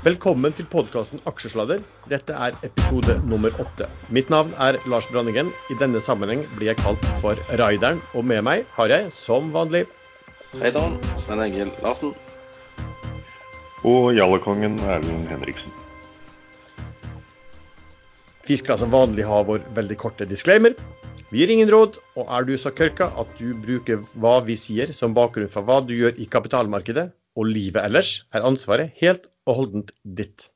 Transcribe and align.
Velkommen 0.00 0.54
til 0.56 0.64
podkasten 0.72 1.20
Aksjesladder. 1.28 1.82
Dette 2.08 2.32
er 2.32 2.54
episode 2.64 3.18
nummer 3.28 3.52
åtte. 3.60 3.84
Mitt 4.08 4.30
navn 4.32 4.54
er 4.56 4.78
Lars 4.88 5.04
Branningen. 5.12 5.50
I 5.68 5.74
denne 5.76 6.00
sammenheng 6.00 6.46
blir 6.54 6.70
jeg 6.70 6.78
kalt 6.78 7.04
for 7.20 7.36
Raideren, 7.60 7.98
og 8.16 8.24
med 8.24 8.40
meg 8.46 8.62
har 8.78 8.88
jeg, 8.88 9.10
som 9.12 9.50
vanlig 9.52 9.82
Hei 10.54 10.70
Dan, 10.72 10.94
Sven 11.20 11.42
Egil 11.44 11.68
Larsen. 11.84 12.14
Og 13.84 14.14
Jallekongen 14.16 14.78
Erlend 14.88 15.28
Henriksen. 15.28 15.76
Vi 18.48 18.56
skal 18.56 18.80
som 18.80 18.96
vanlig 18.96 19.28
ha 19.28 19.42
vår 19.44 19.68
veldig 19.76 19.98
korte 20.00 20.24
disclaimer. 20.24 20.78
Vi 21.28 21.42
gir 21.42 21.52
ingen 21.52 21.68
råd, 21.68 22.00
og 22.16 22.24
er 22.38 22.48
du 22.48 22.54
så 22.56 22.72
kørka 22.72 23.10
at 23.20 23.36
du 23.36 23.52
bruker 23.66 24.00
hva 24.16 24.38
vi 24.48 24.56
sier 24.56 24.96
som 24.96 25.12
bakgrunn 25.12 25.52
for 25.52 25.68
hva 25.68 25.82
du 25.84 25.92
gjør 25.92 26.16
i 26.16 26.24
kapitalmarkedet 26.24 27.10
og 27.36 27.52
livet 27.52 27.84
ellers, 27.84 28.22
er 28.32 28.48
ansvaret 28.48 28.96
helt 29.04 29.28
og 29.50 29.58
holdent 29.58 29.94
ditt. 30.04 30.48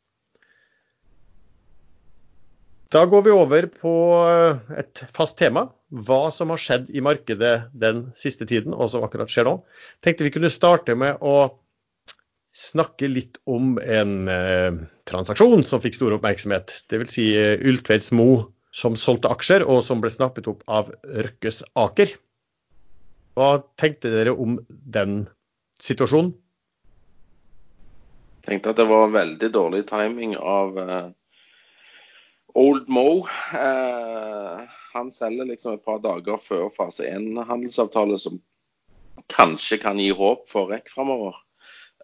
Da 2.95 3.03
går 3.11 3.25
vi 3.27 3.33
over 3.35 3.67
på 3.75 3.93
eh, 4.29 4.79
et 4.79 5.03
fast 5.17 5.35
tema. 5.41 5.67
Hva 5.91 6.29
som 6.35 6.53
har 6.55 6.61
skjedd 6.63 6.93
i 6.95 7.03
markedet 7.03 7.55
den 7.75 8.09
siste 8.19 8.47
tiden, 8.47 8.75
og 8.75 8.93
som 8.93 9.03
akkurat 9.07 9.31
skjer 9.31 9.49
nå. 9.49 9.55
Tenkte 10.05 10.27
vi 10.27 10.33
kunne 10.35 10.53
starte 10.53 10.95
med 10.99 11.19
å 11.23 11.35
snakke 12.55 13.11
litt 13.11 13.41
om 13.51 13.81
en 13.83 14.31
eh, 14.31 14.77
transaksjon 15.11 15.67
som 15.67 15.83
fikk 15.83 15.99
stor 15.99 16.15
oppmerksomhet. 16.19 16.71
Dvs. 16.91 17.17
Si, 17.17 17.27
uh, 17.35 17.57
Ultveits 17.67 18.13
Mo 18.15 18.29
som 18.75 18.99
solgte 18.99 19.31
aksjer, 19.31 19.67
og 19.67 19.83
som 19.87 20.01
ble 20.03 20.11
snappet 20.11 20.47
opp 20.51 20.63
av 20.71 20.93
Røkkes 21.03 21.63
Aker. 21.79 22.15
Hva 23.35 23.51
tenkte 23.79 24.11
dere 24.15 24.35
om 24.39 24.61
den 24.69 25.25
situasjonen? 25.83 26.35
Tenkte 28.45 28.75
at 28.75 28.81
det 28.81 28.89
var 28.89 29.13
veldig 29.13 29.49
dårlig 29.53 29.85
timing 29.89 30.35
av 30.37 30.77
uh, 30.77 31.07
Old 32.61 32.89
Mo. 32.93 33.25
Uh, 33.55 34.65
han 34.93 35.13
selger 35.13 35.49
liksom 35.49 35.79
et 35.79 35.85
par 35.87 36.03
dager 36.05 36.41
før 36.43 36.69
fase 36.75 37.09
1-handelsavtale, 37.09 38.19
som 38.21 38.37
kanskje 39.33 39.81
kan 39.81 40.01
gi 40.01 40.11
håp 40.15 40.45
for 40.51 40.69
REC 40.73 40.93
framover. 40.93 41.39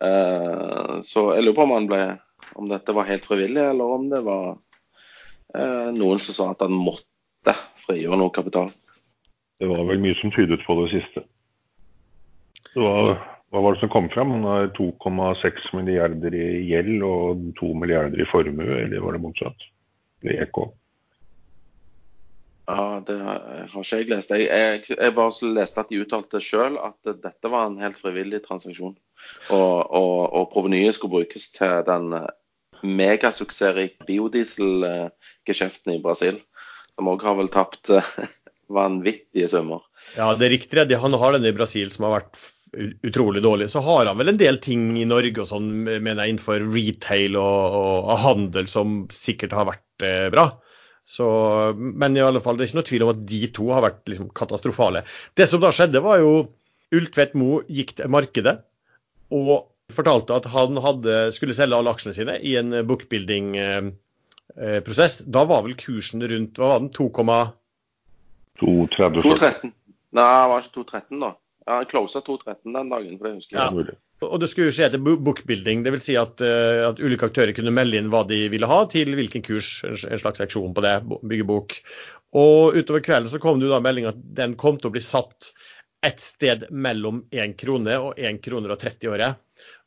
Uh, 0.01 1.01
så 1.05 1.29
jeg 1.37 1.45
lurer 1.45 1.59
på 1.59 1.67
om, 1.69 1.89
ble, 1.91 2.03
om, 2.55 2.71
dette 2.73 2.97
var 2.97 3.11
helt 3.11 3.29
frivillig, 3.29 3.67
eller 3.75 3.97
om 3.99 4.09
det 4.13 4.25
var 4.27 4.59
noen 5.51 6.21
som 6.23 6.35
sa 6.37 6.45
at 6.53 6.61
han 6.63 6.71
måtte 6.79 7.57
frigjøre 7.83 8.21
noe 8.21 8.31
kapital. 8.31 8.69
Det 9.59 9.67
var 9.67 9.83
vel 9.89 9.99
mye 9.99 10.15
som 10.21 10.31
tydet 10.31 10.61
på 10.63 10.77
det 10.79 10.85
siste. 10.93 11.25
Det 12.71 12.85
var 12.85 13.19
hva 13.51 13.63
var 13.65 13.75
det 13.75 13.83
som 13.83 13.91
kom 13.91 14.09
fram? 14.13 14.31
Han 14.31 14.45
har 14.47 14.69
2,6 14.77 15.73
milliarder 15.75 16.35
i 16.39 16.49
gjeld 16.69 17.03
og 17.03 17.49
2 17.59 17.71
milliarder 17.83 18.23
i 18.23 18.29
formue, 18.31 18.77
eller 18.85 19.03
var 19.03 19.17
det 19.17 19.23
motsatt? 19.25 19.65
Det 20.23 20.37
gikk 20.37 20.45
EK. 20.47 20.61
Ja, 22.71 22.85
det 23.03 23.17
har 23.19 23.65
ikke 23.67 23.99
jeg 23.99 24.11
lest. 24.13 24.31
Jeg, 24.31 24.47
jeg, 24.47 24.85
jeg 24.95 25.15
bare 25.17 25.55
leste 25.57 25.83
at 25.83 25.91
de 25.91 25.99
uttalte 26.05 26.43
sjøl 26.45 26.79
at 26.79 27.11
dette 27.25 27.51
var 27.51 27.67
en 27.67 27.81
helt 27.83 27.99
frivillig 27.99 28.45
transaksjon. 28.45 28.95
Og, 29.51 29.79
og, 29.91 30.15
og 30.31 30.47
provenyet 30.55 30.95
skulle 30.95 31.17
brukes 31.19 31.49
til 31.57 31.83
den 31.89 32.15
megasuksessrike 32.87 34.07
biodieselgeskjeften 34.07 35.97
i 35.97 36.03
Brasil. 36.05 36.39
Som 36.95 37.11
òg 37.11 37.27
har 37.27 37.35
vel 37.41 37.51
tapt 37.51 37.91
vanvittige 38.79 39.51
summer. 39.51 39.83
Ja, 40.15 40.31
det 40.39 40.47
er 40.47 40.55
riktig. 40.55 41.03
Han 41.03 41.19
har 41.19 41.35
den 41.35 41.51
i 41.51 41.57
Brasil 41.57 41.91
som 41.91 42.07
har 42.07 42.21
vært 42.21 42.39
utrolig 43.03 43.43
dårlig. 43.43 43.71
Så 43.71 43.81
har 43.85 44.07
han 44.07 44.19
vel 44.19 44.29
en 44.33 44.41
del 44.41 44.59
ting 44.63 44.97
i 44.99 45.07
Norge 45.09 45.43
og 45.43 45.49
sånn, 45.51 45.71
mener 45.87 46.23
jeg, 46.23 46.31
innenfor 46.35 46.59
retail 46.71 47.33
og, 47.41 47.79
og, 47.81 48.19
handel 48.25 48.67
som 48.71 48.87
sikkert 49.15 49.53
har 49.57 49.67
vært 49.71 50.01
eh, 50.07 50.29
bra. 50.33 50.47
Så, 51.11 51.27
men 51.75 52.17
i 52.17 52.23
alle 52.23 52.41
fall, 52.43 52.57
det 52.57 52.63
er 52.65 52.69
ikke 52.71 52.79
noe 52.79 52.91
tvil 52.91 53.05
om 53.07 53.15
at 53.15 53.23
de 53.33 53.43
to 53.57 53.65
har 53.75 53.83
vært 53.83 54.03
liksom, 54.11 54.29
katastrofale. 54.37 55.01
Det 55.35 55.47
som 55.51 55.61
da 55.63 55.71
skjedde, 55.75 56.05
var 56.05 56.17
jo 56.23 56.33
Ultvedt 56.95 57.35
Mo 57.39 57.51
gikk 57.71 57.91
til 57.99 58.09
markedet 58.11 58.57
og 59.35 59.51
fortalte 59.95 60.35
at 60.39 60.47
han 60.53 60.77
hadde, 60.83 61.33
skulle 61.35 61.55
selge 61.59 61.77
alle 61.79 61.91
aksjene 61.95 62.15
sine 62.15 62.35
i 62.47 62.57
en 62.59 62.71
bookbuilding-prosess. 62.87 65.15
Eh, 65.21 65.27
da 65.35 65.41
var 65.51 65.61
vel 65.67 65.77
kursen 65.79 66.21
rundt 66.31 66.59
hva 66.59 66.67
var 66.75 66.81
den, 66.85 66.93
2,213? 66.95 67.55
213. 68.61 69.73
Nei, 70.15 70.27
det 70.27 70.49
var 70.51 70.59
ikke 70.63 70.77
213 70.79 71.23
da. 71.23 71.31
Ja, 71.67 71.81
han 71.81 71.89
closa 71.91 72.23
2.13 72.25 72.73
den 72.77 72.93
dagen, 72.93 73.19
for 73.19 73.29
det 73.29 73.35
husker 73.39 73.59
jeg. 73.59 73.85
Ja. 73.91 73.99
Og 74.29 74.41
det 74.43 74.51
skulle 74.53 74.69
jo 74.69 74.77
skje 74.77 74.87
etter 74.91 75.01
bookbuilding, 75.01 75.83
dvs. 75.87 76.05
Si 76.05 76.17
at, 76.21 76.43
uh, 76.45 76.91
at 76.91 77.01
ulike 77.01 77.29
aktører 77.31 77.55
kunne 77.57 77.73
melde 77.73 78.01
inn 78.01 78.11
hva 78.13 78.23
de 78.29 78.43
ville 78.53 78.69
ha 78.69 78.81
til 78.93 79.15
hvilken 79.17 79.45
kurs, 79.47 79.79
en 79.87 80.21
slags 80.21 80.43
seksjon 80.43 80.75
på 80.77 80.85
det, 80.85 80.97
bygge 81.31 81.49
bok. 81.49 81.77
Og 82.37 82.77
utover 82.77 83.05
kvelden 83.05 83.33
så 83.33 83.41
kom 83.43 83.61
det 83.61 83.69
jo 83.69 83.75
da 83.75 83.83
melding 83.85 84.09
at 84.11 84.19
den 84.37 84.57
kom 84.61 84.79
til 84.81 84.91
å 84.91 84.95
bli 84.95 85.05
satt 85.05 85.53
et 86.07 86.21
sted 86.23 86.65
mellom 86.73 87.25
1 87.35 87.57
krone 87.61 87.97
og 88.01 88.21
1 88.21 88.41
kroner 88.45 88.73
og 88.73 88.81
30 88.81 89.13
øre. 89.13 89.31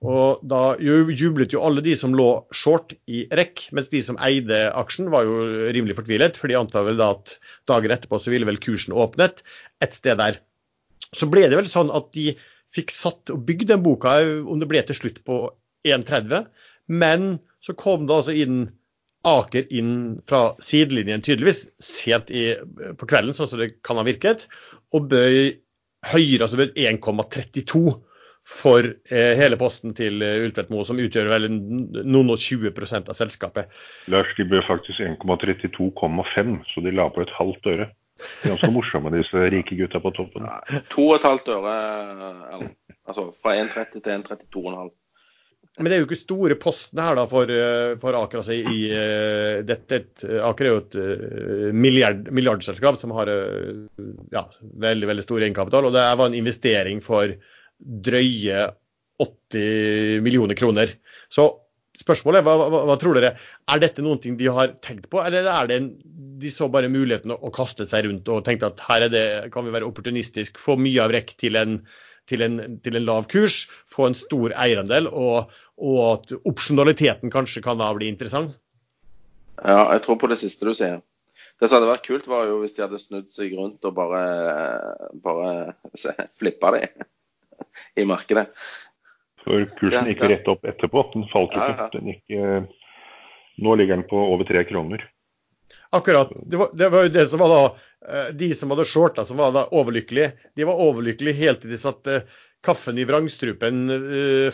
Og 0.06 0.44
da 0.46 0.76
jublet 0.78 1.56
jo 1.56 1.64
alle 1.66 1.82
de 1.86 1.96
som 1.98 2.14
lå 2.14 2.28
short 2.54 2.94
i 3.10 3.24
rekk, 3.34 3.66
mens 3.74 3.90
de 3.90 4.04
som 4.06 4.20
eide 4.22 4.68
aksjen 4.78 5.10
var 5.14 5.26
jo 5.26 5.70
rimelig 5.74 5.98
fortvilet, 5.98 6.38
for 6.38 6.52
de 6.52 6.60
antar 6.60 6.86
vel 6.86 7.00
da 7.02 7.14
at 7.16 7.38
dagen 7.70 7.96
etterpå 7.96 8.20
så 8.22 8.34
ville 8.34 8.50
vel 8.50 8.62
kursen 8.62 8.94
åpnet 8.94 9.42
et 9.82 9.98
sted 9.98 10.20
der. 10.22 10.38
Så 11.14 11.30
ble 11.32 11.48
det 11.50 11.60
vel 11.60 11.70
sånn 11.70 11.92
at 11.94 12.12
de 12.16 12.34
fikk 12.74 12.94
satt 12.94 13.32
og 13.34 13.44
bygd 13.48 13.70
den 13.70 13.84
boka, 13.86 14.18
om 14.50 14.62
det 14.62 14.70
ble 14.70 14.82
til 14.88 14.98
slutt 14.98 15.20
på 15.28 15.44
1,30. 15.88 16.48
Men 16.90 17.36
så 17.64 17.76
kom 17.78 18.08
det 18.08 18.18
altså 18.22 18.38
inn 18.38 18.64
Aker 19.24 19.70
inn 19.72 20.18
fra 20.28 20.50
sidelinjen, 20.60 21.22
tydeligvis, 21.24 21.70
sent 21.80 22.28
i, 22.36 22.58
på 23.00 23.08
kvelden, 23.08 23.32
sånn 23.38 23.48
som 23.48 23.62
det 23.62 23.70
kan 23.80 23.96
ha 23.96 24.04
virket, 24.04 24.50
og 24.92 25.06
bøy 25.14 25.62
høyere, 26.10 26.44
altså 26.44 26.60
bøy 26.60 26.74
1,32 26.76 27.94
for 28.44 28.84
eh, 28.84 29.34
hele 29.40 29.56
posten 29.56 29.96
til 29.96 30.20
eh, 30.20 30.42
Ultvedt 30.44 30.74
Moe, 30.74 30.84
som 30.84 31.00
utgjør 31.00 31.32
vel 31.32 31.48
noen 31.48 32.34
og 32.34 32.42
20% 32.44 33.08
av 33.14 33.16
selskapet. 33.16 33.72
Lars, 34.12 34.34
de 34.36 34.44
bød 34.52 34.66
faktisk 34.68 35.00
1,32,5, 35.00 36.58
så 36.74 36.84
de 36.84 36.92
la 36.92 37.08
på 37.14 37.24
et 37.24 37.32
halvt 37.38 37.72
øre. 37.72 37.88
Ganske 38.44 38.72
morsomme, 38.74 39.14
disse 39.16 39.46
rike 39.54 39.78
gutta 39.80 40.02
på 40.04 40.12
toppen. 40.16 40.48
Ja, 40.48 40.82
to 40.92 41.08
og 41.10 41.16
et 41.18 41.28
halvt 41.28 41.54
øre, 41.56 41.78
altså 43.08 43.30
fra 43.38 43.56
1,30 43.62 44.00
til 44.00 44.14
1,32,5. 44.18 44.92
Men 45.80 45.90
det 45.90 45.96
er 45.96 46.04
jo 46.04 46.06
ikke 46.06 46.20
store 46.20 46.56
postene 46.62 47.02
her 47.02 47.16
da 47.18 47.24
for, 47.30 47.50
eh, 47.50 47.96
for 48.02 48.14
Aker. 48.14 48.44
altså 48.44 48.54
i 48.54 48.82
uh, 48.94 49.64
dette, 49.66 49.98
et, 49.98 50.26
Aker 50.46 50.68
er 50.68 50.70
jo 50.70 50.82
et 50.84 50.98
uh, 51.00 51.72
milliard, 51.74 52.28
milliardselskap 52.30 53.00
som 53.02 53.16
har 53.18 53.32
uh, 53.32 53.88
ja, 54.36 54.44
veldig 54.86 55.10
veldig 55.10 55.26
stor 55.26 55.42
egenkapital. 55.42 55.90
Og 55.90 55.96
det 55.96 56.04
var 56.20 56.30
en 56.30 56.38
investering 56.38 57.02
for 57.02 57.34
drøye 57.80 58.68
80 59.24 60.22
millioner 60.26 60.58
kroner. 60.60 60.94
Så 61.34 61.48
spørsmålet 62.00 62.42
er, 62.42 62.46
hva, 62.48 62.68
hva, 62.72 62.82
hva, 62.90 62.96
tror 63.02 63.18
dere? 63.18 63.34
Er 63.70 63.82
dette 63.82 64.04
noen 64.06 64.22
ting 64.22 64.38
de 64.40 64.50
har 64.54 64.74
tenkt 64.84 65.10
på, 65.12 65.22
eller 65.22 65.46
er 65.50 65.70
det 65.70 65.78
en, 65.80 65.92
de 66.42 66.52
så 66.52 66.70
bare 66.72 66.92
muligheten 66.92 67.36
å 67.36 67.54
kaste 67.54 67.86
seg 67.90 68.08
rundt 68.08 68.30
og 68.34 68.44
tenkte 68.48 68.72
at 68.72 68.82
her 68.88 69.08
det, 69.14 69.26
kan 69.54 69.68
vi 69.68 69.76
være 69.76 69.88
opportunistisk, 69.90 70.58
få 70.62 70.78
mye 70.82 71.06
av 71.06 71.14
rekk 71.14 71.36
til 71.40 71.60
en, 71.60 71.78
til 72.30 72.46
en, 72.46 72.60
til 72.84 72.98
en 72.98 73.08
lav 73.08 73.30
kurs, 73.32 73.64
få 73.92 74.10
en 74.10 74.18
stor 74.18 74.56
eierandel, 74.58 75.10
og, 75.12 75.54
og, 75.78 76.04
at 76.10 76.36
opsjonaliteten 76.42 77.34
kanskje 77.34 77.64
kan 77.66 77.82
da 77.82 77.92
bli 77.96 78.10
interessant? 78.12 78.58
Ja, 79.62 79.86
jeg 79.94 80.02
tror 80.06 80.18
på 80.20 80.30
det 80.32 80.40
siste 80.42 80.66
du 80.66 80.74
sier. 80.78 81.04
Det 81.62 81.70
som 81.70 81.78
hadde 81.78 81.92
vært 81.92 82.08
kult, 82.08 82.26
var 82.28 82.48
jo 82.50 82.58
hvis 82.64 82.74
de 82.76 82.82
hadde 82.84 83.00
snudd 83.00 83.30
seg 83.32 83.54
rundt 83.56 83.86
og 83.86 83.94
bare, 83.96 84.24
bare 85.24 85.76
flippa 86.40 86.74
de 86.76 86.88
i 88.02 88.08
markedet. 88.10 88.50
For 89.44 89.66
kursen 89.80 90.08
gikk 90.12 90.24
rett 90.30 90.48
opp 90.52 90.66
etterpå. 90.68 91.04
Den 91.14 91.28
falt 91.32 91.56
jo 91.56 91.64
ikke. 91.64 91.90
Den 91.98 92.12
gikk, 92.14 92.24
eh, 92.38 93.02
nå 93.64 93.76
ligger 93.80 94.00
den 94.00 94.08
på 94.10 94.20
over 94.20 94.48
tre 94.48 94.64
kroner. 94.68 95.04
Akkurat. 95.94 96.32
Det 96.46 96.58
var, 96.58 96.72
det 96.74 96.90
var, 96.90 97.06
jo 97.06 97.14
det 97.14 97.28
som 97.30 97.44
var 97.44 97.52
da 97.54 97.62
eh, 97.68 98.32
De 98.40 98.50
som 98.58 98.74
hadde 98.74 98.88
shorta, 98.90 99.28
som 99.28 99.38
var 99.42 99.54
da 99.56 99.68
overlykkelige, 99.76 100.32
de 100.56 100.68
var 100.70 100.82
overlykkelige 100.88 101.40
helt 101.44 101.64
til 101.64 101.74
de 101.76 101.80
satte 101.82 102.24
kaffen 102.64 102.96
i 102.96 103.04
vrangstrupen 103.04 103.90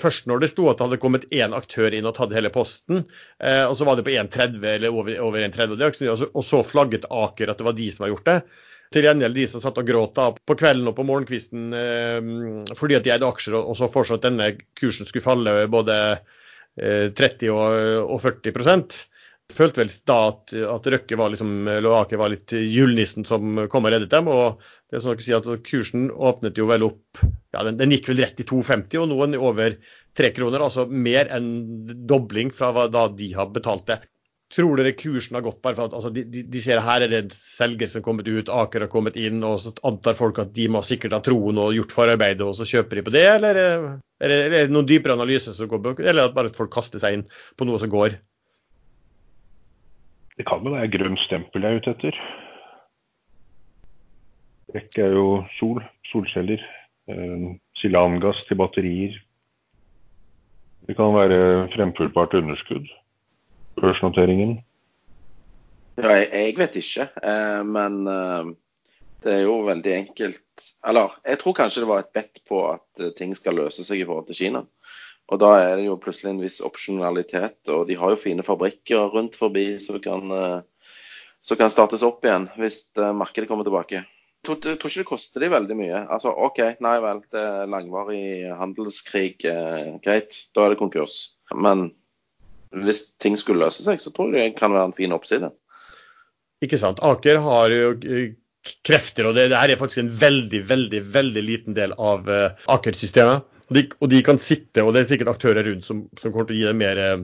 først 0.01 0.25
når 0.25 0.39
det 0.41 0.47
sto 0.49 0.63
at 0.65 0.79
det 0.79 0.85
hadde 0.87 0.97
kommet 0.97 1.27
én 1.29 1.53
aktør 1.53 1.93
inn 1.93 2.07
og 2.09 2.15
tatt 2.17 2.31
hele 2.33 2.49
posten. 2.49 3.03
Og 3.37 3.75
så 3.77 3.85
var 3.85 3.99
det 3.99 4.05
på 4.07 4.15
1,30 4.17 4.65
eller 4.65 4.89
over, 4.89 5.11
over 5.21 5.45
1,30. 5.45 6.07
Og, 6.09 6.23
og 6.33 6.47
så 6.47 6.63
flagget 6.65 7.05
Aker 7.05 7.53
at 7.53 7.61
det 7.61 7.67
var 7.67 7.77
de 7.77 7.85
som 7.93 8.07
hadde 8.07 8.15
gjort 8.15 8.31
det. 8.31 8.39
Til 8.89 9.05
gjengjeld 9.05 9.37
de 9.37 9.45
som 9.49 9.61
satt 9.61 9.77
og 9.77 9.85
gråt 9.85 10.15
da 10.17 10.31
på 10.33 10.57
kvelden 10.57 10.89
og 10.89 10.95
på 10.97 11.05
morgenkvisten 11.05 11.75
eh, 11.77 12.73
fordi 12.79 12.97
at 12.97 13.05
de 13.05 13.13
eide 13.13 13.27
aksjer, 13.27 13.59
og 13.59 13.77
så 13.77 13.89
foreslo 13.91 14.17
at 14.17 14.25
denne 14.25 14.51
kursen 14.79 15.05
skulle 15.05 15.25
falle 15.25 15.53
både 15.69 15.97
eh, 16.17 17.11
30 17.13 17.53
og, 17.53 17.77
og 18.15 18.21
40% 18.25 18.97
følte 19.55 19.81
vel 19.81 19.91
da 20.07 20.17
at, 20.29 20.53
at 20.53 20.87
Røkke 20.93 21.17
var 21.19 21.33
liksom, 21.33 21.53
var 21.65 22.31
litt 22.31 22.53
julenissen 22.53 23.25
som 23.27 23.65
kom 23.71 23.87
og 23.87 23.93
reddet 23.93 24.11
dem. 24.13 24.29
og 24.29 24.61
det 24.89 24.99
er 24.99 25.03
sånn 25.03 25.17
at, 25.17 25.23
si 25.25 25.35
at 25.35 25.49
Kursen 25.65 26.09
åpnet 26.11 26.57
jo 26.57 26.67
vel 26.69 26.85
opp 26.87 27.21
ja, 27.21 27.63
den, 27.65 27.79
den 27.79 27.93
gikk 27.95 28.11
vel 28.11 28.23
rett 28.23 28.41
i 28.41 28.47
2,50, 28.47 28.99
og 29.01 29.09
nå 29.09 29.17
er 29.17 29.31
den 29.31 29.41
over 29.41 29.75
3 30.19 30.31
kroner. 30.37 30.65
Altså 30.65 30.85
mer 30.89 31.29
enn 31.33 31.49
dobling 32.09 32.53
fra 32.53 32.71
hva 32.75 32.87
da 32.91 33.07
de 33.13 33.31
har 33.37 33.51
betalt 33.53 33.87
det. 33.89 33.99
Tror 34.49 34.79
dere 34.79 34.95
kursen 34.97 35.35
har 35.37 35.43
gått 35.45 35.59
bare 35.61 35.77
for 35.77 35.89
at 35.89 35.93
altså, 35.93 36.09
de, 36.09 36.23
de, 36.25 36.61
ser 36.61 36.79
her 36.81 37.03
er 37.05 37.11
det 37.11 37.19
en 37.21 37.33
selger 37.35 37.89
som 37.89 37.99
har 37.99 38.05
kommet 38.07 38.29
ut, 38.29 38.49
Aker 38.49 38.87
har 38.87 38.89
kommet 38.89 39.19
inn, 39.19 39.43
og 39.45 39.59
så 39.61 39.73
antar 39.85 40.17
folk 40.17 40.39
at 40.41 40.55
de 40.55 40.65
må 40.73 40.81
sikkert 40.85 41.13
ha 41.13 41.19
troen 41.25 41.59
og 41.61 41.75
gjort 41.77 41.93
forarbeidet, 41.93 42.41
og 42.41 42.57
så 42.57 42.65
kjøper 42.65 42.97
de 42.97 43.03
på 43.05 43.13
det? 43.13 43.27
Eller 43.35 43.59
er 43.61 43.85
det, 44.31 44.39
er 44.47 44.55
det 44.55 44.63
noen 44.73 44.89
dypere 44.89 45.13
analyse 45.19 45.53
som 45.53 45.69
går 45.69 45.83
på, 45.85 45.93
eller 46.01 46.25
at 46.25 46.33
bare 46.37 46.53
folk 46.55 46.73
kaster 46.73 47.01
seg 47.01 47.19
inn 47.19 47.27
på 47.61 47.69
noe 47.69 47.77
som 47.81 47.93
går? 47.93 48.17
Det 50.39 50.47
kan 50.49 50.63
vel 50.65 50.79
være 50.79 50.93
grønt 50.97 51.21
stempel 51.27 51.67
jeg 51.67 51.75
er 51.75 51.83
ute 51.83 51.93
etter. 51.93 52.19
Rekk 54.73 54.99
er 55.01 55.13
jo 55.13 55.25
sol, 55.59 55.81
solceller. 56.09 56.63
Eh, 57.09 57.49
silangass 57.81 58.41
til 58.47 58.57
batterier. 58.57 59.17
Det 60.87 60.95
kan 60.97 61.13
være 61.13 61.69
fremfullbart 61.75 62.33
underskudd. 62.39 62.89
Børsnoteringen. 63.81 64.57
Ja, 65.99 66.15
jeg, 66.15 66.29
jeg, 66.31 66.57
vet 66.59 66.75
ikke, 66.79 67.09
eh, 67.27 67.61
men 67.67 68.01
eh, 68.07 68.51
det 69.23 69.33
er 69.33 69.41
jo 69.43 69.57
veldig 69.67 69.93
enkelt 69.97 70.67
Eller 70.87 71.15
jeg 71.27 71.39
tror 71.41 71.55
kanskje 71.57 71.83
det 71.83 71.89
var 71.89 72.03
et 72.03 72.13
bedt 72.15 72.39
på 72.47 72.61
at 72.71 73.03
eh, 73.03 73.11
ting 73.17 73.35
skal 73.35 73.57
løse 73.59 73.83
seg 73.83 74.03
i 74.03 74.07
forhold 74.07 74.29
til 74.29 74.39
Kina. 74.39 74.63
Og 75.29 75.41
da 75.41 75.49
er 75.61 75.75
det 75.77 75.85
jo 75.85 75.97
plutselig 76.01 76.31
en 76.33 76.41
viss 76.41 76.59
opsjonalitet, 76.65 77.59
og 77.69 77.85
de 77.89 77.97
har 77.99 78.13
jo 78.13 78.21
fine 78.21 78.45
fabrikker 78.45 79.11
rundt 79.13 79.37
forbi 79.37 79.65
som 79.83 79.99
kan, 80.01 80.31
eh, 80.33 80.95
som 81.45 81.59
kan 81.59 81.73
startes 81.73 82.05
opp 82.05 82.25
igjen 82.25 82.49
hvis 82.57 82.81
eh, 82.97 83.13
markedet 83.13 83.51
kommer 83.51 83.67
tilbake. 83.67 84.01
Jeg 84.39 84.47
tror, 84.47 84.59
tror 84.63 84.89
ikke 84.89 85.03
det 85.03 85.09
koster 85.11 85.43
de 85.43 85.51
veldig 85.51 85.75
mye. 85.77 86.01
Altså 86.07 86.31
OK, 86.31 86.63
nei 86.81 86.95
vel, 87.03 87.21
det 87.35 87.43
er 87.43 87.71
langvarig 87.71 88.23
handelskrig, 88.57 89.35
eh, 89.45 89.97
greit, 90.03 90.39
da 90.55 90.65
er 90.65 90.73
det 90.73 90.81
konkurs. 90.81 91.21
Men 91.53 91.89
hvis 92.75 93.01
ting 93.21 93.37
skulle 93.39 93.65
løse 93.65 93.85
seg, 93.85 94.01
så 94.01 94.11
tror 94.13 94.35
jeg 94.35 94.53
det 94.53 94.59
kan 94.59 94.73
være 94.75 94.91
en 94.91 94.97
fin 94.97 95.15
oppside. 95.15 95.49
Ikke 96.65 96.79
sant. 96.81 97.01
Aker 97.05 97.39
har 97.41 97.73
jo 97.73 97.91
eh, 98.03 98.33
krefter, 98.85 99.29
og 99.29 99.37
det, 99.37 99.49
det 99.53 99.59
er 99.59 99.79
faktisk 99.79 100.03
en 100.03 100.13
veldig, 100.21 100.63
veldig, 100.69 101.03
veldig 101.13 101.43
liten 101.45 101.77
del 101.77 101.95
av 101.95 102.27
uh, 102.29 102.65
Aker-systemet. 102.75 103.47
Og, 103.69 103.93
og 104.01 104.09
de 104.11 104.23
kan 104.25 104.41
sitte, 104.41 104.83
og 104.83 104.93
det 104.93 105.03
er 105.03 105.11
sikkert 105.13 105.33
aktører 105.35 105.67
rundt 105.67 105.87
som, 105.87 106.03
som 106.19 106.33
kommer 106.33 106.49
til 106.49 106.57
å 106.57 106.59
gi 106.59 106.67
dem 106.69 106.81
mer, 106.81 106.99
eh, 107.03 107.21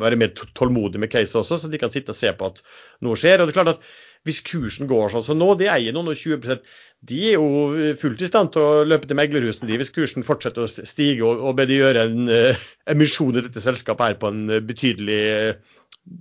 være 0.00 0.18
mer 0.20 0.32
tålmodige 0.56 1.02
med 1.02 1.10
case 1.12 1.38
også, 1.38 1.58
så 1.60 1.70
de 1.70 1.80
kan 1.82 1.92
sitte 1.92 2.14
og 2.14 2.18
se 2.18 2.30
på 2.36 2.50
at 2.52 2.62
noe 3.04 3.18
skjer. 3.18 3.42
og 3.42 3.48
det 3.48 3.54
er 3.54 3.58
klart 3.58 3.74
at 3.74 3.90
Hvis 4.28 4.42
kursen 4.44 4.88
går 4.90 5.12
sånn 5.14 5.24
som 5.24 5.38
nå, 5.40 5.54
de 5.56 5.70
eier 5.72 5.94
noen 5.96 6.12
og 6.12 6.18
20% 6.18 6.64
de 7.08 7.20
er 7.30 7.38
jo 7.38 7.92
fullt 7.96 8.20
i 8.20 8.28
stand 8.28 8.50
til 8.52 8.60
å 8.60 8.84
løpe 8.84 9.08
til 9.08 9.16
meglerhusene 9.16 9.70
de, 9.70 9.78
hvis 9.80 9.92
kursen 9.96 10.26
fortsetter 10.26 10.66
å 10.66 10.68
stige 10.68 11.24
og, 11.24 11.40
og 11.40 11.54
be 11.56 11.64
de 11.70 11.78
gjøre 11.78 12.02
en 12.10 12.28
uh, 12.28 12.66
emisjon 12.92 13.38
i 13.38 13.44
dette 13.46 13.62
selskapet 13.64 14.04
her 14.04 14.18
på 14.20 14.28
en 14.28 14.42
betydelig 14.68 15.20
uh, 15.32 16.18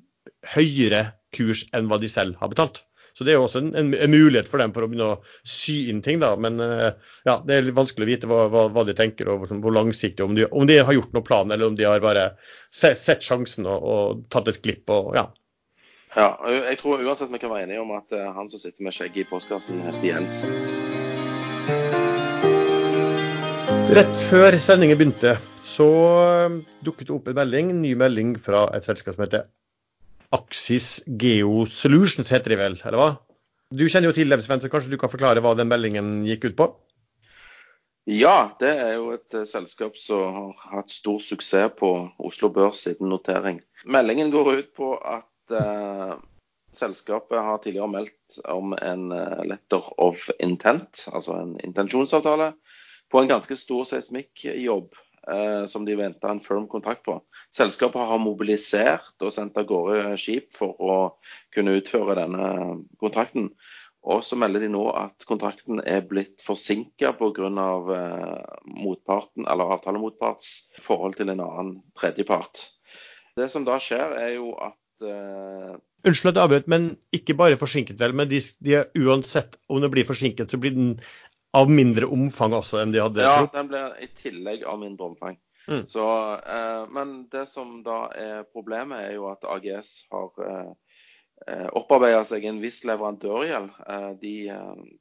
høyere 0.56 1.10
kurs 1.36 1.66
enn 1.76 1.92
hva 1.92 2.00
de 2.00 2.08
selv 2.12 2.40
har 2.40 2.52
betalt. 2.54 2.86
Så 3.18 3.26
det 3.28 3.34
er 3.34 3.40
jo 3.42 3.48
også 3.50 3.60
en, 3.60 3.74
en, 3.76 3.90
en, 3.92 4.14
mulighet 4.14 4.48
for 4.48 4.62
dem 4.62 4.72
for 4.72 4.86
å 4.86 4.88
begynne 4.88 5.10
å 5.12 5.18
sy 5.44 5.90
inn 5.92 6.00
ting. 6.06 6.22
da, 6.22 6.30
Men 6.40 6.62
uh, 6.64 6.94
ja, 7.28 7.42
det 7.44 7.58
er 7.58 7.66
litt 7.68 7.76
vanskelig 7.76 8.06
å 8.06 8.12
vite 8.14 8.30
hva, 8.32 8.46
hva, 8.54 8.62
hva 8.72 8.86
de 8.88 8.96
tenker 8.96 9.28
og 9.28 9.42
hvor, 9.42 9.52
hvor 9.66 9.76
langsiktig. 9.76 10.24
Om 10.24 10.38
de, 10.38 10.46
om 10.48 10.70
de, 10.70 10.80
har 10.80 10.96
gjort 10.96 11.12
noen 11.18 11.28
plan, 11.28 11.52
eller 11.52 11.68
om 11.68 11.76
de 11.76 11.90
har 11.90 12.00
bare 12.06 12.30
sett, 12.72 13.02
sett 13.02 13.26
sjansen 13.26 13.68
og, 13.68 13.84
og, 13.84 14.24
tatt 14.32 14.48
et 14.54 14.62
glipp. 14.64 14.86
og 14.96 15.12
ja. 15.20 15.26
Ja, 16.18 16.32
jeg 16.66 16.80
tror 16.82 17.04
uansett 17.06 17.30
vi 17.30 17.38
kan 17.38 17.52
være 17.54 17.68
enige 17.68 17.84
om 17.84 17.92
at 17.94 18.16
uh, 18.18 18.32
han 18.34 18.48
som 18.50 18.58
sitter 18.58 18.82
med 18.82 18.96
skjegget 18.98 19.28
i 19.28 19.30
postkassen, 19.30 19.84
heter 19.86 20.08
Jens. 20.08 20.40
Rett 23.94 24.24
før 24.32 24.58
sendingen 24.58 24.98
begynte, 24.98 25.36
så 25.62 25.86
uh, 25.86 26.58
dukket 26.82 27.12
det 27.12 27.14
opp 27.14 27.30
en 27.30 27.38
melding, 27.38 27.70
en 27.76 27.84
ny 27.86 27.94
melding 28.00 28.34
fra 28.42 28.66
et 28.74 28.90
selskap 28.90 29.20
som 29.20 29.28
heter 29.28 29.46
Axis 30.34 31.04
Geo 31.06 31.68
Solutions 31.70 32.34
heter 32.34 32.56
de 32.56 32.62
vel, 32.64 32.82
eller 32.82 33.02
hva? 33.04 33.10
Du 33.70 33.86
kjenner 33.86 34.10
jo 34.10 34.18
til 34.18 34.34
dem, 34.34 34.42
Sven, 34.42 34.66
så 34.66 34.74
kanskje 34.74 34.90
du 34.90 34.98
kan 34.98 35.14
forklare 35.14 35.46
hva 35.46 35.54
den 35.58 35.70
meldingen 35.70 36.24
gikk 36.26 36.50
ut 36.50 36.58
på? 36.58 36.72
Ja, 38.10 38.56
det 38.58 38.74
er 38.82 38.96
jo 38.98 39.12
et 39.14 39.38
uh, 39.38 39.46
selskap 39.46 39.94
som 40.02 40.56
har 40.58 40.80
hatt 40.80 40.90
stor 40.90 41.22
suksess 41.22 41.78
på 41.78 41.98
Oslo 42.18 42.50
Børs 42.50 42.82
siden 42.88 43.14
notering. 43.14 43.62
Meldingen 43.86 44.34
går 44.34 44.56
ut 44.58 44.74
på 44.74 44.96
at 44.98 45.30
uh, 45.54 46.16
selskapet 46.76 47.42
har 47.44 47.62
tidligere 47.64 47.92
meldt 47.92 48.40
om 48.50 48.74
en 48.78 49.12
uh, 49.12 49.42
letter 49.48 49.92
of 50.02 50.30
intent, 50.40 51.08
altså 51.14 51.40
en 51.40 51.56
intensjonsavtale, 51.64 52.54
på 53.10 53.22
en 53.22 53.32
ganske 53.32 53.58
stor 53.58 53.88
seismikkjobb 53.90 54.94
eh, 55.32 55.66
som 55.66 55.86
de 55.86 55.96
venta 55.98 56.30
en 56.30 56.40
firm 56.40 56.68
kontrakt 56.70 57.04
på. 57.08 57.16
Selskapet 57.56 58.06
har 58.12 58.22
mobilisert 58.22 59.26
og 59.26 59.34
sendt 59.34 59.58
av 59.58 59.66
gårde 59.70 60.14
skip 60.22 60.54
for 60.54 60.78
å 60.78 60.98
kunne 61.56 61.74
utføre 61.80 62.20
denne 62.20 62.50
kontrakten. 63.02 63.50
Og 64.10 64.22
så 64.24 64.38
melder 64.40 64.64
de 64.64 64.70
nå 64.72 64.86
at 64.96 65.26
kontrakten 65.28 65.82
er 65.84 66.06
blitt 66.08 66.40
forsinka 66.46 67.12
pga. 67.20 67.50
motparten, 68.64 69.48
eller 69.48 69.74
avtalemotparts 69.76 70.72
forhold 70.80 71.18
til 71.18 71.30
en 71.30 71.42
annen 71.44 71.74
tredjepart. 72.00 72.70
Det 73.36 73.50
som 73.52 73.66
da 73.66 73.80
skjer, 73.80 74.16
er 74.16 74.36
jo 74.38 74.54
at 74.56 74.78
eh, 75.06 75.78
Unnskyld 76.08 76.32
at 76.32 76.38
jeg 76.38 76.48
avbrøt, 76.48 76.70
men 76.72 76.86
ikke 77.16 77.36
bare 77.36 77.60
forsinket, 77.60 77.98
vel. 78.00 78.14
Men 78.16 78.30
de, 78.32 78.40
de, 78.64 78.78
uansett 79.04 79.58
om 79.68 79.82
det 79.84 79.92
blir 79.92 80.08
forsinket, 80.08 80.52
så 80.52 80.60
blir 80.62 80.76
den 80.76 80.94
av 81.58 81.72
mindre 81.72 82.08
omfang 82.14 82.54
også 82.56 82.80
enn 82.80 82.94
de 82.94 83.02
hadde 83.02 83.26
Ja, 83.26 83.48
den 83.52 83.72
blir 83.72 83.98
i 84.00 84.08
tillegg 84.16 84.64
av 84.70 84.80
mindre 84.80 85.10
omfang. 85.10 85.40
Mm. 85.70 85.84
Så, 85.92 86.06
uh, 86.40 86.86
men 86.94 87.26
det 87.34 87.44
som 87.52 87.82
da 87.86 88.06
er 88.16 88.48
problemet, 88.54 89.10
er 89.10 89.18
jo 89.18 89.28
at 89.34 89.44
AGS 89.46 89.92
har 90.14 90.46
eh, 90.46 90.72
eh 91.50 91.68
opparbeida 91.78 92.24
seg 92.28 92.48
en 92.48 92.64
viss 92.64 92.82
leverandørgjeld. 92.88 93.70
De 94.24 94.34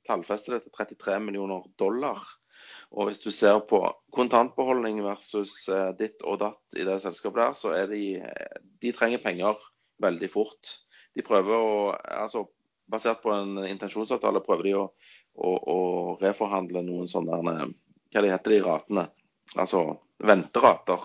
tallfester 0.06 0.56
det 0.56 0.66
til 0.66 0.74
33 0.76 1.16
millioner 1.24 1.64
dollar. 1.78 2.20
Og 2.90 3.08
hvis 3.08 3.22
du 3.22 3.30
ser 3.34 3.58
på 3.68 3.80
kontantbeholdning 4.14 5.00
versus 5.04 5.66
ditt 5.98 6.22
og 6.22 6.38
datt 6.44 6.78
i 6.78 6.86
det 6.86 7.00
selskapet 7.02 7.42
der, 7.42 7.58
så 7.58 7.74
er 7.76 7.90
de 7.90 8.02
De 8.82 8.92
trenger 8.94 9.22
penger 9.24 9.58
veldig 10.02 10.30
fort. 10.32 10.78
De 11.16 11.24
prøver 11.26 11.54
å 11.54 11.74
Altså 12.22 12.46
basert 12.88 13.20
på 13.20 13.32
en 13.34 13.58
intensjonsavtale 13.68 14.40
prøver 14.44 14.70
de 14.70 14.74
å 14.78 14.84
å, 15.38 15.50
å 15.54 15.78
reforhandle 16.22 16.82
noen 16.84 17.08
sånne 17.10 17.40
Hva 18.12 18.22
de 18.24 18.32
heter 18.32 18.54
de 18.54 18.60
ratene? 18.64 19.06
Altså 19.56 19.82
venterater. 20.24 21.02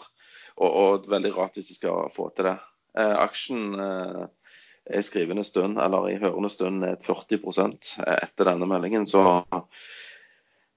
Og, 0.54 0.70
og 0.70 1.10
veldig 1.10 1.34
rart 1.34 1.58
hvis 1.58 1.72
de 1.72 1.78
skal 1.78 2.12
få 2.14 2.30
til 2.36 2.52
det. 2.52 2.58
Eh, 3.00 3.16
aksjen 3.24 3.74
eh, 3.82 4.20
er 4.94 5.06
skrivende 5.06 5.46
stund, 5.48 5.80
eller 5.82 6.12
i 6.12 6.20
hørende 6.22 6.52
stund, 6.54 6.84
ned 6.84 7.02
40 7.02 7.42
etter 8.06 8.50
denne 8.52 8.68
meldingen. 8.70 9.08
Så 9.10 9.24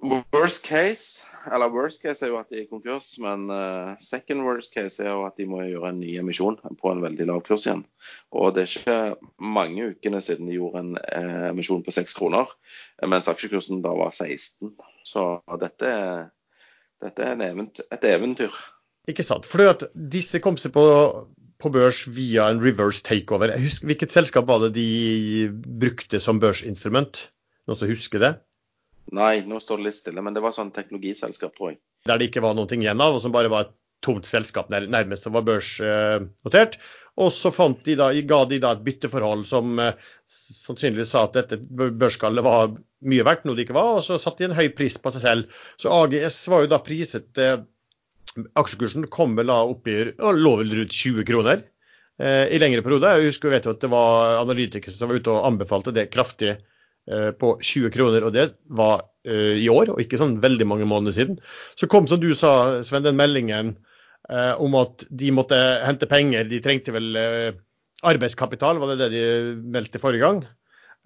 Worst 0.03 0.67
case, 0.67 1.25
eller 1.49 1.73
worst 1.73 2.03
case 2.03 2.27
er 2.27 2.31
jo 2.31 2.37
at 2.39 2.51
de 2.53 2.61
er 2.61 2.69
konkurs, 2.69 3.15
men 3.23 3.49
uh, 3.49 3.97
second 4.05 4.45
worst 4.45 4.75
case 4.75 5.01
er 5.03 5.09
jo 5.09 5.25
at 5.25 5.39
de 5.41 5.47
må 5.49 5.63
gjøre 5.65 5.89
en 5.95 6.01
ny 6.03 6.19
emisjon 6.21 6.59
på 6.61 6.93
en 6.93 7.01
veldig 7.03 7.27
lav 7.31 7.41
kurs 7.47 7.65
igjen. 7.65 7.87
Og 8.31 8.53
det 8.55 8.67
er 8.67 8.75
ikke 8.77 8.99
mange 9.41 9.89
ukene 9.95 10.21
siden 10.21 10.51
de 10.51 10.59
gjorde 10.59 10.85
en 10.85 10.93
uh, 11.01 11.49
emisjon 11.49 11.83
på 11.87 11.97
6 11.97 12.17
kroner, 12.19 12.53
mens 13.09 13.31
aksjekursen 13.33 13.81
da 13.85 13.97
var 13.97 14.13
16. 14.13 14.75
Så 15.09 15.27
dette 15.65 15.93
dette 17.03 17.25
er 17.25 17.41
eventyr, 17.51 17.89
et 17.93 18.05
eventyr. 18.09 18.61
Ikke 19.11 19.25
sant. 19.27 19.47
For 19.47 19.65
at 19.69 19.85
disse 20.13 20.41
kom 20.45 20.57
seg 20.61 20.73
på, 20.75 20.85
på 21.63 21.73
børs 21.73 22.05
via 22.09 22.49
en 22.51 22.63
reverse 22.63 23.05
takeover. 23.07 23.53
Husker, 23.61 23.91
hvilket 23.91 24.15
selskap 24.15 24.49
var 24.49 24.65
det 24.65 24.75
de 24.79 25.49
brukte 25.53 26.21
som 26.23 26.41
børsinstrument? 26.43 27.29
Noen 27.67 27.81
som 27.81 27.91
husker 27.91 28.23
det? 28.23 28.33
Nei, 29.15 29.41
nå 29.47 29.61
står 29.63 29.79
det 29.79 29.89
litt 29.89 29.99
stille, 30.01 30.23
men 30.25 30.35
det 30.35 30.43
var 30.43 30.55
sånn 30.57 30.73
teknologiselskap, 30.75 31.55
tror 31.57 31.75
jeg. 31.75 31.81
Der 32.09 32.19
det 32.19 32.31
ikke 32.31 32.43
var 32.43 32.57
noe 32.59 32.71
igjen 32.75 33.03
av, 33.03 33.17
og 33.17 33.23
som 33.23 33.35
bare 33.35 33.51
var 33.53 33.69
et 33.69 33.77
tomt 34.05 34.27
selskap 34.29 34.69
nærmest 34.71 35.27
som 35.27 35.35
var 35.37 35.45
børsnotert. 35.47 36.77
Og 37.17 37.31
så 37.33 37.51
de 37.85 37.95
da, 37.97 38.11
ga 38.13 38.41
de 38.45 38.59
da 38.61 38.75
et 38.77 38.83
bytteforhold 38.85 39.47
som 39.49 39.79
eh, 39.81 39.95
sannsynligvis 40.29 41.15
sa 41.15 41.25
at 41.25 41.39
dette 41.39 41.57
børskallet 41.57 42.45
var 42.45 42.75
mye 43.07 43.25
verdt, 43.25 43.47
noe 43.47 43.57
det 43.57 43.67
ikke 43.67 43.79
var, 43.79 43.97
og 43.97 44.05
så 44.05 44.19
satte 44.21 44.45
de 44.45 44.51
en 44.51 44.59
høy 44.59 44.69
pris 44.77 44.99
på 45.01 45.13
seg 45.15 45.25
selv. 45.25 45.57
Så 45.81 45.93
AGS 45.95 46.43
var 46.53 46.65
jo 46.65 46.73
da 46.75 46.83
priset 46.85 47.41
eh, 47.41 47.65
Aksjekursen 48.37 49.07
kom 49.09 49.33
vel 49.39 49.49
da 49.49 49.63
opp 49.65 49.87
i 49.89 50.11
lå 50.13 50.51
rundt 50.61 50.93
20 50.93 51.25
kroner 51.25 51.63
eh, 52.21 52.53
i 52.53 52.59
lengre 52.61 52.85
perioder. 52.85 53.23
Jeg 53.23 53.33
husker 53.33 53.55
vet 53.55 53.69
at 53.71 53.81
det 53.81 53.89
var 53.89 54.43
analytikere 54.43 54.93
som 54.93 55.09
var 55.09 55.23
ute 55.23 55.33
og 55.33 55.47
anbefalte 55.49 55.95
det 55.97 56.11
kraftig 56.13 56.59
på 57.39 57.53
20 57.63 57.93
kroner, 57.95 58.25
og 58.27 58.33
det 58.35 58.49
var 58.75 59.05
uh, 59.29 59.55
i 59.57 59.69
år, 59.73 59.93
og 59.93 60.03
ikke 60.03 60.21
sånn 60.21 60.39
veldig 60.43 60.69
mange 60.69 60.89
måneder 60.89 61.17
siden. 61.17 61.41
Så 61.79 61.89
kom, 61.91 62.09
som 62.11 62.21
du 62.23 62.33
sa, 62.39 62.83
Sven, 62.87 63.07
den 63.07 63.19
meldingen 63.19 63.75
uh, 64.31 64.55
om 64.63 64.77
at 64.81 65.07
de 65.11 65.33
måtte 65.35 65.59
hente 65.85 66.09
penger. 66.11 66.49
De 66.51 66.63
trengte 66.65 66.95
vel 66.95 67.15
arbeidskapital, 68.07 68.79
var 68.79 68.93
det 68.93 69.01
det 69.05 69.11
de 69.15 69.25
meldte 69.73 70.03
forrige 70.03 70.27
gang. 70.27 70.45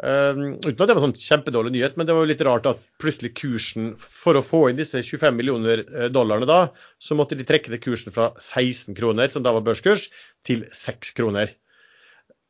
Uh, 0.01 0.57
uten 0.65 0.79
at 0.81 0.89
det 0.89 0.97
var 0.97 1.05
sånn 1.05 1.19
kjempedårlig 1.21 1.75
nyhet, 1.75 1.97
men 2.01 2.09
det 2.09 2.17
var 2.17 2.25
jo 2.25 2.33
litt 2.33 2.45
rart 2.49 2.69
at 2.71 2.81
plutselig 3.03 3.35
kursen 3.37 3.91
For 4.01 4.39
å 4.39 4.45
få 4.45 4.63
inn 4.71 4.79
disse 4.81 5.03
25 5.05 5.37
millioner 5.37 5.85
dollarene 6.13 6.49
da, 6.49 6.61
så 7.01 7.17
måtte 7.19 7.37
de 7.37 7.45
trekke 7.49 7.73
ned 7.73 7.85
kursen 7.85 8.17
fra 8.17 8.31
16 8.39 8.97
kroner, 8.97 9.33
som 9.33 9.45
da 9.45 9.53
var 9.57 9.67
børskurs, 9.67 10.09
til 10.49 10.65
6 10.77 11.13
kroner. 11.19 11.53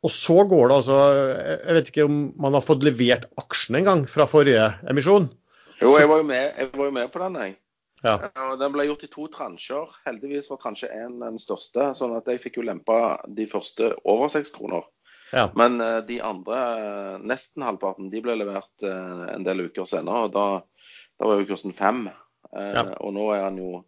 Og 0.00 0.12
så 0.12 0.44
går 0.48 0.70
det 0.70 0.76
altså 0.80 0.98
Jeg 1.12 1.74
vet 1.76 1.88
ikke 1.90 2.06
om 2.08 2.20
man 2.40 2.54
har 2.56 2.64
fått 2.64 2.84
levert 2.86 3.26
aksjen 3.40 3.80
en 3.80 3.88
gang 3.88 4.04
fra 4.08 4.24
forrige 4.30 4.70
emisjon? 4.88 5.28
Jo, 5.80 5.96
jeg 5.96 6.08
var 6.08 6.22
jo 6.22 6.28
med, 6.28 6.46
jeg 6.56 6.70
var 6.76 6.88
jo 6.88 6.94
med 6.96 7.12
på 7.12 7.20
den, 7.22 7.36
jeg. 7.40 7.56
Ja. 8.04 8.16
Den 8.60 8.72
ble 8.72 8.86
gjort 8.88 9.04
i 9.04 9.10
to 9.12 9.26
transjer. 9.32 9.92
Heldigvis 10.06 10.48
var 10.50 10.60
transje 10.60 10.88
én 10.92 11.18
den 11.20 11.36
største, 11.40 11.90
sånn 11.96 12.16
at 12.16 12.28
jeg 12.28 12.40
fikk 12.42 12.58
jo 12.60 12.64
lempa 12.68 13.20
de 13.28 13.46
første 13.48 13.94
over 14.08 14.28
seks 14.32 14.52
kroner. 14.54 14.84
Ja. 15.32 15.46
Men 15.56 15.78
uh, 15.80 16.00
de 16.04 16.18
andre, 16.24 16.60
uh, 16.80 17.16
nesten 17.22 17.64
halvparten, 17.64 18.10
de 18.12 18.22
ble 18.24 18.36
levert 18.40 18.84
uh, 18.84 19.28
en 19.30 19.44
del 19.46 19.66
uker 19.68 19.88
senere. 19.88 20.26
og 20.26 20.34
Da, 20.36 20.46
da 21.20 21.30
var 21.30 21.40
jo 21.40 21.48
kursen 21.52 21.76
fem. 21.76 22.08
Ja. 22.50 22.82
Og 23.04 23.12
nå 23.14 23.28
er 23.36 23.44
han 23.46 23.60
jo 23.60 23.84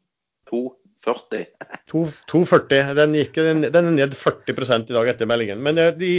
2,40. 1.04 1.47
2,40. 1.90 2.94
Den, 2.99 3.16
den, 3.35 3.62
den 3.75 3.90
er 3.90 3.94
ned 3.97 4.16
40 4.18 4.54
i 4.88 4.94
dag 4.94 5.11
etter 5.11 5.28
meldingen. 5.30 5.62
Men 5.64 5.80
de, 5.99 6.12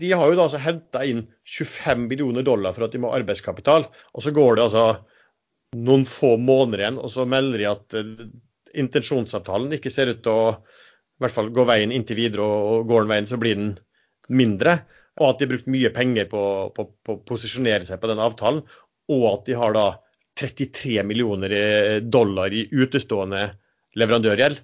de 0.00 0.12
har 0.12 0.30
jo 0.30 0.38
da 0.38 0.46
altså 0.46 0.60
henta 0.62 1.02
inn 1.08 1.24
25 1.44 2.06
millioner 2.06 2.46
dollar 2.46 2.76
for 2.76 2.86
at 2.86 2.94
de 2.94 3.00
må 3.02 3.10
ha 3.10 3.18
arbeidskapital. 3.18 3.88
Og 4.14 4.24
så 4.24 4.34
går 4.36 4.56
det 4.56 4.68
altså 4.68 4.84
noen 5.80 6.06
få 6.08 6.36
måneder 6.40 6.84
igjen, 6.84 7.00
og 7.02 7.12
så 7.14 7.26
melder 7.30 7.60
de 7.62 7.68
at 7.70 7.98
intensjonsavtalen 8.80 9.76
ikke 9.76 9.92
ser 9.92 10.12
ut 10.14 10.22
til 10.24 10.34
å 10.34 10.46
i 11.20 11.24
hvert 11.24 11.34
fall 11.36 11.50
gå 11.52 11.66
veien 11.68 11.92
inntil 11.92 12.16
videre, 12.16 12.46
og 12.46 12.86
går 12.88 13.04
den 13.04 13.10
veien, 13.12 13.26
så 13.28 13.36
blir 13.40 13.58
den 13.58 13.74
mindre. 14.32 14.78
Og 15.20 15.26
at 15.26 15.40
de 15.40 15.44
har 15.44 15.50
brukt 15.52 15.68
mye 15.68 15.90
penger 15.92 16.30
på, 16.30 16.44
å 16.72 17.16
posisjonere 17.28 17.84
seg 17.84 18.00
på 18.00 18.08
den 18.08 18.22
avtalen. 18.24 18.62
Og 19.12 19.26
at 19.34 19.44
de 19.50 19.58
har 19.58 19.74
da 19.76 19.84
33 20.40 21.02
millioner 21.04 21.52
dollar 22.00 22.54
i 22.56 22.64
utestående 22.72 23.50
leverandørgjeld. 23.98 24.60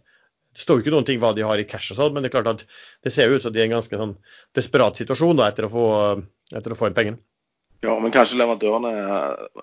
Det 0.56 0.62
står 0.62 0.78
jo 0.78 0.85
ikke 0.85 0.95
noen 0.95 1.06
ting 1.09 1.21
hva 1.21 1.33
de 1.37 1.45
har 1.45 1.61
i 1.61 1.66
cash 1.68 1.92
og 1.92 1.99
sånn, 1.99 2.14
men 2.14 2.25
det 2.25 2.30
er 2.30 2.37
klart 2.38 2.52
at 2.54 2.62
det 3.04 3.12
ser 3.12 3.28
jo 3.28 3.37
ut 3.37 3.45
som 3.45 3.52
de 3.52 3.61
er 3.61 3.66
i 3.66 3.71
en 3.71 3.76
ganske 3.76 4.00
sånn 4.00 4.14
desperat 4.56 4.97
situasjon 4.97 5.37
da, 5.40 5.50
etter, 5.50 5.68
å 5.68 5.73
få, 5.73 5.88
etter 6.56 6.73
å 6.73 6.78
få 6.78 6.88
inn 6.88 6.97
pengene. 6.97 7.21
Ja, 7.85 7.99
men 8.00 8.14
kanskje 8.14 8.38
leverandørene 8.40 8.92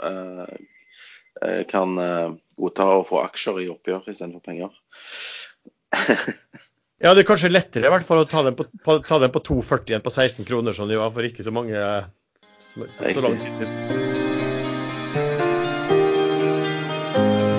eh, 0.09 0.51
eh, 1.41 1.63
kan 1.69 1.97
eh, 1.97 2.35
godta 2.61 2.85
å 2.99 3.07
få 3.07 3.23
aksjer 3.23 3.63
i 3.63 3.71
oppgjør 3.73 4.11
istedenfor 4.13 4.45
penger. 4.45 4.75
Ja, 7.03 7.11
det 7.11 7.25
er 7.25 7.27
kanskje 7.27 7.49
lettere 7.51 7.89
i 7.89 7.91
hvert 7.91 8.05
fall 8.07 8.21
å 8.21 8.27
ta 8.31 8.45
den 8.45 8.55
på, 8.55 8.63
på, 8.79 8.93
ta 9.03 9.17
den 9.19 9.31
på 9.33 9.41
2,40 9.43 9.97
enn 9.97 10.03
på 10.05 10.11
16 10.13 10.45
kroner, 10.47 10.71
som 10.77 10.87
de 10.87 10.95
var 10.95 11.11
for 11.11 11.27
ikke 11.27 11.43
så 11.43 11.51
mange 11.51 11.75
så, 12.63 12.85
så 12.95 13.23
lang 13.25 13.35
tid. 13.41 13.65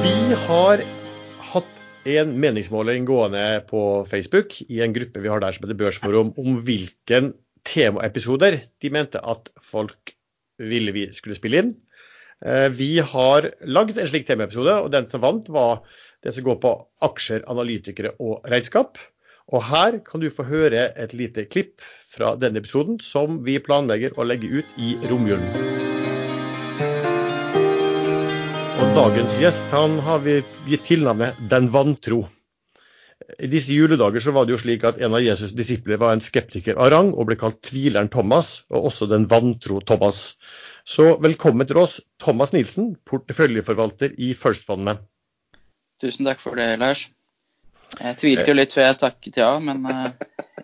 Vi 0.01 0.39
har 0.47 0.87
en 2.05 2.35
meningsmåling 2.41 3.07
gående 3.09 3.63
på 3.69 4.05
Facebook 4.11 4.59
i 4.69 4.81
en 4.85 4.93
gruppe 4.95 5.23
vi 5.25 5.31
har 5.33 5.41
der 5.41 5.57
som 5.57 5.65
heter 5.65 5.79
Børsforum, 5.79 6.35
om 6.37 6.59
hvilken 6.67 7.33
temaepisoder 7.65 8.61
de 8.83 8.91
mente 8.93 9.23
at 9.25 9.49
folk 9.63 10.13
ville 10.61 10.93
vi 10.95 11.09
skulle 11.17 11.39
spille 11.39 11.63
inn. 11.63 11.73
Vi 12.77 12.99
har 13.01 13.49
lagd 13.65 13.99
en 13.99 14.11
slik 14.11 14.27
temaepisode, 14.29 14.75
og 14.85 14.93
den 14.93 15.09
som 15.09 15.25
vant, 15.25 15.49
var 15.49 15.81
det 16.25 16.35
som 16.37 16.45
går 16.45 16.61
på 16.61 16.75
aksjer, 17.05 17.45
analytikere 17.49 18.13
og 18.21 18.45
regnskap. 18.53 19.01
Og 19.53 19.65
her 19.69 20.01
kan 20.05 20.21
du 20.21 20.31
få 20.33 20.47
høre 20.49 20.91
et 21.01 21.17
lite 21.17 21.47
klipp 21.49 21.85
fra 22.13 22.35
denne 22.41 22.61
episoden 22.61 23.01
som 23.05 23.43
vi 23.45 23.59
planlegger 23.61 24.17
å 24.17 24.29
legge 24.29 24.61
ut 24.61 24.79
i 24.81 24.95
romjulen. 25.09 25.94
Dagens 28.95 29.41
gjest 29.41 29.73
han 29.75 29.97
har 30.07 30.21
vi 30.23 30.37
gitt 30.71 30.85
tilnavnet 30.87 31.39
Den 31.51 31.67
vantro. 31.75 32.29
I 33.43 33.49
disse 33.51 33.75
juledager 33.75 34.23
så 34.23 34.31
var 34.37 34.47
det 34.47 34.55
jo 34.55 34.59
slik 34.63 34.85
at 34.87 35.01
en 35.03 35.17
av 35.19 35.25
Jesus' 35.25 35.55
disipler 35.57 35.99
var 35.99 36.15
en 36.15 36.23
skeptiker 36.23 36.79
av 36.79 36.93
rang 36.95 37.11
og 37.11 37.27
ble 37.27 37.37
kalt 37.41 37.59
tvileren 37.67 38.11
Thomas, 38.13 38.63
og 38.71 38.87
også 38.93 39.09
den 39.11 39.27
vantro 39.31 39.81
Thomas. 39.83 40.37
Så 40.87 41.17
velkommen 41.25 41.67
til 41.67 41.81
oss, 41.83 41.99
Thomas 42.23 42.55
Nilsen, 42.55 42.93
porteføljeforvalter 43.11 44.15
i 44.15 44.31
First-fondet. 44.39 45.03
Tusen 45.99 46.31
takk 46.31 46.43
for 46.45 46.61
det, 46.61 46.77
Lars. 46.79 47.09
Jeg 47.99 48.21
tvilte 48.23 48.47
jo 48.53 48.59
litt 48.61 48.79
før 48.79 48.93
jeg 48.93 49.01
takket 49.03 49.43
ja, 49.43 49.51
men 49.59 49.83
uh, 49.91 50.13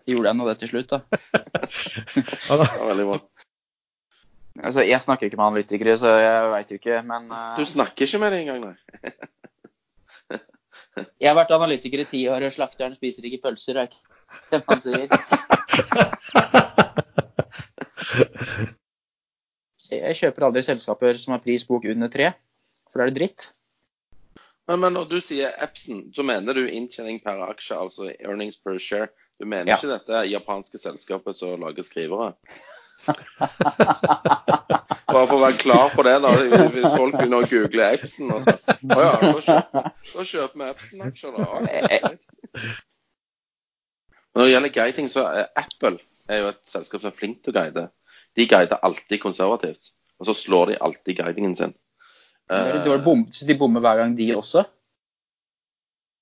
gjorde 0.07 0.31
jeg 0.31 0.39
nå 0.39 0.51
det 0.53 0.59
til 0.63 0.75
slutt, 0.77 0.95
da. 0.95 1.03
det 2.47 2.63
var 2.63 2.91
veldig 2.93 3.11
bra. 3.11 3.21
Altså, 4.59 4.83
jeg 4.83 5.01
snakker 5.01 5.27
ikke 5.29 5.37
med 5.39 5.47
analytikere, 5.47 5.95
så 6.01 6.11
jeg 6.19 6.49
veit 6.53 6.71
jo 6.73 6.79
ikke, 6.81 7.03
men 7.07 7.31
uh, 7.31 7.55
Du 7.59 7.65
snakker 7.65 8.07
ikke 8.07 8.19
med 8.19 8.33
dem 8.35 8.41
engang, 8.43 8.61
nei? 8.67 8.77
jeg 11.23 11.29
har 11.31 11.37
vært 11.39 11.53
analytiker 11.55 12.03
i 12.03 12.09
ti 12.11 12.25
år, 12.29 12.43
og 12.49 12.53
slakteren 12.53 12.97
spiser 12.99 13.25
ikke 13.29 13.43
pølser, 13.47 13.79
er 13.79 13.87
ikke 13.89 14.03
det 14.51 14.61
man 14.67 14.81
sier. 14.83 15.07
Jeg 19.91 20.15
kjøper 20.21 20.47
aldri 20.47 20.63
selskaper 20.63 21.17
som 21.19 21.35
har 21.35 21.43
prisbok 21.45 21.87
under 21.91 22.11
tre, 22.13 22.29
for 22.91 23.01
da 23.01 23.07
er 23.07 23.11
det 23.15 23.19
dritt. 23.21 23.49
Men, 24.71 24.79
men 24.85 24.95
når 24.95 25.09
du 25.11 25.17
sier 25.25 25.55
Epson, 25.65 26.05
så 26.15 26.23
mener 26.27 26.55
du 26.55 26.63
inntjening 26.69 27.19
per 27.25 27.41
aksje, 27.49 27.75
altså 27.79 28.11
earnings 28.21 28.59
per 28.63 28.79
share. 28.79 29.09
Du 29.41 29.47
mener 29.49 29.73
Ja. 29.73 29.79
ikke 29.81 29.91
dette 29.95 30.21
japanske 30.31 30.79
selskapet 30.79 31.35
som 31.39 31.63
lager 31.65 31.83
skrivere? 31.87 32.35
Bare 35.11 35.27
for 35.27 35.37
å 35.37 35.43
være 35.43 35.59
klar 35.59 35.89
på 35.95 36.05
det, 36.07 36.17
da. 36.23 36.31
Hvis 36.75 36.95
folk 36.95 37.17
begynner 37.17 37.43
å 37.43 37.49
google 37.51 37.89
Epson 37.97 38.31
og 38.35 38.45
så 38.45 38.55
Å 38.57 39.01
ja, 39.03 39.13
da 39.21 39.41
kjøper, 39.47 39.91
da 40.11 40.27
kjøper 40.33 40.57
vi 40.61 40.69
Epson-aksjer, 40.71 41.31
da. 41.37 41.45
Når 44.35 44.47
det 44.47 44.53
gjelder 44.53 44.75
guiding, 44.75 45.09
så 45.11 45.27
er 45.27 45.49
Apple 45.59 45.99
er 46.31 46.45
jo 46.45 46.51
et 46.53 46.61
selskap 46.69 47.03
som 47.03 47.11
er 47.11 47.19
flink 47.19 47.41
til 47.43 47.53
å 47.53 47.57
guide. 47.59 47.89
De 48.39 48.47
guider 48.47 48.85
alltid 48.87 49.23
konservativt. 49.23 49.95
Og 50.21 50.29
så 50.29 50.37
slår 50.37 50.73
de 50.73 50.83
alltid 50.87 51.19
guidingen 51.19 51.57
sin. 51.59 51.75
Bom, 53.05 53.27
så 53.35 53.47
de 53.49 53.59
bommer 53.59 53.83
hver 53.83 54.03
gang, 54.03 54.15
de 54.19 54.31
også. 54.37 54.65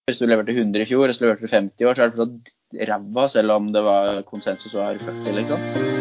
Hvis 0.09 0.23
du 0.23 0.25
leverte 0.25 0.57
100 0.57 0.81
i 0.81 0.89
fjor, 0.89 1.05
og 1.09 1.17
så 1.17 1.27
leverte 1.27 1.45
du 1.45 1.53
50 1.53 1.85
i 1.85 1.89
år, 1.89 1.95
så 1.95 2.07
er 2.07 2.09
det 2.09 2.17
fortsatt 2.17 2.89
ræva, 2.89 3.29
selv 3.29 3.59
om 3.59 3.73
det 3.75 3.85
var 3.85 4.23
konsensus 4.29 4.77
var 4.77 4.97
40, 5.05 5.33
liksom. 5.43 5.98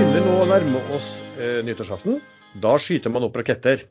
Begynner 0.00 0.22
nå 0.24 0.34
å 0.40 0.44
nærme 0.48 0.80
oss 0.96 1.08
eh, 1.36 1.58
nyttårsaften. 1.66 2.14
Da 2.62 2.70
skyter 2.80 3.12
man 3.12 3.26
opp 3.26 3.34
raketter. 3.36 3.82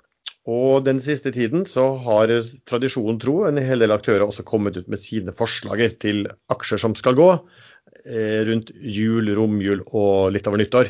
Og 0.49 0.81
den 0.81 0.97
siste 1.03 1.29
tiden 1.35 1.67
så 1.69 1.83
har 2.01 2.31
eh, 2.33 2.47
tradisjonen 2.65 3.19
tro 3.21 3.43
en 3.45 3.59
hel 3.61 3.83
del 3.83 3.93
aktører 3.93 4.25
også 4.25 4.41
kommet 4.47 4.79
ut 4.79 4.87
med 4.89 5.03
sine 5.03 5.35
forslager 5.37 5.93
til 6.01 6.23
aksjer 6.49 6.81
som 6.81 6.95
skal 6.97 7.13
gå 7.19 7.27
eh, 7.35 8.41
rundt 8.49 8.71
jul, 8.73 9.29
romjul 9.37 9.83
og 9.85 10.33
litt 10.33 10.49
over 10.49 10.63
nyttår. 10.63 10.89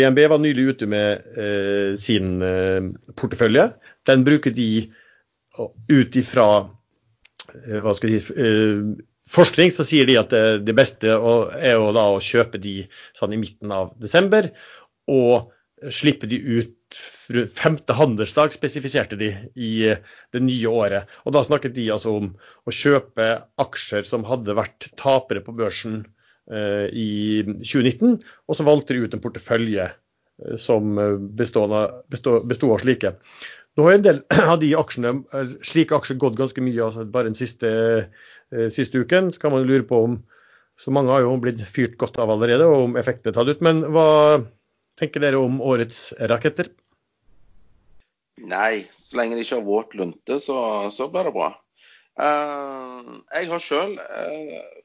DNB 0.00 0.22
var 0.32 0.40
nylig 0.40 0.64
ute 0.70 0.88
med 0.88 1.28
eh, 1.36 1.92
sin 2.00 2.40
eh, 2.40 2.88
portefølje. 3.20 3.68
Den 4.08 4.24
bruker 4.24 4.56
de 4.56 4.70
og 5.60 5.76
ut 5.92 6.16
ifra 6.16 6.48
eh, 7.52 7.82
hva 7.84 7.92
skal 8.00 8.16
jeg 8.16 8.24
si, 8.24 8.40
eh, 8.40 8.80
forskning, 9.28 9.70
så 9.74 9.84
sier 9.86 10.08
de 10.08 10.16
at 10.20 10.32
det, 10.34 10.42
det 10.66 10.74
beste 10.78 11.14
å- 11.18 11.50
er 11.54 11.78
da 11.96 12.06
å 12.14 12.20
kjøpe 12.24 12.60
de 12.62 12.80
sånn 13.18 13.34
i 13.36 13.40
midten 13.40 13.72
av 13.74 13.94
desember, 14.00 14.50
og 15.08 15.50
slippe 15.94 16.26
de 16.26 16.38
ut 16.58 16.74
femte 17.54 17.94
handelsdag, 17.94 18.50
spesifiserte 18.56 19.18
de 19.20 19.28
i 19.54 19.70
eh, 19.92 20.00
det 20.34 20.40
nye 20.42 20.66
året. 20.72 21.12
Og 21.28 21.34
da 21.36 21.42
snakket 21.46 21.76
de 21.76 21.84
altså 21.94 22.16
om 22.18 22.30
å 22.66 22.74
kjøpe 22.74 23.28
aksjer 23.62 24.08
som 24.08 24.24
hadde 24.26 24.56
vært 24.58 24.88
tapere 24.98 25.44
på 25.44 25.54
børsen 25.58 26.00
eh, 26.50 26.88
i 26.90 27.08
2019, 27.60 28.18
og 28.48 28.58
så 28.58 28.66
valgte 28.66 28.96
de 28.96 29.04
ut 29.06 29.14
en 29.14 29.22
portefølje 29.22 29.86
eh, 29.86 30.56
som 30.58 30.98
eh, 30.98 31.14
bestod 31.38 31.76
av, 31.76 32.00
bestod, 32.10 32.48
bestod 32.50 32.74
av 32.74 32.82
slike. 32.82 33.14
Nå 33.78 33.84
har 33.86 33.94
en 33.94 34.02
del 34.02 34.18
av 34.52 34.58
de 34.58 34.72
aksjene, 34.74 35.12
eh, 35.38 35.54
slike 35.66 35.94
aksjer 35.94 36.18
gått 36.18 36.38
ganske 36.40 36.62
mye 36.64 36.82
altså 36.88 37.06
bare 37.06 37.30
den 37.30 37.38
siste, 37.38 37.70
eh, 38.50 38.66
siste 38.74 38.98
uken. 38.98 39.30
Så 39.30 39.44
kan 39.44 39.54
man 39.54 39.68
lure 39.68 39.86
på 39.86 40.02
om 40.08 40.18
Så 40.78 40.92
mange 40.94 41.10
har 41.10 41.24
jo 41.24 41.32
blitt 41.42 41.58
fyrt 41.66 41.96
godt 41.98 42.20
av 42.22 42.30
allerede, 42.30 42.62
og 42.62 42.84
om 42.84 42.92
effektene 43.00 43.32
er 43.32 43.34
tatt 43.34 43.48
ut. 43.50 43.62
Men 43.66 43.80
hva 43.90 44.44
tenker 44.94 45.18
dere 45.18 45.40
om 45.42 45.56
årets 45.58 46.12
raketter? 46.30 46.68
Nei, 48.38 48.86
så 48.94 49.18
lenge 49.18 49.34
de 49.34 49.42
ikke 49.42 49.58
har 49.58 49.64
våt 49.66 49.96
lunte, 49.98 50.38
så, 50.38 50.60
så 50.94 51.08
blir 51.10 51.26
det 51.26 51.32
bra. 51.34 51.48
Uh, 52.14 53.18
jeg 53.34 53.50
har 53.50 53.64
sjøl 53.64 53.98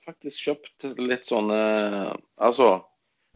faktisk 0.02 0.48
kjøpt 0.48 0.90
litt 0.98 1.30
sånne 1.30 1.62
Altså, 2.42 2.72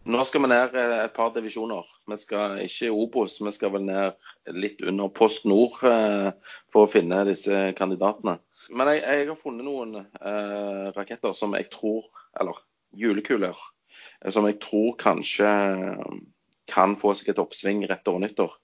nå 0.07 0.23
skal 0.27 0.43
vi 0.43 0.49
ned 0.51 0.75
eh, 0.79 0.95
et 1.05 1.13
par 1.15 1.33
divisjoner. 1.35 1.87
Vi 2.07 2.17
skal 2.21 2.61
ikke 2.63 2.87
i 2.89 2.93
Obos, 2.93 3.37
vi 3.43 3.53
skal 3.55 3.73
vel 3.75 3.85
ned 3.87 4.55
litt 4.55 4.81
under 4.87 5.11
Post 5.13 5.47
Nord 5.49 5.79
eh, 5.87 6.29
for 6.73 6.85
å 6.85 6.91
finne 6.91 7.25
disse 7.27 7.71
kandidatene. 7.77 8.37
Men 8.69 8.91
jeg, 8.91 9.03
jeg 9.05 9.27
har 9.29 9.39
funnet 9.39 9.67
noen 9.67 9.99
eh, 10.01 10.87
raketter 10.95 11.31
som 11.37 11.53
jeg 11.55 11.69
tror 11.71 12.09
Eller 12.35 12.57
julekuler. 12.99 13.55
eh, 14.21 14.31
Som 14.33 14.47
jeg 14.49 14.59
tror 14.63 14.97
kanskje 14.99 15.51
kan 16.67 16.97
få 16.99 17.13
seg 17.15 17.31
et 17.31 17.39
oppsving 17.39 17.85
rett 17.87 18.07
over 18.11 18.19
nyttår. 18.25 18.57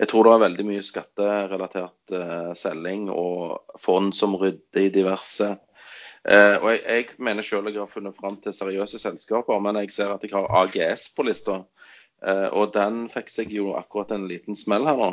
Jeg 0.00 0.08
tror 0.08 0.24
det 0.24 0.32
er 0.32 0.44
veldig 0.46 0.64
mye 0.70 0.84
skatterelatert 0.86 2.14
eh, 2.16 2.52
selging 2.58 3.10
og 3.12 3.76
fond 3.80 4.14
som 4.16 4.38
rydder 4.40 4.86
i 4.86 4.92
diverse. 4.94 5.50
Eh, 6.28 6.56
og 6.62 6.68
jeg, 6.70 6.82
jeg 6.86 7.06
mener 7.18 7.42
selv 7.46 7.70
jeg 7.70 7.80
har 7.80 7.90
funnet 7.90 8.16
fram 8.16 8.36
til 8.42 8.54
seriøse 8.54 9.00
selskaper, 9.02 9.58
men 9.62 9.80
jeg 9.82 9.94
ser 9.94 10.14
at 10.14 10.22
jeg 10.22 10.34
har 10.34 10.50
AGS 10.62 11.08
på 11.16 11.26
lista. 11.26 11.62
Eh, 12.22 12.48
og 12.54 12.72
den 12.76 13.04
fikk 13.10 13.32
seg 13.34 13.54
jo 13.54 13.72
akkurat 13.78 14.14
en 14.14 14.28
liten 14.30 14.58
smell 14.58 14.86
her 14.86 14.98
nå. 14.98 15.10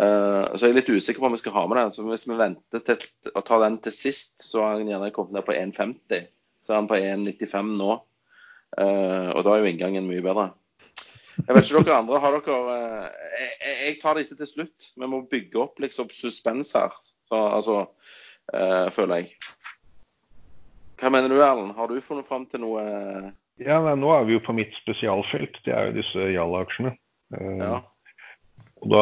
Eh, 0.00 0.44
så 0.54 0.66
jeg 0.66 0.74
er 0.74 0.78
litt 0.80 0.92
usikker 0.92 1.22
på 1.22 1.30
om 1.30 1.36
vi 1.36 1.42
skal 1.42 1.56
ha 1.58 1.66
med 1.70 1.82
den. 1.82 1.94
Så 1.94 2.06
hvis 2.08 2.26
vi 2.30 2.38
venter 2.38 2.86
til 2.86 3.34
å 3.34 3.44
ta 3.46 3.60
den 3.64 3.78
til 3.84 3.94
sist, 3.94 4.40
så 4.46 4.66
har 4.66 4.78
den 4.80 4.90
gjerne 4.90 5.12
kommet 5.14 5.38
ned 5.38 5.46
på 5.46 5.56
1,50. 5.56 6.30
Så 6.66 6.74
er 6.74 6.80
den 6.82 6.90
på 6.90 6.98
1,95 6.98 7.76
nå. 7.78 8.00
Og 8.80 9.40
da 9.42 9.52
er 9.52 9.64
jo 9.64 9.70
inngangen 9.70 10.06
mye 10.06 10.22
bedre. 10.22 10.50
Jeg 11.46 11.56
vet 11.56 11.66
ikke 11.66 11.82
dere 11.86 11.98
andre, 12.02 12.18
har 12.20 12.36
dere 12.36 12.56
jeg, 13.40 13.76
jeg 13.86 13.94
tar 14.02 14.18
disse 14.18 14.36
til 14.36 14.48
slutt. 14.48 14.90
Vi 14.98 15.08
må 15.08 15.22
bygge 15.30 15.60
opp 15.62 15.80
liksom 15.82 16.10
suspens 16.14 16.74
her, 16.76 16.94
så, 17.30 17.40
altså, 17.40 17.76
eh, 18.52 18.88
føler 18.94 19.22
jeg. 19.22 19.38
Hva 21.00 21.08
mener 21.12 21.32
du, 21.32 21.38
Erlend? 21.40 21.72
Har 21.76 21.88
du 21.88 22.00
funnet 22.04 22.28
fram 22.28 22.44
til 22.50 22.60
noe 22.64 22.82
eh, 22.84 23.30
Ja, 23.64 23.78
nei, 23.84 23.94
Nå 24.00 24.10
er 24.12 24.26
vi 24.28 24.36
jo 24.36 24.42
på 24.44 24.54
mitt 24.56 24.74
spesialfelt. 24.82 25.56
Det 25.64 25.72
er 25.72 25.88
jo 25.88 25.96
disse 26.00 26.28
Jalla-aksjene. 26.34 26.92
Eh, 27.36 27.56
Ja. 27.64 27.80
Og 28.80 28.88
da, 28.88 29.00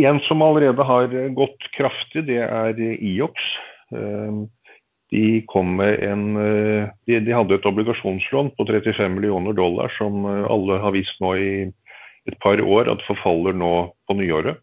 En 0.00 0.20
som 0.24 0.40
allerede 0.40 0.84
har 0.84 1.12
gått 1.36 1.66
kraftig, 1.74 2.22
det 2.28 2.38
er 2.40 2.78
IOX. 2.80 3.48
Eh, 3.92 4.38
De 5.12 5.24
en 5.48 6.24
de, 6.36 7.20
de 7.24 7.32
hadde 7.32 7.54
et 7.54 7.64
obligasjonslån 7.68 8.50
på 8.56 8.66
35 8.68 9.14
millioner 9.14 9.54
dollar 9.56 9.88
som 9.96 10.26
alle 10.26 10.76
har 10.80 10.92
visst 10.92 11.16
nå 11.20 11.32
i 11.36 11.72
et 12.28 12.38
par 12.44 12.60
år 12.60 12.90
at 12.92 13.04
forfaller 13.06 13.56
nå 13.56 13.88
på 14.04 14.16
nyåret. 14.18 14.60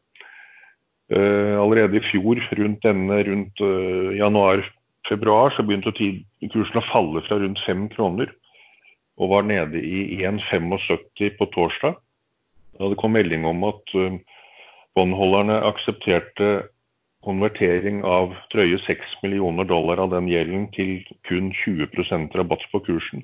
Allerede 1.10 1.98
i 1.98 2.06
fjor, 2.12 2.38
rundt 2.62 2.86
denne, 2.86 3.24
rundt 3.26 3.62
eh, 3.62 4.22
januar-februar, 5.06 5.54
så 5.56 5.64
begynte 5.64 5.92
kursen 6.52 6.80
å 6.80 6.90
falle 6.92 7.22
fra 7.28 7.38
rundt 7.40 7.60
5 7.66 7.90
kroner 7.90 8.32
og 9.18 9.30
var 9.30 9.44
nede 9.44 9.80
i 9.80 10.26
1,75 10.26 11.38
på 11.38 11.46
torsdag. 11.54 11.96
Da 12.78 12.90
det 12.90 12.98
kom 12.98 13.14
melding 13.14 13.46
om 13.46 13.64
at 13.64 13.94
båndholderne 14.96 15.64
aksepterte 15.64 16.68
konvertering 17.24 18.04
av 18.04 18.36
drøye 18.52 18.78
6 18.86 19.00
millioner 19.24 19.64
dollar 19.66 20.00
av 20.00 20.12
den 20.12 20.28
gjelden 20.28 20.68
til 20.76 21.04
kun 21.28 21.52
20 21.64 21.88
rabatt 22.36 22.62
på 22.72 22.80
kursen. 22.80 23.24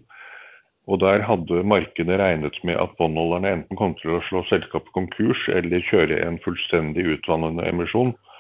Og 0.88 1.00
der 1.00 1.22
hadde 1.22 1.64
markedet 1.64 2.20
regnet 2.20 2.58
med 2.64 2.80
at 2.80 2.96
båndholderne 2.98 3.52
enten 3.52 3.78
kom 3.78 3.94
til 4.00 4.16
å 4.16 4.24
slå 4.30 4.44
selskapet 4.50 4.92
konkurs 4.96 5.48
eller 5.50 5.84
kjøre 5.92 6.24
en 6.26 6.40
fullstendig 6.40 7.06
utvannende 7.20 7.68
emisjon, 7.68 8.16
eh, 8.16 8.31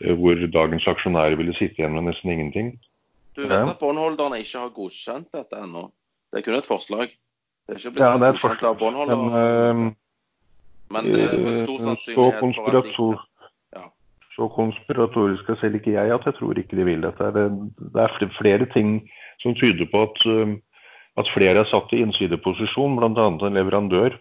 hvor 0.00 0.46
dagens 0.52 0.86
aksjonærer 0.86 1.36
ville 1.36 1.54
sitte 1.56 1.80
igjen 1.80 1.94
med 1.96 2.10
nesten 2.10 2.30
ingenting. 2.30 2.74
Du 3.36 3.42
vet 3.42 3.50
Ja. 3.50 3.70
at 3.70 3.78
båndholderne 3.78 4.38
ikke 4.38 4.58
har 4.58 4.68
godkjent 4.68 5.28
dette 5.32 5.56
ennå? 5.56 5.90
Det 6.32 6.40
er 6.40 6.44
kun 6.44 6.58
et 6.58 6.66
forslag. 6.66 7.08
Det 7.66 7.74
er 7.74 7.78
ikke 7.78 7.90
blitt 7.90 8.04
Ja, 8.04 8.12
det 8.16 8.22
er 8.22 8.34
et 8.34 8.40
godkjent 8.40 8.62
av 8.62 8.78
forslag. 8.78 9.08
Men, 9.08 9.88
uh, 9.88 9.92
Men 10.88 11.04
det 11.04 11.32
er 11.32 11.38
med 11.38 11.64
stor 11.64 11.78
Eh, 11.80 11.86
sannsynlighet 11.86 12.54
for 12.54 12.78
at 12.78 12.84
de 12.84 13.18
så 14.36 14.48
konspiratorisk 14.52 15.48
er 15.48 15.56
selv 15.60 15.74
ikke 15.74 15.94
jeg 15.96 16.12
at 16.12 16.24
jeg 16.28 16.34
tror 16.34 16.58
ikke 16.58 16.76
de 16.76 16.84
vil 16.84 17.00
dette. 17.00 17.24
Det, 17.32 17.46
det 17.94 18.02
er 18.02 18.38
flere 18.38 18.66
ting 18.74 19.08
som 19.40 19.54
tyder 19.54 19.88
på 19.88 20.02
at, 20.02 20.18
at 21.16 21.30
flere 21.32 21.62
er 21.64 21.70
satt 21.70 21.92
i 21.92 22.02
innsideposisjon, 22.04 22.98
bl.a. 23.00 23.26
en 23.28 23.56
leverandør 23.56 24.18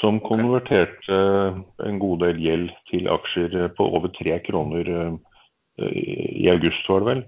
som 0.00 0.20
konverterte 0.24 1.20
en 1.84 2.00
god 2.02 2.24
del 2.24 2.40
gjeld 2.42 2.72
til 2.90 3.08
aksjer 3.10 3.70
på 3.76 3.86
over 3.98 4.12
tre 4.16 4.38
kroner 4.46 4.90
uh, 4.90 5.14
i 5.90 6.48
august, 6.52 6.88
var 6.88 7.02
det 7.02 7.10
vel. 7.12 7.24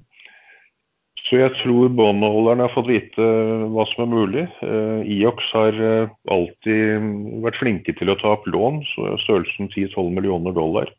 Så 1.26 1.40
jeg 1.40 1.55
tror 1.59 1.90
båndholderne 1.98 2.68
har 2.68 2.74
fått 2.74 2.87
vite 2.87 3.24
hva 3.72 3.87
som 3.90 4.05
er 4.05 4.12
mulig. 4.12 4.44
Eh, 4.62 5.09
IOX 5.16 5.48
har 5.57 5.81
eh, 5.83 6.12
alltid 6.31 7.09
vært 7.42 7.59
flinke 7.59 7.94
til 7.98 8.12
å 8.12 8.18
ta 8.20 8.37
opp 8.37 8.46
lån, 8.46 8.79
så 8.92 9.16
størrelsen 9.24 9.72
10-12 9.72 10.12
millioner 10.14 10.55
dollar. 10.55 10.92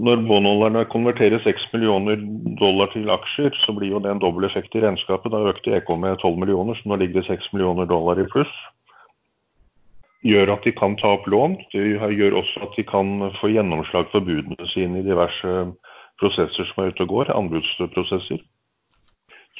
Når 0.00 0.26
båndholderne 0.28 0.84
konverterer 0.92 1.40
6 1.46 1.64
millioner 1.72 2.20
dollar 2.60 2.92
til 2.92 3.08
aksjer, 3.10 3.56
så 3.64 3.72
blir 3.76 3.94
jo 3.94 4.02
det 4.04 4.12
en 4.12 4.20
dobbel 4.20 4.46
effekt 4.50 4.76
i 4.76 4.84
regnskapet. 4.84 5.32
Da 5.32 5.48
økte 5.48 5.72
EK 5.78 5.88
med 5.96 6.20
12 6.20 6.36
millioner, 6.44 6.76
så 6.76 6.92
nå 6.92 7.00
ligger 7.00 7.22
det 7.22 7.30
6 7.30 7.48
millioner 7.56 7.88
dollar 7.88 8.20
i 8.20 8.28
pluss. 8.28 8.52
Gjør 10.26 10.52
at 10.52 10.66
de 10.68 10.72
kan 10.76 10.98
ta 11.00 11.14
opp 11.16 11.26
lån. 11.32 11.56
Det 11.72 11.84
gjør 12.16 12.40
også 12.42 12.66
at 12.66 12.74
de 12.76 12.84
kan 12.84 13.30
få 13.40 13.52
gjennomslag 13.54 14.10
for 14.12 14.24
budene 14.24 14.68
sine 14.68 15.00
i 15.00 15.06
diverse 15.06 15.54
prosesser 16.20 16.68
som 16.68 16.82
er 16.82 16.92
ute 16.92 17.06
og 17.06 17.14
går, 17.14 17.30
anbudsprosesser. 17.32 18.42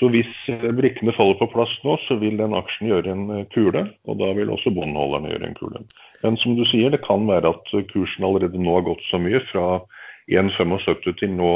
Så 0.01 0.09
hvis 0.09 0.31
eh, 0.49 0.71
brikkene 0.77 1.13
faller 1.13 1.37
på 1.37 1.51
plass 1.53 1.73
nå, 1.85 1.99
så 2.07 2.17
vil 2.21 2.39
den 2.41 2.57
aksjen 2.57 2.89
gjøre 2.89 3.13
en 3.13 3.27
eh, 3.35 3.47
kule, 3.53 3.85
og 4.09 4.21
da 4.21 4.31
vil 4.37 4.53
også 4.53 4.73
båndholderne 4.73 5.33
gjøre 5.35 5.51
en 5.51 5.59
kule. 5.59 5.83
Men 6.23 6.39
som 6.41 6.57
du 6.57 6.65
sier, 6.69 6.93
det 6.93 7.03
kan 7.05 7.27
være 7.29 7.53
at 7.53 7.75
eh, 7.77 7.85
kursen 7.91 8.25
allerede 8.25 8.61
nå 8.61 8.79
har 8.79 8.87
gått 8.87 9.05
så 9.11 9.21
mye, 9.21 9.43
fra 9.51 9.83
1,75 10.31 11.19
til 11.21 11.35
nå 11.37 11.53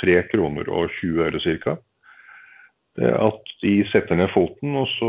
3 0.00 0.22
kroner 0.30 0.70
og 0.72 0.94
20 1.02 1.26
øre 1.26 1.42
ca. 1.42 1.76
At 3.02 3.52
de 3.62 3.76
setter 3.88 4.18
ned 4.20 4.28
foten, 4.34 4.74
og 4.76 4.88
så 4.98 5.08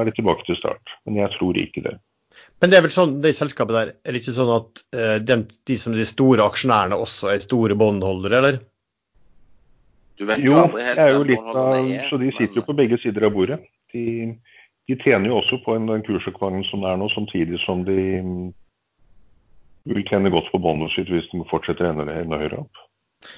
er 0.00 0.08
de 0.08 0.14
tilbake 0.16 0.42
til 0.46 0.58
start. 0.58 0.94
Men 1.06 1.20
jeg 1.20 1.30
tror 1.36 1.58
ikke 1.58 1.84
det. 1.84 1.94
Men 2.62 2.70
det 2.70 2.78
er 2.78 2.84
vel 2.84 2.94
sånn, 2.94 3.16
det 3.24 3.32
selskapet 3.34 3.74
der, 3.74 3.88
er 4.06 4.14
det 4.14 4.20
ikke 4.22 4.36
sånn 4.36 4.52
at 4.54 4.82
eh, 4.94 5.16
de, 5.18 5.38
de 5.66 5.78
som 5.82 5.96
de 5.96 6.06
store 6.06 6.44
aksjonærene 6.46 6.98
også 6.98 7.32
er 7.32 7.42
store 7.42 7.74
båndholdere, 7.78 8.38
eller? 8.38 8.60
Du 10.20 10.28
vet 10.28 10.44
Jo, 10.44 10.60
det 10.76 10.92
er 10.94 11.16
jo 11.16 11.24
litt 11.26 11.48
av, 11.50 11.74
er, 11.80 12.06
så 12.06 12.20
de 12.22 12.30
sitter 12.36 12.60
jo 12.60 12.66
på 12.68 12.76
begge 12.78 13.00
sider 13.02 13.26
av 13.26 13.34
bordet. 13.34 13.58
De, 13.90 14.04
de 14.86 14.98
tjener 15.02 15.32
jo 15.32 15.40
også 15.40 15.58
på 15.64 15.74
en, 15.74 15.88
den 15.90 16.04
kursoppgangen 16.06 16.62
som 16.68 16.86
er 16.86 17.00
nå, 17.00 17.10
samtidig 17.16 17.58
som 17.64 17.82
de 17.88 17.98
mm, 18.22 18.46
vil 19.90 20.06
tjene 20.06 20.30
godt 20.30 20.52
på 20.52 20.62
båndet 20.62 20.94
sitt 20.94 21.10
hvis 21.10 21.26
de 21.32 21.42
fortsetter 21.50 21.90
enda, 21.90 22.06
enda 22.14 22.38
høyere 22.38 22.62
opp. 22.62 22.86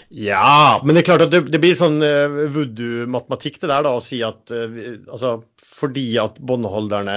Ja, 0.08 0.80
men 0.84 0.96
det 0.96 1.02
er 1.02 1.08
klart 1.10 1.26
at 1.26 1.32
det, 1.32 1.42
det 1.52 1.60
blir 1.60 1.76
sånn 1.76 1.98
uh, 2.00 2.44
voodoo-matematikk 2.52 3.58
det 3.60 3.68
der 3.68 3.84
da, 3.84 3.92
å 3.96 4.04
si 4.04 4.22
at 4.24 4.52
uh, 4.52 4.78
altså, 5.12 5.38
fordi 5.74 6.04
at 6.22 6.36
båndholderne 6.38 7.16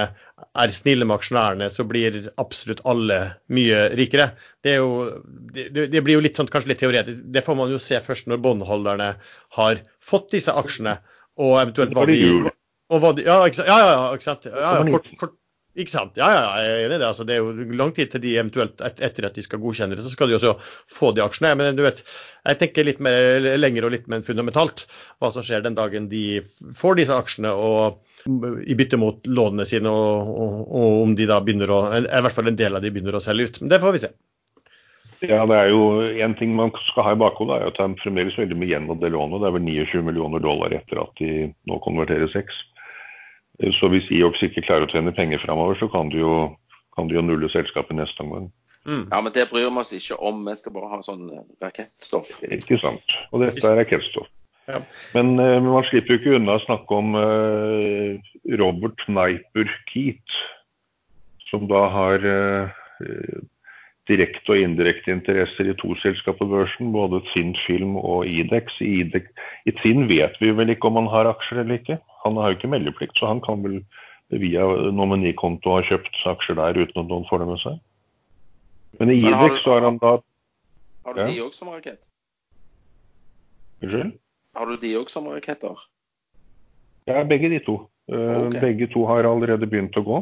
er 0.58 0.72
snille 0.74 1.06
med 1.06 1.16
aksjonærene, 1.18 1.68
så 1.70 1.84
blir 1.86 2.16
absolutt 2.42 2.80
alle 2.90 3.18
mye 3.54 3.84
rikere. 3.98 4.32
Det, 4.66 4.76
jo, 4.80 4.88
det, 5.54 5.68
det- 5.92 6.02
blir 6.06 6.18
jo 6.18 6.24
litt 6.24 6.38
sånn, 6.38 6.50
kanskje 6.50 6.72
litt 6.72 6.82
teoretisk. 6.82 7.20
Det 7.34 7.44
får 7.46 7.58
man 7.60 7.70
jo 7.74 7.78
se 7.82 8.00
først 8.02 8.26
når 8.30 8.42
båndholderne 8.44 9.12
har 9.58 9.82
fått 10.02 10.30
disse 10.34 10.54
aksjene, 10.58 10.98
og 11.38 11.54
eventuelt 11.62 11.94
hva 11.94 12.06
de, 12.10 12.18
og 12.90 13.02
hva 13.04 13.12
de. 13.14 13.26
Ja, 13.28 13.36
ja, 13.46 13.78
ja, 13.78 14.06
ikke 14.16 14.26
sant? 14.26 14.48
Ja, 14.50 14.72
ja, 14.80 14.86
kort, 14.90 15.10
kort, 15.20 15.36
ikke 15.78 15.94
sant? 15.94 16.18
Ja, 16.18 16.28
ja, 16.34 16.42
jeg 16.62 16.72
er 16.72 16.84
enig 16.86 16.96
i 16.96 17.00
det. 17.00 17.08
Altså, 17.08 17.26
det 17.28 17.36
er 17.36 17.44
jo 17.44 17.76
lang 17.78 17.92
tid 17.96 18.12
til 18.12 18.22
de 18.24 18.34
eventuelt 18.36 18.82
et, 18.84 19.00
etter 19.08 19.28
at 19.28 19.38
de 19.38 19.44
skal 19.44 19.62
godkjenne 19.62 19.98
det, 19.98 20.04
så 20.06 20.12
skal 20.12 20.30
de 20.30 20.36
også 20.38 20.54
få 20.92 21.12
de 21.16 21.24
aksjene. 21.24 21.54
Men 21.60 21.78
du 21.78 21.84
vet, 21.86 22.02
jeg 22.48 22.60
tenker 22.62 22.88
litt 22.88 23.02
mer 23.04 23.48
lenger 23.58 23.86
og 23.86 23.94
litt 23.94 24.06
mer 24.10 24.24
fundamentalt 24.26 24.86
hva 25.18 25.32
som 25.34 25.46
skjer 25.46 25.64
den 25.64 25.78
dagen 25.78 26.10
de 26.12 26.40
får 26.78 27.00
disse 27.00 27.16
aksjene 27.16 27.54
og 27.54 28.04
i 28.66 28.74
bytte 28.74 28.98
mot 28.98 29.26
lånene 29.30 29.64
sine, 29.68 29.90
og, 29.90 30.32
og, 30.42 30.56
og 30.74 31.02
om 31.04 31.12
de 31.16 31.28
da 31.30 31.38
begynner 31.44 31.70
å 31.70 31.82
I 31.96 32.22
hvert 32.24 32.34
fall 32.34 32.50
en 32.50 32.58
del 32.58 32.74
av 32.74 32.82
de 32.82 32.90
begynner 32.92 33.14
å 33.14 33.22
selge 33.22 33.46
ut. 33.46 33.60
Men 33.62 33.70
det 33.72 33.78
får 33.82 33.94
vi 33.94 34.02
se. 34.02 34.10
Ja, 35.26 35.42
det 35.50 35.56
er 35.56 35.70
jo 35.72 35.82
En 36.22 36.34
ting 36.38 36.52
man 36.54 36.70
skal 36.86 37.08
ha 37.08 37.12
i 37.14 37.18
bakhodet, 37.18 37.56
er 37.56 37.70
at 37.72 37.80
er 37.82 37.94
fremdeles 38.02 38.38
veldig 38.38 38.58
mye 38.58 38.70
igjen 38.70 38.90
av 38.90 39.00
det 39.02 39.10
lånet. 39.14 39.40
Det 39.42 39.48
er 39.48 39.56
vel 39.56 39.66
29 39.66 40.04
millioner 40.06 40.42
dollar 40.42 40.74
etter 40.74 41.00
at 41.02 41.14
de 41.18 41.48
nå 41.66 41.78
konverterer 41.82 42.30
seks. 42.34 42.54
Så 43.58 43.90
hvis 43.90 44.06
IOX 44.14 44.42
ikke 44.46 44.62
klarer 44.62 44.86
å 44.86 44.90
tjene 44.92 45.14
penger 45.14 45.42
framover, 45.42 45.78
så 45.80 45.88
kan 45.90 46.12
de 46.12 46.20
jo, 46.20 46.34
kan 46.94 47.10
de 47.10 47.18
jo 47.18 47.24
nulle 47.26 47.50
selskapet 47.50 47.96
neste 47.98 48.22
omgang. 48.22 48.46
Mm. 48.86 49.08
Ja, 49.10 49.20
men 49.20 49.34
det 49.34 49.48
bryr 49.50 49.66
vi 49.66 49.82
oss 49.82 49.92
ikke 49.92 50.18
om. 50.24 50.44
Vi 50.46 50.54
skal 50.60 50.74
bare 50.76 50.90
ha 50.92 51.00
sånn 51.04 51.26
eh, 51.34 51.46
rakettstoff. 51.64 52.30
Ikke 52.46 52.78
sant. 52.80 53.16
Og 53.32 53.42
dette 53.42 53.64
er 53.66 53.80
rakettstoff. 53.80 54.30
Ja. 54.68 54.82
Men 55.16 55.34
men, 55.36 55.66
man 55.66 55.84
slipper 55.88 56.14
jo 56.14 56.20
ikke 56.20 56.36
unna 56.38 56.58
å 56.58 56.64
snakke 56.64 57.00
om 57.00 57.16
eh, 57.18 58.32
Robert 58.60 59.04
Neiper 59.10 59.70
Keat, 59.90 60.38
som 61.50 61.66
da 61.70 61.86
har 61.92 62.24
eh, 62.28 62.78
direkte 64.08 64.54
og 64.54 64.62
indirekte 64.64 65.12
interesser 65.12 65.68
i 65.68 65.76
to 65.78 65.94
selskap 66.02 66.38
på 66.40 66.48
børsen, 66.48 66.92
både 66.94 67.20
Tinn 67.32 67.54
Film 67.66 67.96
og 68.00 68.26
Idex. 68.26 68.78
I, 68.80 69.02
Idex. 69.04 69.28
I 69.68 69.74
Tinn 69.82 70.06
vet 70.10 70.38
vi 70.40 70.52
vel 70.56 70.72
ikke 70.72 70.88
om 70.90 70.98
han 71.02 71.10
har 71.12 71.28
aksjer 71.30 71.62
eller 71.62 71.80
ikke. 71.80 71.98
Han 72.24 72.40
har 72.40 72.50
jo 72.50 72.58
ikke 72.58 72.72
meldeplikt, 72.72 73.16
så 73.20 73.30
han 73.30 73.42
kan 73.44 73.62
vel 73.64 73.82
via 74.32 74.64
nominikonto 74.92 75.76
ha 75.76 75.84
kjøpt 75.88 76.18
aksjer 76.32 76.58
der 76.58 76.80
uten 76.80 77.04
at 77.04 77.12
noen 77.12 77.28
får 77.28 77.44
det 77.44 77.50
med 77.52 77.62
seg. 77.64 77.78
Men 79.00 79.12
i 79.12 79.20
Idex 79.20 79.62
så 79.62 79.76
har 79.76 79.86
han 79.88 80.00
da 80.02 80.18
Har 81.08 81.14
du 81.14 81.20
Ja. 81.20 81.26
de 81.26 81.40
òg 81.40 81.54
som 81.54 81.68
rakett? 81.72 82.02
Unnskyld? 83.82 84.12
Har 84.56 84.66
du 84.66 84.76
de 84.76 84.90
òg 84.98 85.08
som 85.08 85.28
raketter? 85.30 85.78
Ja, 87.06 87.22
begge 87.24 87.48
de 87.48 87.60
to. 87.64 87.88
Okay. 88.08 88.60
Begge 88.60 88.88
to 88.92 89.06
har 89.06 89.24
allerede 89.24 89.68
begynt 89.68 89.96
å 89.96 90.04
gå. 90.04 90.18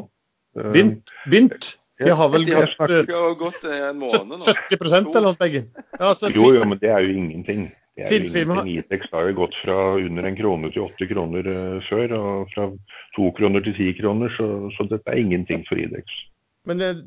Begynt? 0.55 1.11
Begynt? 1.27 1.77
De 1.97 2.09
har 2.09 2.29
vel 2.29 2.45
De 2.45 2.53
har, 2.53 2.69
gått 2.77 2.91
eh, 3.09 3.15
har 3.15 3.35
gått 3.35 3.63
eh, 3.65 3.89
en 3.89 3.99
måned 3.99 4.37
nå. 4.37 4.39
70 4.45 4.77
eller 4.93 5.25
noe 5.25 5.37
begge. 5.39 5.63
Ja, 5.97 6.13
så 6.15 6.29
Jo, 6.29 6.51
jo, 6.53 6.63
men 6.69 6.77
det 6.81 6.91
er 6.93 7.05
jo 7.05 7.15
ingenting. 7.17 7.67
Det 7.97 8.05
er 8.05 8.13
jo 8.13 8.29
ingenting. 8.29 8.69
Idex 8.77 9.09
har 9.11 9.29
jo 9.31 9.37
gått 9.39 9.57
fra 9.63 9.77
under 9.97 10.29
en 10.29 10.37
krone 10.37 10.69
til 10.73 10.85
åtte 10.85 11.09
kroner 11.09 11.49
eh, 11.53 11.77
før, 11.89 12.13
og 12.19 12.53
fra 12.53 12.69
to 13.17 13.31
kroner 13.39 13.65
til 13.65 13.73
ti 13.79 13.89
kroner, 13.97 14.29
så, 14.37 14.49
så 14.77 14.85
dette 14.91 15.09
er 15.09 15.23
ingenting 15.23 15.65
for 15.65 15.81
Idex. 15.81 16.19
Men 16.67 16.81
eh, 16.83 17.03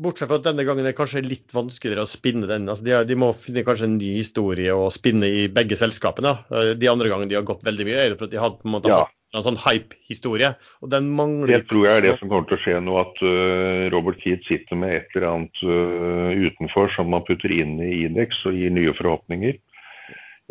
bortsett 0.00 0.30
fra 0.30 0.38
at 0.40 0.46
denne 0.46 0.64
gangen 0.68 0.84
er 0.84 0.92
det 0.92 0.98
kanskje 0.98 1.22
litt 1.24 1.54
vanskeligere 1.56 2.04
å 2.06 2.10
spinne 2.10 2.48
den. 2.50 2.68
Altså, 2.70 2.84
de, 2.86 2.96
de 3.08 3.16
må 3.18 3.32
finne 3.36 3.64
kanskje 3.66 3.88
en 3.88 3.96
ny 4.00 4.12
historie 4.18 4.74
å 4.76 4.90
spinne 4.94 5.28
i 5.28 5.46
begge 5.52 5.78
selskapene. 5.80 6.36
Eh, 6.52 6.74
De 6.80 6.90
andre 6.92 7.10
gangene 7.12 7.32
de 7.32 7.38
har 7.38 7.48
gått 7.48 7.64
veldig 7.66 7.88
mye, 7.88 8.04
er 8.04 8.12
det 8.12 8.20
for 8.20 8.28
at 8.28 8.34
de 8.36 8.42
har 8.42 8.54
på 8.58 8.68
en 8.68 8.76
måte 8.76 8.92
Ja. 8.92 9.06
en 9.36 9.46
sånn 9.46 9.60
hype-historie. 9.62 10.52
Og 10.82 10.90
den 10.92 11.10
mangler 11.16 11.60
Det 11.60 11.68
tror 11.70 11.86
jeg 11.88 12.00
er 12.00 12.06
det 12.08 12.18
som 12.18 12.28
kommer 12.32 12.48
til 12.50 12.58
å 12.58 12.62
skje 12.64 12.80
nå, 12.82 12.98
at 13.00 13.20
uh, 13.22 13.88
Robert 13.94 14.20
Keith 14.24 14.46
sitter 14.48 14.76
med 14.76 14.96
et 14.96 15.14
eller 15.14 15.28
annet 15.30 15.64
uh, 15.64 16.32
utenfor 16.34 16.90
som 16.96 17.12
man 17.14 17.26
putter 17.28 17.52
inn 17.54 17.76
i 17.84 18.06
Idex 18.08 18.44
og 18.50 18.58
gir 18.58 18.74
nye 18.74 18.96
forhåpninger. 18.98 19.60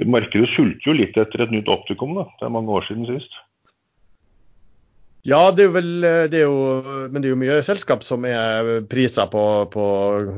Markedet 0.08 0.48
sulter 0.56 0.88
jo 0.88 0.96
litt 0.96 1.18
etter 1.20 1.44
et 1.44 1.52
nytt 1.52 1.68
optikum, 1.68 2.14
da. 2.16 2.24
Det 2.40 2.48
er 2.48 2.56
mange 2.56 2.72
år 2.72 2.86
siden 2.88 3.04
sist. 3.10 3.34
Ja, 5.28 5.40
det 5.52 5.66
er 5.66 5.68
jo 5.68 5.76
vel 5.76 6.06
eh, 6.08 6.26
det 6.32 6.40
er 6.40 6.46
jo, 6.46 7.08
Men 7.12 7.20
det 7.20 7.28
er 7.28 7.34
jo 7.34 7.40
mye 7.42 7.58
selskap 7.66 8.06
som 8.08 8.24
er 8.28 8.86
priser 8.90 9.28
på, 9.32 9.44
på 9.74 9.88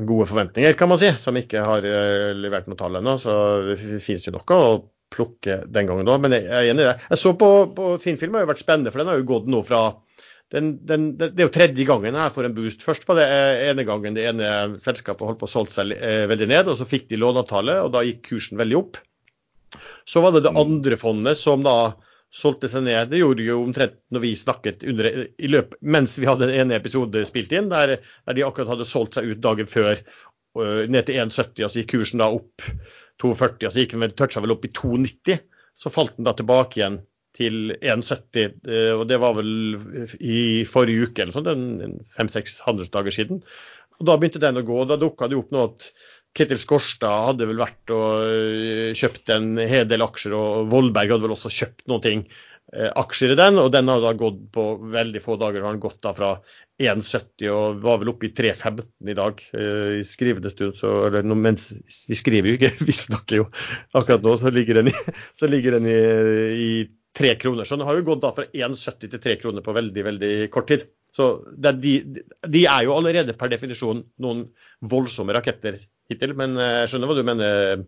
gode 0.10 0.30
forventninger, 0.32 0.74
kan 0.80 0.90
man 0.90 1.02
si. 1.02 1.12
Som 1.22 1.38
ikke 1.38 1.66
har 1.66 1.86
eh, 1.86 2.32
levert 2.38 2.70
noe 2.70 2.80
tall 2.80 2.98
ennå. 3.00 3.18
Så 3.22 3.36
det 3.70 3.78
finnes 3.82 4.26
jo 4.26 4.34
noe 4.36 4.58
å 4.58 4.80
plukke 5.12 5.62
den 5.68 5.90
gangen 5.90 6.08
da. 6.08 6.18
Men 6.22 6.38
jeg 6.38 6.48
er 6.48 6.72
enig 6.72 6.86
i 6.86 6.90
det. 6.90 6.96
Jeg 7.12 7.22
så 7.22 7.36
på, 7.38 7.52
på 7.78 7.92
Finnfilm, 8.02 8.40
har 8.40 8.48
jo 8.48 8.54
vært 8.54 8.64
spennende, 8.64 8.94
for 8.94 9.04
den 9.04 9.12
har 9.12 9.22
jo 9.22 9.30
gått 9.34 9.52
nå 9.52 9.62
fra 9.68 9.84
den, 10.52 10.74
den, 10.84 11.14
det 11.16 11.30
er 11.40 11.46
jo 11.46 11.54
tredje 11.54 11.86
gangen 11.88 12.18
jeg 12.18 12.36
får 12.36 12.50
en 12.50 12.56
boost. 12.56 12.82
Først 12.84 13.06
var 13.08 13.22
det 13.22 13.28
ene 13.70 13.86
gangen 13.88 14.18
det 14.18 14.26
ene 14.28 14.50
selskapet 14.84 15.24
holdt 15.24 15.40
på 15.40 15.48
å 15.48 15.52
solge 15.52 15.76
seg 15.76 15.94
eh, 15.96 16.26
veldig 16.32 16.50
ned, 16.52 16.72
og 16.72 16.80
så 16.80 16.88
fikk 16.90 17.08
de 17.12 17.20
låneavtale, 17.22 17.78
og 17.86 17.94
da 17.94 18.04
gikk 18.04 18.26
kursen 18.34 18.60
veldig 18.60 18.80
opp. 18.82 19.00
Så 20.10 20.24
var 20.24 20.36
det 20.36 20.44
det 20.44 20.56
andre 20.60 20.98
fondet 21.00 21.40
som 21.40 21.64
da 21.64 21.94
solgte 22.32 22.70
seg 22.72 22.86
ned. 22.88 23.12
Det 23.12 23.20
gjorde 23.20 23.46
jo 23.46 23.60
omtrent 23.66 23.98
når 24.14 24.24
vi 24.24 24.34
snakket 24.40 24.86
under, 24.88 25.10
løpet, 25.52 25.78
mens 25.82 26.18
vi 26.20 26.30
hadde 26.30 26.50
en 26.56 26.74
episode 26.76 27.26
spilt 27.28 27.54
inn, 27.56 27.70
der, 27.72 27.98
der 28.00 28.38
de 28.38 28.46
akkurat 28.48 28.72
hadde 28.72 28.88
solgt 28.88 29.18
seg 29.18 29.28
ut 29.34 29.44
dagen 29.44 29.70
før 29.70 29.94
øh, 30.00 30.84
ned 30.88 31.08
til 31.08 31.20
1,70, 31.20 31.64
og 31.66 31.72
så 31.74 31.82
gikk 31.82 31.96
kursen 31.98 32.24
da 32.24 32.32
opp 32.32 32.68
2,40, 33.22 33.68
og 33.68 33.72
så 33.72 33.84
gikk 33.84 33.96
den 33.98 34.06
vel, 34.06 34.16
toucha 34.16 34.44
vel 34.44 34.56
opp 34.56 34.68
i 34.68 34.74
2,90. 34.80 35.42
Så 35.82 35.92
falt 35.94 36.16
den 36.18 36.28
da 36.28 36.34
tilbake 36.38 36.80
igjen 36.80 37.02
til 37.36 37.76
1,70, 37.80 38.58
øh, 38.68 38.94
og 39.02 39.06
det 39.12 39.20
var 39.24 39.36
vel 39.38 39.54
i 40.20 40.40
forrige 40.68 41.10
uke 41.10 41.24
eller 41.24 41.36
sånn, 41.36 42.02
fem-seks 42.16 42.60
handelsdager 42.66 43.16
siden. 43.16 43.44
Og 44.00 44.08
Da 44.08 44.18
begynte 44.18 44.42
den 44.42 44.58
å 44.58 44.66
gå, 44.66 44.80
og 44.82 44.90
da 44.90 44.98
dukka 44.98 45.28
det 45.30 45.38
opp 45.38 45.52
nå 45.54 45.68
at 45.68 45.92
Ketil 46.38 46.60
Skorstad 46.62 47.26
hadde 47.28 47.48
vel 47.50 47.60
vært 47.60 47.92
og 47.92 48.24
øh, 48.24 48.92
kjøpt 48.96 49.34
en 49.36 49.58
hel 49.68 49.88
del 49.90 50.06
aksjer, 50.06 50.36
og 50.38 50.72
Vollberg 50.72 51.16
hadde 51.16 51.28
vel 51.28 51.36
også 51.36 51.52
kjøpt 51.52 51.86
noen 51.92 52.04
ting, 52.06 52.24
øh, 52.76 52.90
aksjer 53.04 53.34
i 53.34 53.40
den. 53.40 53.60
Og 53.60 53.72
den 53.74 53.92
har 53.92 54.04
da 54.04 54.14
gått 54.18 54.46
på 54.56 54.68
veldig 54.94 55.24
få 55.24 55.36
dager. 55.42 55.66
har 55.66 55.76
den 55.76 55.84
gått 55.84 56.00
da 56.06 56.14
fra 56.16 56.38
1,70 56.82 57.50
og 57.52 57.82
var 57.84 58.00
vel 58.02 58.14
oppe 58.14 58.30
i 58.30 58.34
3,15 58.38 59.12
i 59.12 59.18
dag 59.18 59.44
øh, 59.60 60.00
i 60.00 60.08
skrivende 60.08 60.54
stund. 60.54 60.80
Så, 60.80 60.94
eller, 61.10 61.28
mens 61.36 61.68
vi 62.08 62.18
skriver 62.18 62.52
jo 62.52 62.58
ikke, 62.60 62.72
vi 62.90 62.96
snakker 62.96 63.44
jo 63.44 63.50
akkurat 63.92 64.24
nå, 64.26 64.38
så 64.40 64.54
ligger 64.54 64.82
den 64.82 64.94
i, 64.94 64.98
ligger 65.52 65.78
den 65.78 65.92
i, 65.92 66.02
i 66.56 66.72
3 67.18 67.36
kroner. 67.42 67.68
Så 67.68 67.76
den 67.76 67.88
har 67.88 67.98
jo 67.98 68.08
gått 68.08 68.24
da 68.24 68.32
fra 68.36 68.48
1,70 68.48 69.12
til 69.12 69.24
3 69.24 69.38
kroner 69.42 69.66
på 69.66 69.76
veldig, 69.76 70.04
veldig 70.08 70.34
kort 70.54 70.70
tid. 70.72 70.88
Så 71.12 71.28
de, 71.60 71.98
de 72.48 72.62
er 72.64 72.86
jo 72.88 72.96
allerede 72.96 73.36
per 73.36 73.52
definisjon 73.52 74.06
noen 74.24 74.46
voldsomme 74.94 75.36
raketter 75.36 75.82
hittil. 76.12 76.36
Men 76.40 76.56
eh, 76.56 76.82
jeg 76.82 76.92
skjønner 76.94 77.12
hva 77.12 77.18
du 77.18 77.24
mener, 77.28 77.86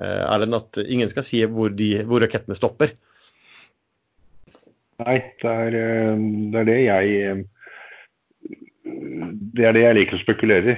eh, 0.00 0.22
Erlend, 0.24 0.56
at 0.56 0.80
ingen 0.86 1.12
skal 1.12 1.26
si 1.26 1.42
hvor, 1.44 1.72
de, 1.76 1.94
hvor 2.08 2.24
rakettene 2.24 2.56
stopper. 2.56 2.94
Nei, 5.02 5.18
det 5.42 5.52
er, 5.52 5.78
eh, 5.82 6.28
det 6.52 6.62
er 6.62 6.70
det 6.70 6.78
jeg 6.86 7.48
Det 9.52 9.66
er 9.66 9.74
det 9.76 9.84
jeg 9.84 9.96
liker 9.98 10.16
å 10.16 10.22
spekulere 10.22 10.72
i. 10.72 10.76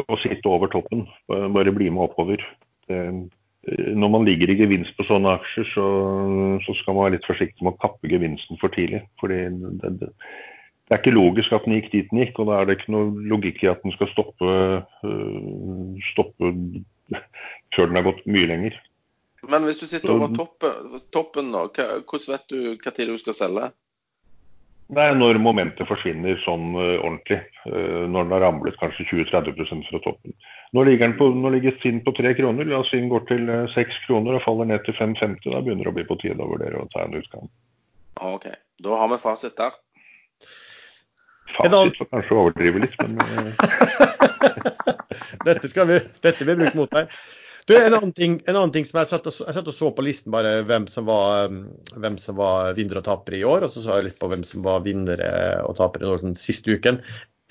Å 0.00 0.16
sitte 0.22 0.48
over 0.48 0.70
toppen. 0.72 1.02
Bare 1.28 1.74
bli 1.74 1.90
med 1.90 2.06
oppover. 2.06 2.42
Det, 2.88 3.00
når 3.98 4.12
man 4.12 4.26
ligger 4.28 4.52
i 4.52 4.58
gevinst 4.58 4.94
på 4.98 5.06
sånne 5.08 5.36
aksjer, 5.38 5.66
så, 5.74 5.86
så 6.64 6.74
skal 6.80 6.94
man 6.94 7.06
være 7.06 7.16
litt 7.16 7.28
forsiktig 7.28 7.64
med 7.64 7.74
å 7.74 7.80
kappe 7.82 8.10
gevinsten 8.10 8.60
for 8.60 8.72
tidlig. 8.74 9.02
Fordi 9.22 9.40
det, 9.82 9.92
det, 10.02 10.10
det 10.88 10.94
er 10.94 11.02
ikke 11.02 11.16
logisk 11.16 11.52
at 11.52 11.66
den 11.68 11.76
gikk 11.76 11.90
dit 11.92 12.12
den 12.12 12.22
gikk, 12.22 12.38
og 12.40 12.48
da 12.48 12.58
er 12.58 12.68
det 12.68 12.78
ikke 12.78 12.94
noe 12.94 13.26
logikk 13.32 13.64
i 13.64 13.72
at 13.72 13.82
den 13.84 13.92
skal 13.96 14.08
stoppe, 14.14 14.52
øh, 15.04 15.98
stoppe 16.12 16.52
før 17.76 17.90
den 17.90 18.00
har 18.00 18.06
gått 18.08 18.24
mye 18.30 18.48
lenger. 18.48 18.78
Men 19.48 19.66
hvis 19.68 19.82
du 19.82 19.86
sitter 19.86 20.14
over 20.16 20.32
toppen, 20.34 20.96
toppen 21.14 21.52
nå, 21.54 21.68
hvordan 21.70 22.32
vet 22.32 22.48
du 22.50 22.72
hva 22.72 22.94
tid 22.94 23.12
du 23.12 23.20
skal 23.20 23.36
selge? 23.36 23.68
Det 24.88 25.04
er 25.04 25.16
når 25.20 25.36
momentet 25.44 25.84
forsvinner 25.84 26.38
sånn 26.46 26.70
øh, 26.72 26.94
ordentlig. 27.04 27.42
øh, 27.68 28.06
når 28.08 28.24
den 28.24 28.32
har 28.32 28.40
ramlet 28.46 28.78
kanskje 28.80 29.04
20-30% 29.10 29.84
fra 29.90 30.00
toppen. 30.06 30.32
Nå 30.72 30.84
ligger, 30.88 31.10
den 31.10 31.16
på, 31.18 31.28
nå 31.36 31.50
ligger 31.52 31.76
Finn 31.82 32.00
på 32.04 32.14
tre 32.16 32.32
kroner. 32.38 32.64
La 32.64 32.80
oss 32.80 32.88
si 32.92 33.00
den 33.00 33.10
går 33.12 33.26
til 33.28 33.50
øh, 33.52 33.66
seks 33.74 33.98
kroner 34.06 34.38
og 34.38 34.44
faller 34.46 34.70
ned 34.70 34.80
til 34.86 34.96
5,50. 34.96 35.44
Da 35.44 35.60
begynner 35.60 35.84
det 35.84 35.92
å 35.92 35.98
bli 35.98 36.06
på 36.08 36.16
tide 36.22 36.40
å 36.40 36.48
vurdere 36.54 36.80
å 36.80 36.88
ta 36.94 37.04
en 37.04 37.18
utgang. 37.20 37.50
OK. 38.30 38.48
Da 38.80 39.02
har 39.02 39.12
vi 39.12 39.20
fasit 39.20 39.58
der. 39.60 39.76
Fasit 41.58 42.00
får 42.00 42.10
kanskje 42.14 42.40
overdrive 42.40 42.80
litt, 42.86 42.96
men 43.04 43.20
dette, 45.48 45.68
skal 45.68 45.88
vi, 45.90 46.00
dette 46.24 46.48
vil 46.48 46.54
vi 46.54 46.64
bruke 46.64 46.80
mot 46.80 46.96
deg. 46.96 47.12
Du, 47.68 47.74
en 47.76 47.92
annen 47.92 48.12
ting, 48.16 48.38
en 48.46 48.56
annen 48.56 48.72
ting 48.72 48.86
som 48.88 48.96
jeg 49.02 49.10
satt, 49.10 49.26
og, 49.28 49.40
jeg 49.44 49.52
satt 49.52 49.66
og 49.68 49.74
så 49.76 49.90
på 49.92 50.04
listen 50.06 50.32
bare 50.32 50.62
hvem 50.64 50.86
som 50.88 51.04
var, 51.04 51.50
um, 51.52 51.66
hvem 52.00 52.14
som 52.20 52.38
var 52.38 52.72
vinner 52.78 53.02
og 53.02 53.04
tapere 53.04 53.36
i 53.36 53.44
år, 53.44 53.66
og 53.66 53.74
så 53.74 53.82
sa 53.84 53.98
jeg 53.98 54.06
litt 54.06 54.20
på 54.20 54.30
hvem 54.30 54.44
som 54.48 54.62
var 54.64 54.86
vinnere 54.86 55.28
og 55.66 55.76
tapere 55.76 56.14
den 56.22 56.32
siste 56.38 56.72
uken. 56.72 57.02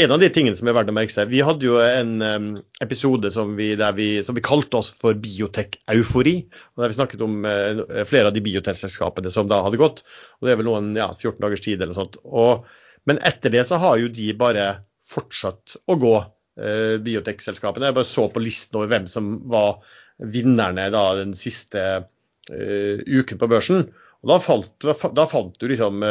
En 0.01 0.13
av 0.13 0.21
de 0.21 0.29
tingene 0.33 0.57
som 0.57 0.69
er 0.69 0.73
verdt 0.77 0.89
å 0.89 0.95
merke 0.97 1.13
seg, 1.13 1.29
Vi 1.29 1.43
hadde 1.45 1.65
jo 1.65 1.77
en 1.81 2.15
um, 2.21 2.47
episode 2.81 3.29
som 3.33 3.53
vi, 3.57 3.71
vi, 3.97 4.07
som 4.25 4.37
vi 4.37 4.43
kalte 4.45 4.79
oss 4.79 4.89
for 4.93 5.17
Biotek-eufori. 5.21 6.33
Der 6.81 6.93
vi 6.93 6.97
snakket 6.97 7.21
om 7.25 7.45
uh, 7.45 7.83
flere 8.09 8.31
av 8.31 8.33
de 8.33 8.43
biotekselskapene 8.45 9.33
som 9.33 9.49
da 9.49 9.61
hadde 9.65 9.81
gått. 9.81 10.01
og 10.37 10.49
Det 10.49 10.53
er 10.53 10.59
vel 10.63 10.69
noen 10.69 10.91
ja, 10.97 11.11
14 11.13 11.37
dagers 11.45 11.65
tid 11.65 11.77
eller 11.77 11.93
noe 11.93 12.01
sånt. 12.01 12.17
Og, 12.25 12.65
men 13.09 13.21
etter 13.25 13.53
det 13.53 13.67
så 13.69 13.77
har 13.85 14.01
jo 14.01 14.09
de 14.13 14.31
bare 14.37 14.65
fortsatt 15.13 15.77
å 15.85 15.97
gå, 16.01 16.15
uh, 16.25 16.97
biotekselskapene. 17.05 17.89
Jeg 17.89 17.99
bare 18.01 18.13
så 18.15 18.27
på 18.33 18.45
listen 18.45 18.81
over 18.81 18.93
hvem 18.93 19.09
som 19.13 19.33
var 19.49 19.79
vinnerne 20.17 20.89
da 20.93 21.03
den 21.19 21.35
siste 21.37 21.85
uh, 22.01 22.97
uken 23.05 23.39
på 23.41 23.49
børsen. 23.51 23.87
Og 24.23 24.33
da 24.33 24.41
falt, 24.41 24.87
da 25.13 25.27
fant 25.29 25.57
du 25.61 25.67
liksom 25.69 26.01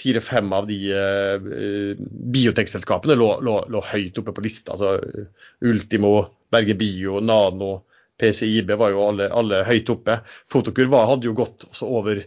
fire-fem 0.00 0.52
av 0.54 0.68
de 0.70 0.78
uh, 0.94 1.96
biotekselskapene 2.34 3.16
lå, 3.18 3.30
lå, 3.44 3.56
lå 3.72 3.82
høyt 3.92 4.18
oppe 4.22 4.34
på 4.36 4.44
lista. 4.44 4.76
Altså 4.76 4.96
eh, 5.02 5.48
Ultimo, 5.66 6.14
Berge 6.52 6.76
Bio, 6.78 7.20
Nano, 7.24 7.72
PCIB 8.20 8.74
var 8.78 8.94
jo 8.94 9.06
alle, 9.08 9.30
alle 9.32 9.64
høyt 9.66 9.90
oppe. 9.92 10.20
Fotokur 10.52 10.90
var, 10.92 11.08
hadde 11.10 11.30
jo 11.30 11.36
gått 11.38 11.66
over, 11.86 12.22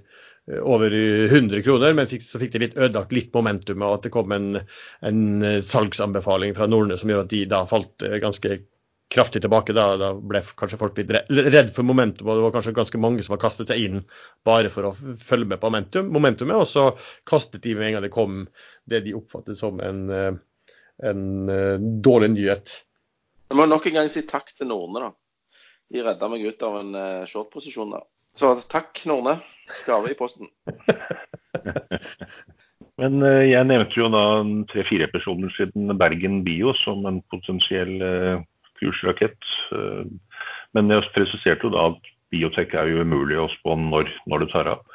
eh, 0.50 0.60
over 0.62 0.94
100 0.96 1.64
kroner, 1.66 1.96
men 1.98 2.10
fikk, 2.12 2.26
så 2.28 2.42
fikk 2.42 2.56
de 2.56 2.66
litt 2.66 2.78
ødelagt 2.80 3.16
litt 3.16 3.34
momentum. 3.36 3.86
Og 3.86 4.00
at 4.00 4.08
det 4.08 4.14
kom 4.16 4.36
en, 4.36 4.64
en 5.06 5.24
eh, 5.42 5.62
salgsanbefaling 5.66 6.56
fra 6.58 6.70
Nordne 6.70 7.00
som 7.00 7.14
gjør 7.14 7.26
at 7.26 7.34
de 7.34 7.44
da 7.52 7.64
falt 7.70 8.06
eh, 8.08 8.20
ganske 8.24 8.60
kraftig 9.14 9.42
tilbake. 9.44 9.74
Da, 9.76 9.98
da 10.00 10.12
ble 10.18 10.42
kanskje 10.58 10.80
folk 10.82 10.98
litt 10.98 11.12
re- 11.14 11.26
redd 11.30 11.72
for 11.76 11.86
momentum, 11.88 12.28
og 12.30 12.40
det 12.40 12.46
var 12.46 12.56
kanskje 12.56 12.76
ganske 12.78 13.02
mange 13.02 13.26
som 13.26 13.36
har 13.36 13.42
kastet 13.44 13.72
seg 13.72 13.84
inn 13.86 14.00
bare 14.48 14.72
for 14.74 14.90
å 14.90 14.94
følge 14.96 15.50
med 15.52 15.62
på 15.62 15.70
momentum, 15.70 16.10
momentumet, 16.14 16.56
og 16.64 16.70
så 16.70 16.88
kastet 17.30 17.64
de 17.66 17.76
med 17.78 17.90
en 17.90 17.98
gang 17.98 18.06
det 18.08 18.14
kom 18.14 18.40
det 18.90 19.04
de 19.06 19.16
oppfattet 19.18 19.60
som 19.60 19.82
en, 19.84 20.04
eh, 20.10 20.32
en 21.10 21.50
eh, 21.50 21.78
dårlig 22.06 22.34
nyhet. 22.38 22.78
Jeg 23.52 23.60
må 23.60 23.68
nok 23.70 23.86
en 23.90 24.00
gang 24.00 24.10
si 24.10 24.26
takk 24.28 24.54
til 24.58 24.72
Norne, 24.72 25.10
da. 25.10 25.12
De 25.94 26.02
redda 26.02 26.30
meg 26.32 26.46
ut 26.48 26.64
av 26.66 26.80
en 26.80 26.96
eh, 26.98 27.26
short-posisjon 27.30 27.94
der. 27.94 28.08
Så 28.34 28.56
takk, 28.66 28.98
Norne. 29.06 29.38
Gave 29.86 30.10
i 30.12 30.18
posten. 30.18 30.50
Men 33.00 33.24
jeg 33.26 33.66
nevnte 33.66 33.98
jo 33.98 34.08
da 34.14 34.24
tre-fire 34.70 35.08
episoder 35.08 35.50
siden 35.56 35.94
Bergen 35.98 36.42
Bio 36.46 36.74
som 36.78 37.06
en 37.10 37.22
potensiell 37.32 37.96
kursrakett. 38.80 39.50
Men 40.74 40.90
jeg 40.90 41.10
presiserte 41.16 41.68
jo 41.68 41.74
da 41.74 41.88
at 41.92 42.12
biotek 42.34 42.74
er 42.78 42.90
jo 42.90 43.06
umulig 43.06 43.38
å 43.40 43.50
spå 43.60 43.76
når, 43.78 44.10
når 44.30 44.44
det 44.44 44.52
tar 44.54 44.70
av. 44.74 44.86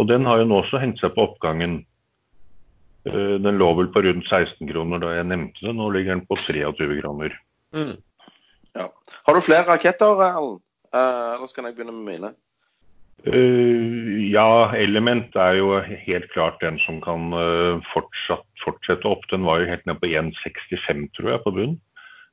Og 0.00 0.08
den 0.10 0.26
har 0.26 0.40
jo 0.40 0.48
nå 0.50 0.60
også 0.62 0.80
hengt 0.82 1.02
seg 1.02 1.14
på 1.14 1.28
oppgangen. 1.28 1.82
Eh, 3.06 3.36
Den 3.44 3.60
lå 3.60 3.70
vel 3.78 3.90
på 3.94 4.02
rundt 4.04 4.26
16 4.26 4.66
kroner 4.70 5.02
da 5.02 5.14
jeg 5.18 5.28
nevnte 5.30 5.66
det. 5.66 5.74
Nå 5.76 5.90
ligger 5.94 6.16
den 6.16 6.26
på 6.26 6.38
23 6.40 7.00
kroner. 7.02 7.36
Ja. 8.74 8.88
Har 9.26 9.36
du 9.36 9.44
flere 9.44 9.68
raketter, 9.68 10.18
Erlend? 10.18 10.62
Eh, 10.94 11.30
eller 11.36 11.50
skal 11.50 11.68
jeg 11.68 11.78
begynne 11.78 11.94
med 11.94 12.10
mine? 12.10 12.34
Uh, 13.24 14.20
ja, 14.28 14.68
Element 14.76 15.32
er 15.40 15.54
jo 15.56 15.78
helt 15.80 16.26
klart 16.34 16.58
den 16.60 16.76
som 16.82 16.98
kan 17.00 17.30
uh, 17.32 17.80
fortsatt, 17.94 18.44
fortsette 18.60 19.08
opp. 19.08 19.24
Den 19.30 19.46
var 19.48 19.62
jo 19.62 19.70
helt 19.70 19.86
ned 19.88 19.96
på 20.02 20.10
1,65 20.10 21.06
tror 21.16 21.30
jeg 21.32 21.44
på 21.46 21.54
bunnen. 21.54 21.78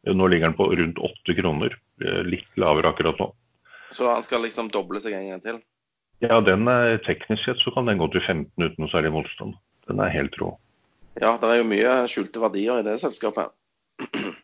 Uh, 0.07 0.15
nå 0.17 0.29
ligger 0.31 0.49
den 0.49 0.57
på 0.57 0.69
rundt 0.69 1.01
åtte 1.01 1.37
kroner. 1.37 1.77
litt 2.25 2.47
lavere 2.57 2.89
akkurat 2.89 3.19
nå. 3.21 3.27
Så 3.93 4.07
han 4.09 4.23
skal 4.25 4.41
liksom 4.41 4.71
doble 4.73 4.97
seg 5.03 5.13
en 5.13 5.27
gang 5.29 5.41
til? 5.43 5.59
Ja, 6.23 6.39
den 6.41 6.65
er 6.71 6.97
teknisk 7.05 7.45
sett 7.45 7.61
så 7.61 7.69
kan 7.75 7.85
den 7.85 7.99
gå 7.99 8.07
til 8.09 8.23
15 8.23 8.49
uten 8.57 8.81
noe 8.81 8.89
særlig 8.89 9.11
motstand. 9.13 9.53
Den 9.85 10.01
er 10.01 10.09
helt 10.09 10.33
rå. 10.41 10.55
Ja, 11.21 11.35
det 11.37 11.45
er 11.45 11.59
jo 11.59 11.67
mye 11.69 11.93
skjulte 12.09 12.41
verdier 12.41 12.81
i 12.81 12.87
det 12.87 12.97
selskapet. 13.03 13.53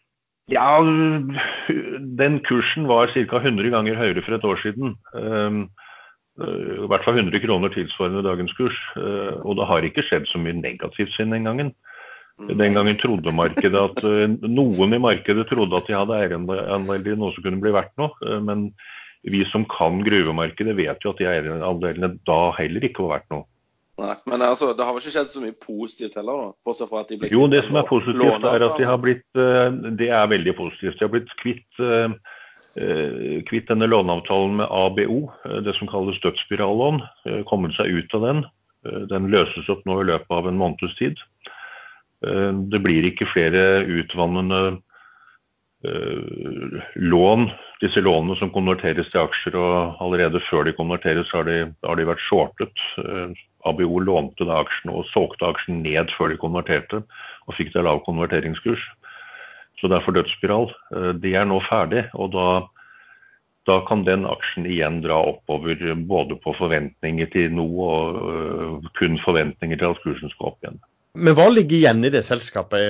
Ja, 0.48 0.80
den 0.80 2.38
kursen 2.48 2.86
var 2.88 3.10
ca. 3.12 3.40
100 3.42 3.68
ganger 3.68 3.98
høyere 4.00 4.22
for 4.24 4.38
et 4.38 4.46
år 4.48 4.62
siden. 4.62 4.94
Um, 5.12 5.66
Eh, 6.38 6.84
i 6.84 6.90
hvert 6.90 7.06
fall 7.06 7.18
100 7.18 7.42
kroner 7.42 7.74
tilsvarende 7.74 8.24
dagens 8.26 8.54
kurs. 8.58 8.78
Eh, 8.98 9.38
og 9.42 9.58
det 9.58 9.68
har 9.70 9.86
ikke 9.86 10.06
skjedd 10.06 10.28
så 10.30 10.42
mye 10.42 10.58
negativt 10.58 11.14
siden 11.16 11.34
den 11.34 11.50
gangen. 11.50 11.74
Den 12.38 12.76
gangen 12.78 13.00
trodde 13.02 13.34
markedet 13.34 13.82
at 13.82 14.04
eh, 14.06 14.30
noen 14.46 14.94
i 14.94 15.02
markedet 15.02 15.48
trodde 15.50 15.80
at 15.80 15.90
de 15.90 15.98
hadde 15.98 16.18
eierandeler 16.20 17.14
i 17.14 17.18
noe 17.18 17.34
som 17.34 17.46
kunne 17.46 17.62
bli 17.64 17.74
verdt 17.74 17.96
noe. 17.98 18.14
Men 18.46 18.70
vi 19.28 19.42
som 19.50 19.66
kan 19.72 20.04
gruvemarkedet, 20.06 20.78
vet 20.78 21.04
jo 21.04 21.14
at 21.14 21.22
de 21.22 21.30
eierandelene 21.30 22.14
da 22.30 22.42
heller 22.60 22.86
ikke 22.86 23.08
var 23.08 23.18
verdt 23.18 23.32
noe. 23.34 23.48
Nei, 23.98 24.14
Men 24.30 24.44
altså, 24.46 24.70
det 24.78 24.86
har 24.86 24.94
vel 24.94 25.02
ikke 25.02 25.16
skjedd 25.16 25.32
så 25.34 25.42
mye 25.42 25.56
positivt 25.58 26.20
heller? 26.20 26.44
da, 26.44 26.50
bortsett 26.68 26.92
fra 26.92 27.02
at 27.02 27.10
de 27.10 27.18
ble 27.18 27.32
Jo, 27.34 27.48
det 27.50 27.64
som 27.66 27.80
er 27.82 27.88
positivt, 27.90 28.46
er 28.46 28.66
at 28.68 28.78
de 28.78 28.86
har 28.86 29.00
blitt 29.02 29.26
Det 29.98 30.10
er 30.14 30.30
veldig 30.30 30.54
positivt. 30.60 31.00
De 31.00 31.08
har 31.08 31.16
blitt 31.16 31.34
kvitt 31.42 31.82
Eh, 32.78 33.42
kvitt 33.50 33.72
denne 33.72 33.88
låneavtalen 33.90 34.60
med 34.60 34.70
ABO, 34.70 35.32
eh, 35.46 35.62
det 35.66 35.74
som 35.80 35.90
kalles 35.90 36.20
dødsspirallån. 36.22 37.02
Eh, 37.26 37.44
kommet 37.50 37.74
seg 37.74 37.90
ut 37.90 38.14
av 38.14 38.22
den. 38.22 38.46
Den 39.10 39.28
løses 39.28 39.68
opp 39.68 39.82
nå 39.86 40.00
i 40.00 40.06
løpet 40.06 40.32
av 40.32 40.48
en 40.48 40.56
måneds 40.56 40.94
tid. 40.96 41.18
Det 42.18 42.80
blir 42.82 43.06
ikke 43.06 43.28
flere 43.30 43.84
utvannende 43.86 44.80
lån, 46.98 47.44
disse 47.84 48.02
lånene 48.02 48.34
som 48.40 48.50
konverteres 48.50 49.12
til 49.14 49.22
aksjer. 49.22 49.58
og 49.60 50.02
Allerede 50.02 50.42
før 50.50 50.66
de 50.66 50.74
konverteres 50.74 51.30
har 51.36 51.46
de, 51.46 51.60
har 51.86 52.00
de 52.00 52.08
vært 52.10 52.24
shortet. 52.26 52.86
ABO 53.68 54.00
lånte 54.02 54.48
da 54.48 54.62
aksjene 54.64 54.96
og 54.96 55.08
solgte 55.12 55.48
aksjen 55.50 55.82
ned 55.84 56.12
før 56.18 56.34
de 56.34 56.40
konverterte, 56.42 57.04
og 57.48 57.58
fikk 57.58 57.74
da 57.76 57.84
lav 57.86 58.02
konverteringskurs. 58.08 58.84
Så 59.78 59.90
det 59.90 60.00
er 60.00 60.06
for 60.06 60.18
dødsspiral. 60.18 60.72
Eh, 60.96 61.14
de 61.22 61.36
er 61.38 61.48
nå 61.50 61.60
ferdig, 61.68 62.08
og 62.18 62.34
da, 62.34 62.48
da, 63.70 63.80
kan 63.90 64.06
den 64.08 64.26
aksjen 64.30 64.66
igjen 64.70 65.02
dra 65.06 65.20
oppover 65.34 65.94
både 66.10 66.40
på 66.42 66.56
forventninger 66.58 67.30
til 67.34 67.54
noe 67.54 67.90
og 67.94 68.88
kun 68.98 69.20
forventninger 69.26 69.78
til 69.80 69.94
at 69.94 70.06
kursen 70.06 70.34
skal 70.34 70.54
opp 70.54 70.64
igjen. 70.66 70.80
Men 71.18 71.38
hva 71.38 71.50
ligger 71.52 71.80
igjen 71.80 72.06
i 72.06 72.14
det 72.14 72.24
selskapet 72.28 72.82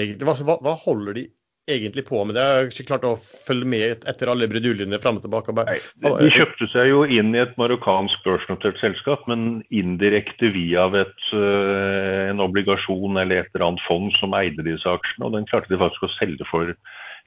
egentlig? 0.00 0.26
Hva, 0.26 0.58
hva 0.64 0.76
holder 0.80 1.18
de 1.18 1.24
egentlig 1.70 2.04
på 2.08 2.20
med 2.26 2.36
det? 2.36 2.44
Jeg 2.44 2.56
har 2.56 2.70
ikke 2.72 2.86
klart 2.90 3.06
å 3.08 3.14
følge 3.20 3.68
med 3.68 4.04
etter 4.10 4.30
alle 4.30 4.48
bruduljene 4.50 5.00
fram 5.02 5.18
og 5.20 5.24
tilbake. 5.24 5.54
Nei, 5.56 5.78
de 6.20 6.32
kjøpte 6.34 6.68
seg 6.72 6.90
jo 6.90 7.04
inn 7.08 7.32
i 7.36 7.42
et 7.42 7.54
marokkansk 7.60 8.24
børsnotert 8.26 8.80
selskap, 8.82 9.24
men 9.30 9.62
indirekte 9.74 10.52
via 10.54 10.86
et, 11.00 11.26
eh, 11.32 12.28
en 12.30 12.44
obligasjon 12.44 13.20
eller 13.20 13.42
et 13.42 13.50
eller 13.54 13.68
annet 13.70 13.86
fond 13.86 14.12
som 14.20 14.36
eide 14.36 14.66
disse 14.66 14.88
aksjene. 14.88 15.28
Og 15.28 15.36
den 15.38 15.48
klarte 15.50 15.72
de 15.72 15.80
faktisk 15.80 16.08
å 16.08 16.14
selge 16.18 16.48
for 16.50 16.76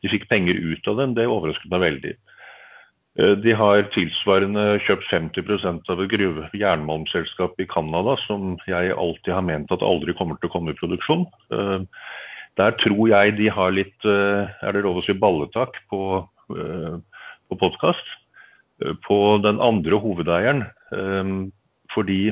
De 0.05 0.09
fikk 0.11 0.27
penger 0.29 0.53
ut 0.53 0.87
av 0.91 0.99
den, 0.99 1.15
det 1.17 1.23
overrasket 1.25 1.71
meg 1.73 1.81
veldig. 1.81 2.11
Eh, 3.17 3.33
de 3.41 3.53
har 3.57 3.87
tilsvarende 3.95 4.77
kjøpt 4.85 5.09
50 5.09 5.89
av 5.89 6.03
et 6.03 6.11
gruve 6.11 6.49
jernmalmselskap 6.57 7.57
i 7.61 7.67
Canada, 7.69 8.15
som 8.27 8.55
jeg 8.69 8.93
alltid 8.93 9.33
har 9.33 9.45
ment 9.45 9.73
at 9.73 9.85
aldri 9.85 10.13
kommer 10.17 10.37
til 10.37 10.49
å 10.49 10.53
komme 10.53 10.73
i 10.73 10.77
produksjon. 10.77 11.25
Eh, 11.53 11.81
der 12.57 12.77
tror 12.81 13.03
jeg 13.09 13.37
de 13.37 13.49
har 13.53 13.73
litt 13.73 14.05
eh, 14.05 14.49
Er 14.65 14.73
det 14.73 14.85
lov 14.85 15.01
å 15.01 15.05
si 15.05 15.13
balletak 15.13 15.77
på, 15.91 16.25
på 16.49 17.57
podkast? 17.61 18.15
På 19.05 19.37
den 19.41 19.57
andre 19.61 19.97
hovedeieren. 19.97 20.63
Fordi 21.93 22.29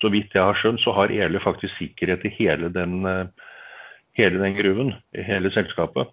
så 0.00 0.10
vidt 0.12 0.34
jeg 0.36 0.44
har 0.44 0.58
skjønt, 0.60 0.82
så 0.84 0.92
har 0.92 1.12
Ele 1.12 1.40
faktisk 1.40 1.72
sikkerhet 1.78 2.24
i 2.28 2.32
hele 2.36 2.68
den, 2.72 3.00
hele 4.20 4.42
den 4.42 4.56
gruven. 4.58 4.92
Hele 5.16 5.52
selskapet. 5.56 6.12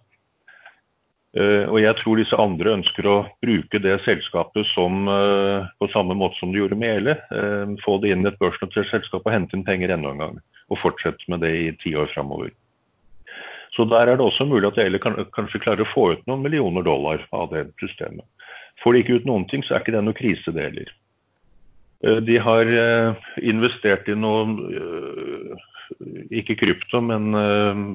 Og 1.34 1.80
jeg 1.82 1.96
tror 1.98 2.20
disse 2.20 2.36
andre 2.38 2.76
ønsker 2.76 3.06
å 3.10 3.14
bruke 3.42 3.80
det 3.82 3.96
selskapet 4.04 4.68
som, 4.70 5.08
på 5.82 5.88
samme 5.90 6.14
måte 6.14 6.38
som 6.38 6.52
de 6.54 6.60
gjorde 6.60 6.78
med 6.78 7.00
Ele. 7.00 7.16
Få 7.82 7.96
det 7.98 8.12
inn 8.14 8.22
i 8.22 8.30
et 8.30 8.38
børsnotert 8.38 8.86
selskap 8.92 9.26
og 9.26 9.34
hente 9.34 9.58
inn 9.58 9.64
penger 9.66 9.96
enda 9.96 10.12
en 10.14 10.22
gang. 10.22 10.36
Og 10.70 10.78
fortsette 10.78 11.26
med 11.26 11.42
det 11.42 11.50
i 11.58 11.72
ti 11.82 11.96
år 11.98 12.06
framover. 12.14 12.54
Så 13.74 13.86
der 13.90 14.06
er 14.06 14.18
det 14.18 14.22
også 14.22 14.46
mulig 14.46 14.70
at 14.70 14.78
Ele 14.78 15.00
kan, 15.02 15.18
kanskje 15.34 15.62
klarer 15.64 15.82
å 15.82 15.90
få 15.90 16.12
ut 16.14 16.22
noen 16.30 16.44
millioner 16.44 16.86
dollar 16.86 17.24
av 17.34 17.50
det 17.50 17.66
systemet. 17.82 18.22
Får 18.82 18.94
de 18.94 19.02
ikke 19.02 19.18
ut 19.18 19.26
noen 19.28 19.46
ting, 19.50 19.64
så 19.66 19.74
er 19.74 19.82
ikke 19.82 19.94
det 19.96 20.04
noe 20.06 20.18
krise, 20.18 20.54
det 20.54 20.68
heller. 20.68 20.94
Eh, 22.04 22.20
de 22.26 22.38
har 22.42 22.70
eh, 22.70 23.28
investert 23.42 24.08
i 24.10 24.16
noe 24.18 24.44
eh, 24.70 25.68
ikke 26.40 26.56
krypto, 26.62 27.00
men 27.04 27.34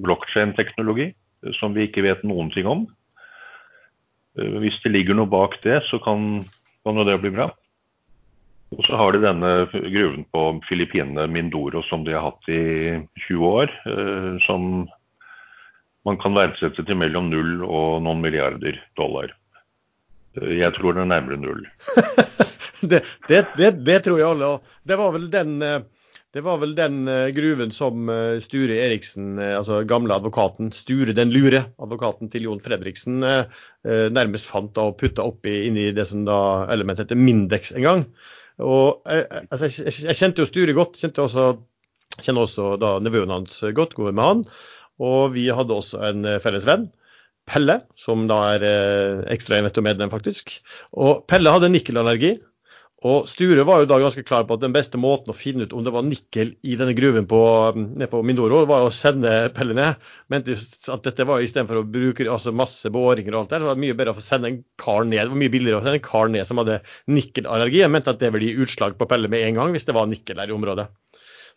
blokkjedeteknologi, 0.05 1.09
som 1.57 1.73
vi 1.75 1.87
ikke 1.87 2.03
vet 2.05 2.21
noen 2.27 2.51
ting 2.53 2.67
om. 2.69 2.85
Hvis 4.63 4.77
det 4.83 4.93
ligger 4.93 5.17
noe 5.17 5.29
bak 5.29 5.57
det, 5.63 5.81
så 5.89 5.99
kan, 6.03 6.45
kan 6.85 6.99
jo 6.99 7.07
det 7.07 7.17
bli 7.23 7.33
bra. 7.35 7.49
Og 8.77 8.85
så 8.85 8.99
har 8.99 9.15
de 9.15 9.23
denne 9.23 9.51
gruven 9.73 10.23
på 10.29 10.43
Filippinene, 10.67 11.25
Mindoro, 11.31 11.81
som 11.89 12.03
de 12.05 12.13
har 12.13 12.27
hatt 12.27 12.49
i 12.53 12.61
20 13.25 13.47
år. 13.49 13.73
Som 14.45 14.85
man 16.05 16.19
kan 16.21 16.37
verdsette 16.37 16.85
til 16.85 16.97
mellom 16.97 17.31
null 17.31 17.63
og 17.65 18.03
noen 18.05 18.21
milliarder 18.23 18.77
dollar. 18.99 19.33
Jeg 20.39 20.71
tror 20.77 20.95
det 20.95 21.03
er 21.03 21.09
nærmere 21.09 21.39
null. 21.41 21.63
det, 22.91 23.01
det, 23.27 23.41
det, 23.57 23.71
det, 23.85 23.97
tror 24.05 24.19
jeg 24.21 24.29
alle. 24.29 24.51
Det 24.87 24.99
var 24.99 25.15
vel 25.15 25.27
den, 25.33 25.57
eh, 25.65 25.81
det 26.35 26.43
var 26.45 26.59
vel 26.61 26.75
den 26.77 27.07
eh, 27.09 27.29
gruven 27.35 27.71
som 27.75 28.09
eh, 28.13 28.39
Sture 28.43 28.77
Eriksen, 28.85 29.37
altså 29.39 29.81
gamle 29.89 30.17
advokaten, 30.17 30.71
Sture 30.75 31.15
den 31.17 31.33
lure 31.33 31.63
advokaten 31.81 32.29
til 32.33 32.47
Jon 32.47 32.61
Fredriksen, 32.63 33.23
nærmest 34.13 34.49
fant 34.49 34.77
og 34.81 34.97
putta 34.99 35.25
oppi 35.25 35.55
inn 35.67 35.79
i 35.79 35.89
det 35.95 36.05
som 36.09 36.25
da 36.27 36.39
elementet 36.73 37.07
heter 37.07 37.19
Mindex 37.19 37.73
en 37.73 37.85
gang. 37.85 38.05
Og 38.59 39.05
altså, 39.07 39.69
jeg, 39.69 39.95
jeg, 40.03 40.17
kjente 40.19 40.43
jo 40.43 40.49
Sture 40.49 40.75
godt. 40.75 40.99
kjente 40.99 41.23
også, 41.23 41.53
Kjenner 42.19 42.43
også 42.43 42.73
da 42.81 42.97
nevøen 42.99 43.31
hans 43.31 43.61
godt, 43.77 43.93
går 43.95 44.11
med 44.11 44.25
han. 44.25 44.43
Og 44.99 45.33
vi 45.35 45.47
hadde 45.55 45.75
også 45.75 46.01
en 46.11 46.27
eh, 46.27 46.41
felles 46.43 46.67
venn, 46.67 46.89
Pelle, 47.49 47.79
som 47.97 48.27
da 48.29 48.39
er 48.53 48.65
eh, 48.67 49.21
ekstra 49.33 49.57
investormedlem, 49.57 50.11
faktisk. 50.11 50.59
Og 50.93 51.23
Pelle 51.29 51.53
hadde 51.55 51.71
nikkelallergi. 51.73 52.35
Og 53.07 53.29
Sture 53.31 53.63
var 53.63 53.79
jo 53.79 53.87
da 53.87 53.95
ganske 54.01 54.25
klar 54.27 54.43
på 54.43 54.57
at 54.57 54.63
den 54.63 54.73
beste 54.75 54.99
måten 54.99 55.31
å 55.31 55.37
finne 55.37 55.63
ut 55.63 55.73
om 55.75 55.85
det 55.85 55.93
var 55.95 56.03
nikkel 56.03 56.51
i 56.67 56.75
denne 56.75 56.91
gruven 56.97 57.29
på, 57.31 57.39
nede 57.77 58.09
på 58.11 58.19
Mindoro, 58.27 58.65
var 58.67 58.89
å 58.89 58.91
sende 58.91 59.31
Pelle 59.55 59.77
ned. 59.77 60.09
Mente 60.27 60.57
at 60.91 61.05
dette 61.07 61.27
var 61.29 61.39
istedenfor 61.39 61.79
å 61.79 61.85
bruke 61.87 62.27
altså 62.27 62.51
masse 62.51 62.91
båringer 62.91 63.31
og 63.31 63.45
alt 63.45 63.55
der, 63.55 63.63
så 63.63 63.69
var 63.69 63.79
det 63.79 63.85
mye 63.85 63.95
bedre 63.95 64.15
å 64.15 64.19
få 64.19 64.25
sende 64.25 64.51
en 64.51 64.59
kar 64.83 65.07
ned. 65.07 65.21
Det 65.21 65.31
var 65.31 65.43
mye 65.45 65.55
billigere 65.55 65.79
å 65.79 65.85
sende 65.85 66.01
en 66.01 66.07
kar 66.09 66.33
ned 66.35 66.49
som 66.49 66.59
hadde 66.59 66.81
nikkelallergi. 67.15 67.83
Jeg 67.85 67.95
mente 67.95 68.11
at 68.11 68.19
det 68.19 68.33
ville 68.35 68.51
gi 68.51 68.67
utslag 68.67 68.99
på 68.99 69.07
Pelle 69.07 69.31
med 69.31 69.47
en 69.47 69.63
gang 69.63 69.75
hvis 69.75 69.87
det 69.87 69.95
var 69.95 70.11
nikkel 70.11 70.43
der 70.43 70.51
i 70.51 70.59
området. 70.59 70.89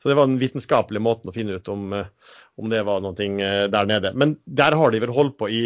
Så 0.02 0.10
det 0.10 0.18
var 0.18 0.30
den 0.30 0.38
vitenskapelige 0.38 1.02
måten 1.02 1.30
å 1.30 1.34
finne 1.34 1.58
ut 1.58 1.68
om, 1.70 1.92
eh, 1.94 2.38
om 2.58 2.70
det 2.70 2.86
var 2.86 3.02
noe 3.02 3.18
eh, 3.18 3.66
der 3.70 3.90
nede. 3.90 4.14
Men 4.14 4.38
der 4.46 4.78
har 4.78 4.94
de 4.94 5.02
vel 5.02 5.14
holdt 5.14 5.40
på 5.42 5.50
i 5.50 5.62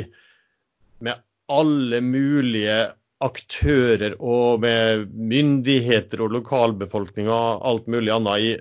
med 1.05 1.21
alle 1.53 2.01
mulige 2.01 2.77
aktører 3.25 4.13
og 4.21 4.61
med 4.61 5.09
myndigheter 5.13 6.21
og 6.25 6.33
lokalbefolkning 6.35 7.29
og 7.33 7.65
alt 7.65 7.87
mulig 7.89 8.13
annet 8.13 8.41
i, 8.45 8.57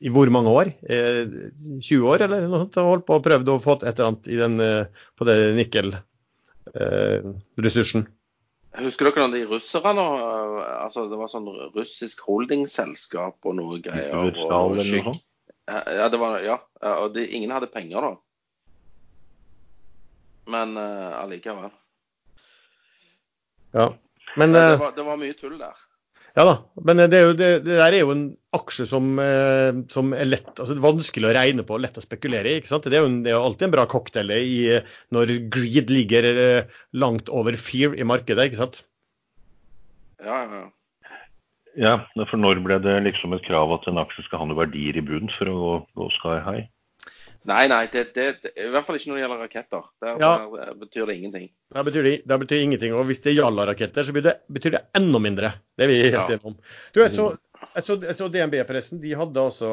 i 0.00 0.08
hvor 0.12 0.30
mange 0.32 0.50
år? 0.52 0.66
Eh, 0.88 1.26
20 1.84 2.08
år, 2.08 2.20
eller 2.26 2.40
noe 2.46 2.58
sånt? 2.64 2.76
Holdt 2.80 3.06
på 3.08 3.14
og 3.18 3.24
prøvd 3.26 3.48
å 3.52 3.64
få 3.64 3.72
et 3.80 3.86
eller 3.92 4.08
annet 4.08 4.24
den, 4.40 4.54
eh, 4.64 4.84
på 5.20 5.24
det 5.28 5.36
nikkelressursen. 5.58 8.02
Eh, 8.06 8.10
Husker 8.80 9.04
dere 9.08 9.24
når 9.26 9.34
de 9.34 9.50
russerne 9.50 9.98
altså 9.98 11.10
Det 11.10 11.18
var 11.18 11.26
sånn 11.32 11.48
russisk 11.74 12.22
holdingselskap 12.22 13.36
og 13.42 13.52
noe 13.58 13.82
greier. 13.82 14.14
Og, 14.14 14.38
og 14.46 14.78
ja, 15.66 16.08
det 16.10 16.18
var, 16.18 16.40
ja, 16.42 16.56
og 17.02 17.14
de, 17.14 17.26
ingen 17.34 17.52
hadde 17.54 17.70
penger 17.70 18.06
da. 18.06 18.12
Men 20.50 20.74
uh, 20.78 21.20
allikevel. 21.20 21.70
Ja, 23.76 23.92
men 24.40 24.52
det, 24.54 24.60
det, 24.60 24.74
eh, 24.74 24.82
var, 24.82 24.92
det, 24.96 25.06
var, 25.06 25.20
mye 25.20 25.36
tull 25.38 25.56
der. 25.60 25.86
Ja 26.38 26.44
da, 26.46 26.52
men 26.86 27.00
det, 27.10 27.20
jo, 27.24 27.30
det, 27.34 27.48
der 27.66 27.82
er 27.88 27.98
jo 27.98 28.12
en 28.14 28.24
aksje 28.54 28.86
som, 28.86 29.12
eh, 29.22 29.70
som, 29.90 30.12
er 30.14 30.28
lett, 30.28 30.50
altså 30.54 30.76
vanskelig 30.82 31.30
å 31.30 31.34
regne 31.34 31.64
på 31.66 31.74
og 31.76 31.82
lett 31.84 31.98
å 31.98 32.04
spekulere 32.04 32.52
i. 32.52 32.60
ikke 32.60 32.70
sant? 32.70 32.86
Det 32.86 32.98
er 32.98 33.04
jo, 33.04 33.10
en, 33.10 33.20
det 33.26 33.32
er 33.32 33.38
jo 33.38 33.46
alltid 33.48 33.68
en 33.68 33.74
bra 33.74 33.86
cocktail 33.90 34.34
i, 34.36 34.60
når 35.14 35.34
greed 35.54 35.90
ligger 35.90 36.30
langt 36.94 37.30
over 37.30 37.58
fear 37.58 37.96
i 37.98 38.06
markedet. 38.06 38.50
ikke 38.50 38.62
sant? 38.62 38.84
Ja, 40.22 40.44
ja, 40.44 40.60
ja. 40.64 40.68
Ja, 41.78 41.94
for 42.26 42.34
når 42.40 42.58
ble 42.64 42.80
det 42.82 42.96
liksom 43.06 43.34
et 43.36 43.44
krav 43.46 43.70
at 43.76 43.86
en 43.86 44.00
aksje 44.02 44.24
skal 44.26 44.42
ha 44.42 44.48
noen 44.48 44.58
verdier 44.58 44.96
i 44.98 45.04
bunnen 45.06 45.30
for 45.36 45.50
å 45.50 45.58
gå, 45.60 45.74
gå 46.00 46.08
sky 46.18 46.38
high? 46.42 46.66
Nei, 47.48 47.66
nei, 47.72 47.86
det, 47.88 48.02
det, 48.14 48.24
det, 48.42 48.50
i 48.60 48.68
hvert 48.68 48.84
fall 48.84 48.96
ikke 48.98 49.08
når 49.08 49.16
det 49.16 49.22
gjelder 49.24 49.38
raketter. 49.46 49.84
Der, 50.04 50.16
Ja. 50.20 50.32
der 50.52 50.74
betyr 50.76 51.06
det 51.08 51.16
ingenting. 51.16 51.46
Det 51.72 51.84
betyr, 51.86 52.02
det, 52.28 52.38
betyr 52.42 52.62
ingenting. 52.66 52.92
Og 52.94 53.06
hvis 53.08 53.22
det 53.24 53.32
gjelder 53.36 53.70
raketter, 53.72 54.04
så 54.04 54.12
betyr 54.12 54.26
det, 54.28 54.34
betyr 54.52 54.70
det 54.76 54.82
enda 54.94 55.18
mindre. 55.18 55.52
Det 55.78 55.84
er 55.84 55.88
vi 55.88 56.00
helt 56.02 56.12
Ja. 56.18 56.26
enige 56.28 56.44
om. 56.44 56.56
Du, 56.92 57.00
jeg 57.00 57.10
så, 57.10 57.30
jeg 57.74 57.82
så, 57.86 57.96
jeg 58.02 58.16
så 58.18 58.28
DNB 58.28 58.58
forresten. 58.68 59.00
De 59.00 59.14
hadde 59.16 59.40
altså 59.40 59.70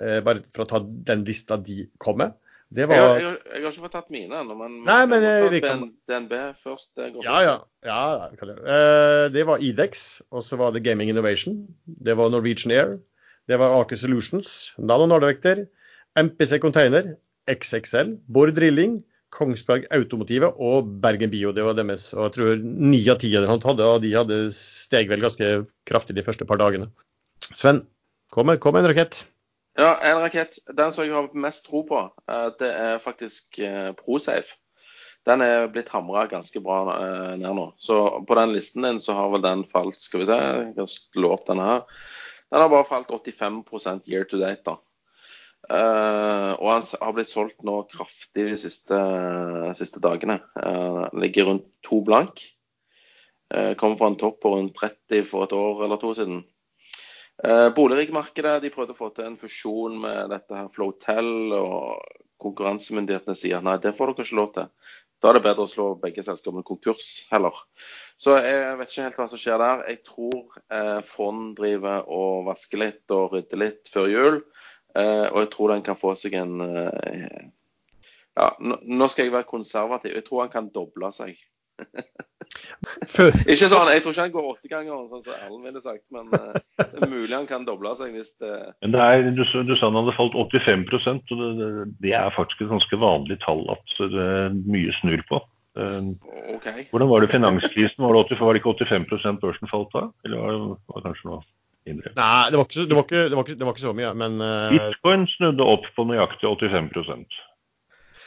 eh, 0.00 0.20
Bare 0.24 0.40
for 0.54 0.64
å 0.64 0.68
ta 0.70 0.80
den 0.80 1.24
lista 1.28 1.56
de 1.60 1.88
kom 2.00 2.16
med. 2.22 2.32
Det 2.72 2.86
Jeg, 2.86 2.88
jeg, 2.88 2.98
har- 3.04 3.20
jeg 3.52 3.62
har 3.62 3.68
ikke 3.70 3.82
fått 3.84 3.92
tatt 3.92 4.08
mine 4.10 4.32
ennå, 4.32 4.54
men 4.56 4.78
Nei, 4.86 5.04
men, 5.04 5.22
eh, 5.28 5.48
vi 5.52 5.60
kan- 5.60 5.92
DNB 6.08 6.32
først. 6.56 6.88
Det 6.96 7.12
går 7.12 7.24
Ja, 7.24 7.42
ja. 7.44 7.58
ja 7.84 8.28
det. 8.32 8.56
Eh, 8.64 9.28
det 9.28 9.44
var 9.44 9.58
Idex, 9.60 10.22
og 10.32 10.40
så 10.42 10.56
var 10.56 10.72
det 10.72 10.82
Gaming 10.82 11.10
Innovation. 11.12 11.66
Det 11.84 12.16
var 12.16 12.30
Norwegian 12.30 12.72
Air. 12.72 12.98
Det 13.46 13.58
var 13.58 13.78
Aker 13.82 13.96
Solutions, 13.96 14.72
Nano 14.78 15.04
Nordvekter, 15.04 15.66
MPC 16.18 16.58
Container, 16.60 17.14
XXL, 17.48 18.16
Bård 18.28 18.54
Drilling, 18.56 19.00
Kongsberg 19.32 19.86
Automotive 19.96 20.52
og 20.60 20.88
Bergen 21.02 21.32
Bio. 21.32 21.52
Det 21.56 21.64
var 21.64 21.76
deres. 21.78 22.10
Og 22.14 22.26
jeg 22.26 22.34
tror 22.36 22.62
ni 22.62 23.00
av 23.08 23.20
ti 23.22 23.32
dem 23.32 23.48
hadde, 23.48 23.86
og 23.88 24.02
de 24.04 24.12
hadde 24.14 24.40
steg 24.56 25.08
vel 25.10 25.24
ganske 25.24 25.52
kraftig 25.88 26.18
de 26.18 26.24
første 26.26 26.46
par 26.48 26.60
dagene. 26.60 26.90
Sven, 27.50 27.82
kom 28.32 28.50
med, 28.50 28.60
kom 28.60 28.76
med 28.76 28.84
en 28.84 28.92
rakett. 28.92 29.24
Ja, 29.80 29.96
en 30.04 30.20
rakett. 30.20 30.60
Den 30.68 30.92
som 30.92 31.06
jeg 31.06 31.16
har 31.16 31.30
mest 31.32 31.64
tro 31.68 31.80
på, 31.88 32.02
eh, 32.28 32.48
det 32.60 32.68
er 32.68 33.00
faktisk 33.00 33.58
eh, 33.58 33.94
ProSafe. 33.96 34.58
Den 35.24 35.40
er 35.40 35.68
blitt 35.70 35.88
hamra 35.94 36.26
ganske 36.28 36.60
bra 36.60 36.82
eh, 36.98 37.34
ned 37.40 37.56
nå. 37.56 37.68
Så 37.80 37.96
på 38.28 38.36
den 38.36 38.52
listen 38.52 38.84
din 38.84 39.00
så 39.00 39.16
har 39.16 39.30
vel 39.32 39.44
den 39.44 39.62
falt 39.70 40.00
Skal 40.02 40.24
vi 40.24 40.28
se, 40.28 40.36
jeg 40.36 40.74
har 40.76 40.90
slå 40.90 41.32
opp 41.38 41.48
her. 41.48 41.84
Den 42.52 42.60
har 42.60 42.68
bare 42.68 42.84
falt 42.84 43.08
85% 43.08 44.10
year 44.10 44.28
to 44.28 44.40
date, 44.42 44.60
da. 44.66 44.76
Eh, 45.70 46.52
og 46.58 46.68
han 46.68 46.86
har 47.04 47.12
blitt 47.14 47.30
solgt 47.30 47.62
nå 47.66 47.76
kraftig 47.92 48.48
de 48.48 48.56
siste, 48.60 48.98
siste 49.78 50.02
dagene. 50.02 50.40
Uh, 50.58 51.06
ligger 51.14 51.50
rundt 51.50 51.68
to 51.86 52.00
blank. 52.04 52.42
Uh, 53.52 53.72
kom 53.78 53.94
fra 54.00 54.10
en 54.10 54.18
topp 54.20 54.40
på 54.42 54.56
rundt 54.56 54.74
30 54.78 55.28
for 55.28 55.46
et 55.46 55.54
år 55.56 55.84
eller 55.86 56.00
to 56.02 56.10
siden. 56.18 56.42
Uh, 57.42 57.70
Boligmarkedet 57.74 58.58
de 58.62 58.72
prøvde 58.74 58.96
å 58.96 58.98
få 58.98 59.12
til 59.14 59.30
en 59.30 59.38
fusjon 59.38 59.96
med 60.02 60.34
dette 60.34 60.56
her 60.56 60.68
Flotel, 60.74 61.54
og 61.56 62.02
konkurransemyndighetene 62.42 63.38
sier 63.38 63.62
nei, 63.64 63.78
det 63.82 63.94
får 63.96 64.12
dere 64.12 64.26
ikke 64.26 64.38
lov 64.38 64.52
til. 64.56 64.70
Da 65.22 65.30
er 65.30 65.38
det 65.38 65.44
bedre 65.44 65.66
å 65.66 65.70
slå 65.70 65.84
begge 66.02 66.24
selskapene 66.26 66.66
konkurs 66.66 67.10
heller. 67.30 67.54
Så 68.18 68.34
jeg 68.42 68.74
vet 68.80 68.90
ikke 68.90 69.04
helt 69.06 69.20
hva 69.20 69.26
som 69.30 69.38
skjer 69.38 69.62
der. 69.62 69.84
Jeg 69.92 70.00
tror 70.08 70.56
eh, 70.74 70.98
fond 71.06 71.52
driver 71.58 72.08
og 72.10 72.48
vasker 72.48 72.82
litt 72.82 73.14
og 73.14 73.36
rydder 73.36 73.62
litt 73.62 73.92
før 73.92 74.10
jul. 74.10 74.40
Eh, 74.98 75.26
og 75.32 75.38
jeg 75.44 75.50
tror 75.54 75.72
den 75.72 75.82
kan 75.86 75.96
få 75.96 76.12
seg 76.20 76.34
en 76.36 76.58
eh, 76.60 77.46
Ja, 78.36 78.50
nå, 78.60 78.78
nå 78.84 79.08
skal 79.12 79.26
jeg 79.28 79.32
være 79.34 79.48
konservativ. 79.48 80.14
Jeg 80.16 80.24
tror 80.26 80.44
han 80.46 80.52
kan 80.52 80.68
doble 80.74 81.12
seg. 81.16 81.36
Ikke 83.48 83.68
sånn, 83.70 83.88
Jeg 83.92 84.02
tror 84.04 84.12
ikke 84.12 84.24
han 84.26 84.32
går 84.34 84.48
åtte 84.50 84.68
ganger, 84.70 85.06
sånn 85.08 85.22
som 85.24 85.36
Erlend 85.38 85.64
ville 85.66 85.80
sagt, 85.82 86.02
men 86.12 86.28
uh, 86.34 86.52
det 86.76 87.00
er 87.00 87.08
mulig 87.10 87.32
han 87.32 87.46
kan 87.48 87.64
doble 87.66 87.92
seg 87.96 88.12
hvis 88.16 88.34
det 88.42 88.50
Men 88.84 88.92
det 88.94 89.00
er, 89.06 89.24
du, 89.36 89.42
sa- 89.48 89.62
du 89.66 89.72
sa 89.78 89.88
han 89.88 89.96
hadde 90.02 90.14
falt 90.18 90.36
85 90.36 90.84
og 90.92 91.32
det, 91.40 91.48
det- 91.60 91.86
det 92.04 92.12
er 92.18 92.34
faktisk 92.36 92.60
et 92.66 92.72
ganske 92.74 92.98
vanlig 93.00 93.38
tall 93.44 93.64
at 93.72 93.96
det 93.98 94.26
er 94.26 94.52
mye 94.68 94.92
snur 95.00 95.24
på. 95.30 95.40
Uh, 95.78 96.12
okay. 96.52 96.84
Hvordan 96.92 97.08
var 97.08 97.24
det 97.24 97.32
finanskrisen? 97.32 98.04
Var 98.04 98.12
det, 98.18 98.24
80, 98.36 98.42
var 98.44 98.52
det 98.52 98.60
ikke 98.60 98.76
85 98.84 99.40
børsen 99.40 99.70
falt 99.72 99.94
da? 99.96 100.04
Eller 100.26 100.42
var 100.44 100.52
det, 100.52 100.62
var 100.92 101.00
det 101.00 101.06
kanskje 101.08 101.30
noe 101.30 101.42
mindre? 101.86 102.12
nei, 102.16 102.50
det 102.50 102.58
var, 102.60 102.64
ikke, 102.68 102.78
så- 102.80 102.88
det, 102.88 102.96
var 102.98 103.06
ikke, 103.08 103.22
det, 103.28 103.36
var 103.36 103.44
ikke, 103.46 103.58
det 103.58 103.66
var 103.68 103.72
ikke 103.76 103.86
så 103.86 103.94
mye, 103.98 104.12
men 104.14 104.40
eh, 104.40 104.70
Bitcoin 104.76 105.26
snudde 105.36 105.66
opp 105.74 105.86
på 105.96 106.06
nøyaktig 106.08 106.48
85 106.48 107.26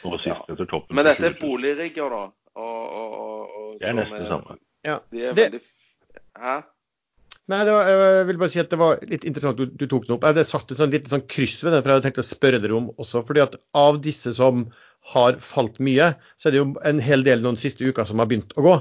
nå 0.04 0.18
sist 0.20 0.26
Ja. 0.28 0.38
etter 0.52 0.66
toppen. 0.70 0.94
Men 0.94 1.04
dette 1.08 1.24
er 1.26 1.34
20 1.34 1.40
000. 1.40 1.48
boligrigger, 1.48 2.10
da. 2.12 2.22
Og, 2.56 2.78
og, 3.00 3.12
og, 3.20 3.56
og, 3.60 3.78
Det 3.80 3.88
er 3.88 3.96
nesten 3.98 4.20
det 4.22 4.28
samme. 4.30 4.58
ja. 4.86 4.98
De 5.10 5.24
er 5.24 5.32
Det- 5.34 5.52
veldig 5.52 5.60
Hæ? 6.36 6.56
Nei, 7.48 7.60
det 7.64 7.72
var, 7.72 7.86
jeg 7.88 8.26
vil 8.26 8.38
bare 8.38 8.50
si 8.50 8.58
at 8.60 8.70
det 8.70 8.78
var 8.78 8.98
litt 9.06 9.24
interessant 9.24 9.56
du, 9.56 9.66
du 9.70 9.86
tok 9.86 10.06
den 10.06 10.16
opp. 10.16 10.24
Jeg 10.26 10.34
hadde 10.34 10.44
satt 10.48 10.70
et 10.74 10.78
sånn 10.80 10.90
litt 10.90 11.06
sånn 11.08 11.22
kryss 11.30 11.60
ved 11.62 11.72
den, 11.72 11.82
for 11.82 11.88
jeg 11.92 11.96
hadde 12.00 12.06
tenkt 12.08 12.18
å 12.18 12.26
spørre 12.26 12.58
dere 12.62 12.74
om 12.76 12.88
også. 12.98 13.22
fordi 13.26 13.42
at 13.44 13.54
av 13.74 14.00
disse 14.02 14.32
som 14.34 14.64
har 15.12 15.36
falt 15.44 15.76
mye, 15.86 16.08
så 16.36 16.48
er 16.48 16.54
det 16.56 16.58
jo 16.60 16.68
en 16.88 16.98
hel 17.04 17.22
del 17.26 17.42
noen 17.44 17.58
siste 17.60 17.84
uker 17.86 18.04
som 18.08 18.18
har 18.18 18.26
begynt 18.30 18.54
å 18.58 18.64
gå. 18.64 18.72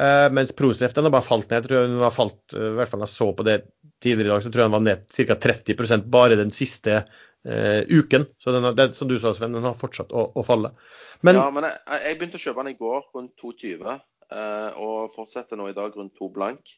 Eh, 0.00 0.28
mens 0.32 0.54
Prosef 0.56 0.94
den 0.96 1.04
har 1.04 1.12
bare 1.12 1.26
falt 1.26 1.50
ned. 1.50 1.58
Jeg 1.60 1.68
tror 1.68 1.84
den 1.90 1.98
har 2.00 2.14
falt, 2.14 2.40
eh, 2.56 2.70
i 2.72 2.76
hvert 2.78 2.88
fall 2.92 3.04
jeg 3.04 3.12
så 3.12 3.28
på 3.36 3.44
det 3.46 3.58
tidligere 4.00 4.30
i 4.30 4.32
dag, 4.32 4.42
så 4.46 4.50
tror 4.52 4.64
jeg 4.64 4.70
den 4.70 4.76
var 4.78 4.86
ned 4.86 5.04
ca. 5.12 5.36
30% 5.44 6.08
bare 6.14 6.38
den 6.40 6.50
siste 6.56 6.96
eh, 7.44 7.82
uken. 7.92 8.24
Så 8.40 8.52
den 8.56 8.64
har, 8.64 8.72
det, 8.78 8.88
som 8.96 9.08
du 9.12 9.18
sa, 9.20 9.34
Sven, 9.36 9.52
den 9.52 9.64
har 9.68 9.76
fortsatt 9.76 10.12
å, 10.16 10.24
å 10.34 10.44
falle. 10.48 10.72
Men 11.24 11.36
ja, 11.38 11.44
men 11.52 11.68
jeg, 11.68 11.78
jeg 12.08 12.18
begynte 12.20 12.40
å 12.40 12.44
kjøpe 12.46 12.64
den 12.64 12.72
i 12.74 12.80
går 12.80 13.04
rundt 13.14 13.32
2,20, 13.44 14.00
eh, 14.32 14.80
og 14.80 15.12
fortsetter 15.14 15.60
nå 15.60 15.68
i 15.70 15.76
dag 15.76 15.94
rundt 16.00 16.16
2 16.20 16.32
blank. 16.34 16.74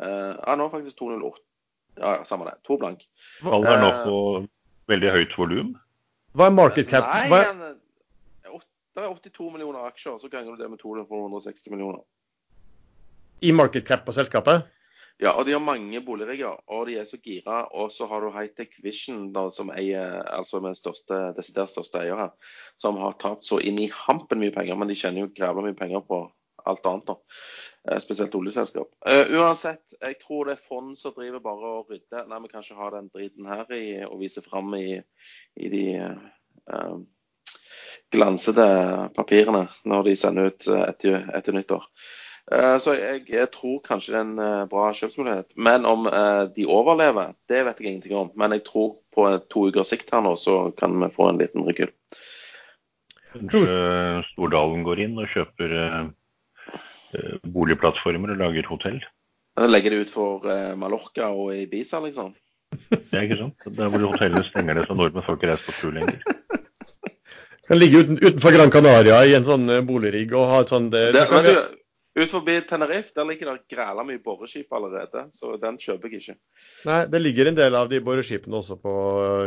Eh, 0.00 0.32
ja, 0.40 0.56
nå 0.58 0.70
faktisk 0.72 0.96
2,08. 1.04 1.44
Ja, 2.00 2.16
ja, 2.18 2.24
samme 2.26 2.48
det. 2.48 2.56
2 2.66 2.80
blank. 2.80 3.04
Faller 3.44 3.76
den 3.76 3.84
nå 3.84 3.92
Eh, 3.92 4.02
på 4.08 4.18
veldig 4.90 5.12
høyt 5.14 5.36
volum. 5.38 5.74
hva 6.34 6.48
er 6.50 6.54
market 6.56 6.88
cap? 6.90 7.06
Nei, 7.06 7.28
Hva 7.30 7.38
er, 7.38 7.44
han, 7.52 7.62
eh, 7.70 8.56
åt- 8.56 8.66
det 8.94 9.02
er 9.02 9.10
82 9.10 9.50
millioner 9.52 9.88
aksjer, 9.88 10.18
så 10.22 10.30
ganger 10.30 10.54
du 10.54 10.62
det 10.62 10.70
med 10.70 10.80
260 10.82 11.70
millioner. 11.74 12.04
I 13.42 13.52
market 13.52 13.86
cap 13.88 14.04
på 14.06 14.14
selskapet? 14.14 14.70
Ja, 15.22 15.30
og 15.38 15.44
de 15.46 15.52
har 15.54 15.62
mange 15.62 16.00
boligrigger, 16.02 16.56
og 16.74 16.88
de 16.88 16.96
er 16.98 17.04
så 17.06 17.18
gira. 17.22 17.64
Og 17.78 17.92
så 17.94 18.06
har 18.10 18.22
du 18.22 18.32
Hightech 18.34 18.80
Vision, 18.82 19.28
da, 19.34 19.46
som 19.54 19.70
eier, 19.70 20.22
altså 20.26 20.58
med 20.62 20.78
største, 20.78 21.20
desidert 21.36 21.70
største 21.70 22.00
eier 22.02 22.18
her, 22.18 22.32
som 22.82 22.98
har 23.02 23.14
tapt 23.22 23.46
så 23.46 23.60
inn 23.62 23.78
i 23.78 23.90
hampen 23.94 24.42
mye 24.42 24.54
penger, 24.54 24.78
men 24.78 24.90
de 24.90 24.98
tjener 24.98 25.24
jo 25.24 25.34
grævla 25.36 25.68
mye 25.68 25.78
penger 25.78 26.02
på 26.08 26.24
alt 26.64 26.86
annet, 26.90 27.06
da. 27.06 27.16
Eh, 27.90 28.00
spesielt 28.02 28.34
oljeselskap. 28.34 28.90
Eh, 29.06 29.34
uansett, 29.36 29.94
jeg 30.00 30.18
tror 30.22 30.48
det 30.48 30.56
er 30.56 30.66
fond 30.66 30.94
som 30.98 31.14
driver 31.14 31.42
bare 31.44 31.72
og 31.78 31.90
rydder. 31.92 32.26
Nei, 32.30 32.40
vi 32.42 32.50
kan 32.50 32.64
ikke 32.64 32.80
ha 32.80 32.90
den 32.96 33.10
driten 33.14 33.50
her 33.50 33.74
i, 33.76 33.84
og 34.08 34.18
vise 34.24 34.42
fram 34.42 34.74
i, 34.78 34.98
i 35.60 35.70
de 35.70 35.84
eh, 36.00 36.96
glansede 38.14 38.66
papirene 39.16 39.66
når 39.88 40.06
de 40.08 40.14
sender 40.18 40.52
ut 40.52 40.68
eh, 40.70 40.84
etter, 40.88 41.24
etter 41.36 41.56
nyttår. 41.56 41.86
Eh, 42.52 42.76
Så 42.82 42.94
jeg, 42.98 43.24
jeg 43.32 43.50
tror 43.54 43.80
kanskje 43.86 44.14
det 44.14 44.20
er 44.20 44.26
en 44.26 44.42
eh, 44.44 44.66
bra 44.70 44.90
kjøpsmulighet. 44.96 45.54
Men 45.56 45.88
om 45.88 46.08
de 46.56 46.66
overlever, 46.66 47.34
det 47.50 47.64
vet 47.66 47.80
jeg 47.80 47.90
ingenting 47.90 48.16
om. 48.18 48.30
Men 48.38 48.56
jeg 48.56 48.64
tror 48.68 48.96
på 49.14 49.26
to 49.50 49.68
ukers 49.70 49.92
sikt 49.92 50.12
her 50.14 50.24
nå, 50.24 50.36
så 50.40 50.70
kan 50.78 50.94
vi 51.00 51.10
få 51.14 51.30
en 51.30 51.40
liten 51.42 51.66
rekyl. 51.66 51.92
Kanskje 53.34 54.22
Stordalen 54.30 54.84
går 54.86 55.02
inn 55.02 55.18
og 55.18 55.30
kjøper 55.32 55.74
boligplattformer 57.50 58.34
og 58.34 58.40
lager 58.42 58.66
hotell. 58.70 59.02
Legger 59.58 59.94
det 59.94 60.06
ut 60.06 60.10
for 60.10 60.46
Mallorca 60.78 61.28
og 61.30 61.52
Ibiza, 61.54 62.00
liksom. 62.02 62.32
Det 62.90 63.14
er 63.14 63.26
ikke 63.26 63.38
sant? 63.38 63.66
Der 63.76 63.90
hvor 63.90 64.02
hotellene 64.08 64.42
stenger 64.48 64.78
det 64.78 64.86
så 64.88 64.96
nordmenn 64.98 65.26
får 65.26 65.38
ikke 65.38 65.50
reist 65.50 65.66
på 65.68 65.74
tur 65.76 65.94
lenger. 65.94 66.22
Kan 67.68 67.80
ligge 67.80 68.04
uten, 68.04 68.18
utenfor 68.20 68.52
Gran 68.52 68.72
Canaria 68.72 69.22
i 69.24 69.32
en 69.36 69.46
sånn 69.46 69.64
eh, 69.72 69.82
boligrigg 69.86 70.34
og 70.36 70.50
ha 70.50 70.60
et 70.64 70.72
sånt 70.72 70.92
det, 70.92 71.06
Det, 71.16 71.24
men 71.32 71.46
du, 71.48 71.54
ut 72.20 72.30
forbi 72.30 72.58
Tenerife 72.68 73.14
der 73.16 73.26
ligger 73.26 73.52
det 73.52 73.74
græla 73.74 74.04
mye 74.06 74.20
boreskip 74.22 74.72
allerede, 74.76 75.26
så 75.34 75.56
den 75.60 75.78
kjøper 75.80 76.12
jeg 76.12 76.22
ikke. 76.22 76.36
Nei, 76.90 77.00
det 77.10 77.22
ligger 77.24 77.50
en 77.50 77.58
del 77.58 77.78
av 77.78 77.90
de 77.90 78.00
boreskipene 78.04 78.60
også 78.60 78.78
på, 78.78 78.94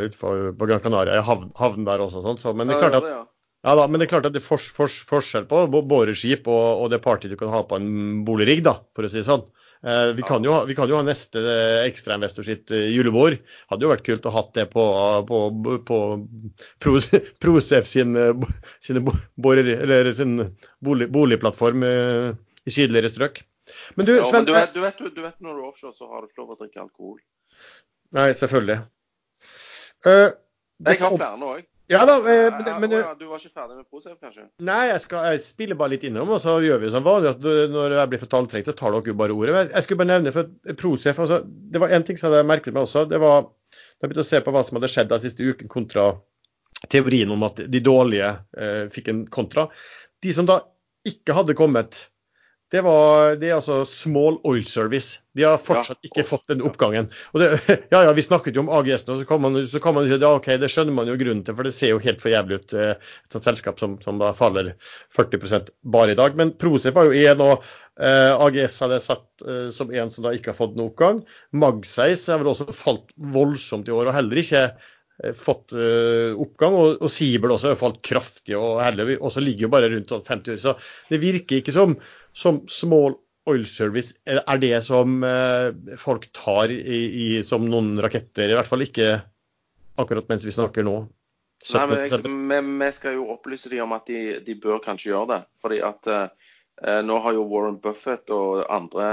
utenfor 0.08 0.52
på 0.58 0.70
Gran 0.70 0.84
Canaria, 0.84 1.20
i 1.20 1.26
havn, 1.30 1.52
havn 1.60 1.88
der 1.88 2.04
også. 2.04 2.24
Sånn, 2.26 2.42
så, 2.42 2.56
men, 2.58 2.68
det 2.72 2.78
er 2.78 2.88
klart 2.88 3.00
at, 3.00 3.12
Ja, 3.14 3.24
ja, 3.68 3.76
da, 3.76 3.86
men 3.90 4.00
det 4.00 4.08
er 4.08 4.14
klart 4.16 4.28
at 4.30 4.36
det 4.36 4.42
er 4.42 4.48
fors, 4.48 4.68
fors, 4.72 4.98
forskjell 5.10 5.48
på 5.50 5.64
boreskip 5.78 6.46
og, 6.48 6.84
og 6.84 6.92
det 6.94 7.02
party 7.04 7.32
du 7.32 7.38
kan 7.40 7.54
ha 7.54 7.64
på 7.68 7.80
en 7.80 8.26
boligrigg, 8.28 8.62
da, 8.66 8.78
for 8.96 9.08
å 9.08 9.12
si 9.12 9.22
det 9.22 9.28
sånn. 9.30 9.48
Eh, 9.84 10.14
vi, 10.14 10.22
kan 10.22 10.44
jo, 10.44 10.66
vi 10.66 10.76
kan 10.76 10.90
jo 10.90 10.98
ha 10.98 11.04
neste 11.06 11.42
eh, 11.42 11.86
ekstrainvestor 11.88 12.48
sitt 12.48 12.72
eh, 12.74 12.90
julebord. 12.96 13.38
Hadde 13.70 13.86
jo 13.86 13.92
vært 13.92 14.06
kult 14.08 14.26
å 14.26 14.34
ha 14.34 14.44
det 14.56 14.66
på, 14.74 14.86
på, 15.30 15.42
på 15.88 16.00
Prosef 17.44 17.90
sin, 17.90 18.18
eller 18.18 20.12
sin 20.18 20.42
bolig, 20.84 21.10
boligplattform 21.14 21.86
i 21.88 22.74
sydligere 22.74 23.14
strøk. 23.14 23.44
Men 23.96 24.08
du, 24.08 24.16
Ja, 24.16 24.26
Sven 24.30 24.44
men 24.44 24.50
du 24.50 24.54
vet, 24.56 24.74
du, 24.74 24.82
vet, 24.82 25.02
du 25.16 25.24
vet 25.24 25.40
når 25.44 25.58
du 25.58 25.64
er 25.64 25.70
offshore, 25.70 25.96
så 25.96 26.08
har 26.10 26.24
du 26.24 26.30
ikke 26.30 26.44
lov 26.44 26.56
å 26.56 26.60
drikke 26.62 26.84
alkohol. 26.86 27.18
Nei, 28.16 28.30
selvfølgelig. 28.38 28.78
Uh, 30.06 30.30
det 30.80 30.96
Jeg 30.96 31.04
har 31.04 31.18
flere 31.18 31.50
jeg. 31.58 31.66
Ja 31.88 32.02
da, 32.04 32.18
eh, 32.20 32.52
men, 32.52 32.66
men, 32.82 32.94
oh, 32.94 33.00
ja, 33.00 33.12
du 33.16 33.30
var 33.30 33.40
ikke 33.40 33.62
ferdig 33.62 33.78
med 33.78 33.86
Prosef, 33.88 34.18
kanskje? 34.20 34.48
Nei, 34.68 34.82
jeg, 34.90 35.04
skal, 35.06 35.30
jeg 35.32 35.44
spiller 35.46 35.78
bare 35.80 35.94
litt 35.94 36.04
innom, 36.08 36.34
og 36.36 36.42
så 36.44 36.58
gjør 36.64 36.82
vi 36.82 36.90
som 36.92 37.06
vanlig. 37.06 37.32
at 37.32 37.72
Når 37.72 37.96
jeg 37.96 38.12
blir 38.12 38.22
for 38.24 38.32
talltrengt, 38.34 38.68
så 38.68 38.76
tar 38.76 38.92
dere 38.96 39.14
jo 39.14 39.20
bare 39.22 39.38
ordet. 39.38 39.54
Men 39.56 39.70
jeg 39.72 39.86
skulle 39.86 40.02
bare 40.02 40.12
nevne 40.12 40.34
for 40.36 40.76
Prosef 40.82 41.22
altså, 41.24 41.40
Det 41.46 41.80
var 41.84 41.96
én 41.96 42.04
ting 42.08 42.20
som 42.20 42.28
jeg 42.28 42.42
hadde 42.42 42.50
merket 42.52 42.76
meg 42.76 42.84
også. 42.84 43.06
Det 43.08 43.22
var 43.24 43.48
da 43.48 44.06
jeg 44.06 44.12
begynte 44.12 44.26
å 44.26 44.30
se 44.30 44.42
på 44.44 44.54
hva 44.54 44.66
som 44.66 44.78
hadde 44.78 44.90
skjedd 44.92 45.10
den 45.10 45.24
siste 45.24 45.48
uken 45.48 45.72
kontra 45.72 46.10
teorien 46.92 47.32
om 47.34 47.46
at 47.48 47.64
de 47.72 47.82
dårlige 47.82 48.30
eh, 48.60 48.84
fikk 48.94 49.08
en 49.14 49.24
kontra. 49.34 49.68
De 50.22 50.34
som 50.36 50.46
da 50.50 50.60
ikke 51.08 51.34
hadde 51.38 51.56
kommet 51.58 52.04
det, 52.74 52.82
var, 52.84 53.36
det 53.40 53.48
er 53.50 53.56
altså 53.58 53.78
Small 53.88 54.40
Oil 54.48 54.66
Service. 54.68 55.22
De 55.38 55.46
har 55.48 55.60
fortsatt 55.62 56.02
Ja. 56.02 56.10
ikke 56.10 56.26
fått 56.28 56.48
den 56.52 56.64
oppgangen. 56.68 57.08
Det, 57.38 57.48
ja, 57.94 58.02
ja, 58.04 58.12
Vi 58.18 58.26
snakket 58.26 58.58
jo 58.58 58.66
om 58.66 58.72
AGS 58.76 59.06
nå, 59.08 59.16
så 59.22 59.28
kan 59.30 59.42
man, 59.44 59.56
så 59.72 59.80
kan 59.84 59.96
man 59.96 60.10
si 60.10 60.18
ja, 60.20 60.34
ok, 60.36 60.50
det 60.60 60.70
skjønner 60.74 60.96
man 60.98 61.08
jo 61.08 61.16
grunnen 61.22 61.46
til, 61.48 61.56
for 61.56 61.68
det 61.70 61.76
ser 61.78 61.94
jo 61.94 62.02
helt 62.04 62.20
for 62.24 62.34
jævlig 62.34 62.60
ut. 62.60 62.74
eh, 62.76 63.12
Et 63.32 63.40
selskap 63.50 63.80
som, 63.80 63.96
som 64.04 64.20
da 64.20 64.34
faller 64.36 64.74
40 65.16 65.72
bare 65.84 66.12
i 66.16 66.20
dag. 66.20 66.36
Men 66.40 66.52
Procef 66.60 66.96
var 66.98 67.08
jo 67.08 67.16
én, 67.16 67.40
og 67.46 67.64
eh, 68.02 68.34
AGS 68.36 68.82
hadde 68.84 69.00
satt 69.06 69.48
eh, 69.48 69.70
som 69.76 69.94
en 69.96 70.12
som 70.12 70.28
da 70.28 70.36
ikke 70.36 70.52
har 70.52 70.60
fått 70.60 70.76
noen 70.76 70.92
oppgang. 70.92 71.24
Magseis 71.56 72.28
har 72.28 72.44
vel 72.44 72.52
også 72.52 72.68
falt 72.76 73.16
voldsomt 73.16 73.88
i 73.88 73.96
år, 73.96 74.12
og 74.12 74.18
heller 74.20 74.44
ikke 74.44 74.66
eh, 74.68 75.34
fått 75.38 75.74
uh, 75.78 76.36
oppgang. 76.38 76.76
Og, 76.78 77.00
og 77.02 77.12
Sibel 77.14 77.56
også 77.56 77.72
har 77.72 77.80
falt 77.80 78.04
kraftig, 78.06 78.58
og 78.60 78.82
heller 78.84 79.16
også 79.18 79.42
ligger 79.44 79.68
jo 79.70 79.74
bare 79.74 79.90
rundt 79.94 80.12
sånn 80.14 80.26
50 80.28 80.58
år. 80.58 80.62
Så 80.68 80.76
det 81.14 81.22
virker 81.24 81.62
ikke 81.62 81.74
som, 81.76 81.96
som 82.38 82.62
small 82.70 83.18
oil 83.48 83.66
service 83.70 84.18
er 84.28 84.60
det 84.62 84.76
som 84.86 85.22
eh, 85.24 85.72
folk 86.00 86.28
tar 86.36 86.72
i, 86.74 87.00
i, 87.08 87.28
som 87.48 87.66
noen 87.66 87.96
raketter. 88.04 88.52
I 88.52 88.58
hvert 88.58 88.70
fall 88.70 88.84
ikke 88.86 89.14
akkurat 89.98 90.28
mens 90.30 90.46
vi 90.46 90.54
snakker 90.54 90.86
nå. 90.86 90.98
Nei, 91.74 91.86
men 91.90 92.04
jeg, 92.04 92.22
vi, 92.22 92.60
vi 92.84 92.90
skal 92.94 93.18
jo 93.18 93.30
opplyse 93.34 93.72
dem 93.72 93.88
om 93.88 93.96
at 93.98 94.06
de, 94.10 94.40
de 94.46 94.56
bør 94.62 94.84
kanskje 94.84 95.10
gjøre 95.10 95.32
det. 95.32 95.40
Fordi 95.64 95.80
at 95.88 96.12
eh, 96.14 97.00
nå 97.08 97.18
har 97.24 97.38
jo 97.38 97.48
Warren 97.50 97.80
Buffett 97.82 98.30
og 98.36 98.62
andre 98.70 99.08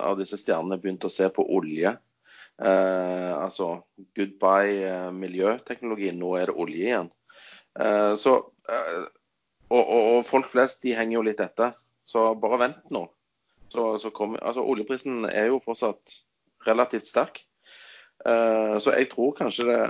av 0.00 0.16
disse 0.22 0.38
stjernene 0.40 0.80
begynt 0.80 1.04
å 1.04 1.12
se 1.12 1.28
på 1.34 1.44
olje. 1.44 1.92
Eh, 2.60 3.30
altså 3.34 3.82
goodbye 4.16 4.80
eh, 4.86 5.10
miljøteknologi. 5.16 6.14
Nå 6.16 6.34
er 6.40 6.50
det 6.50 6.56
olje 6.56 6.86
igjen. 6.86 7.12
Eh, 7.78 8.14
så, 8.20 8.38
eh, 8.70 9.04
og, 9.68 9.82
og, 9.82 10.02
og 10.16 10.26
folk 10.30 10.48
flest 10.50 10.86
de 10.86 10.96
henger 10.96 11.18
jo 11.18 11.28
litt 11.28 11.44
etter. 11.44 11.76
Så 12.08 12.32
bare 12.40 12.60
vent 12.64 12.90
nå. 12.94 13.04
Så, 13.70 13.92
så 14.02 14.10
kom, 14.14 14.34
altså 14.40 14.64
Oljeprisen 14.66 15.24
er 15.28 15.52
jo 15.52 15.60
fortsatt 15.62 16.16
relativt 16.66 17.06
sterk. 17.06 17.42
Uh, 18.20 18.76
så 18.82 18.96
jeg 18.96 19.08
tror 19.12 19.36
kanskje 19.38 19.68
det 19.70 19.82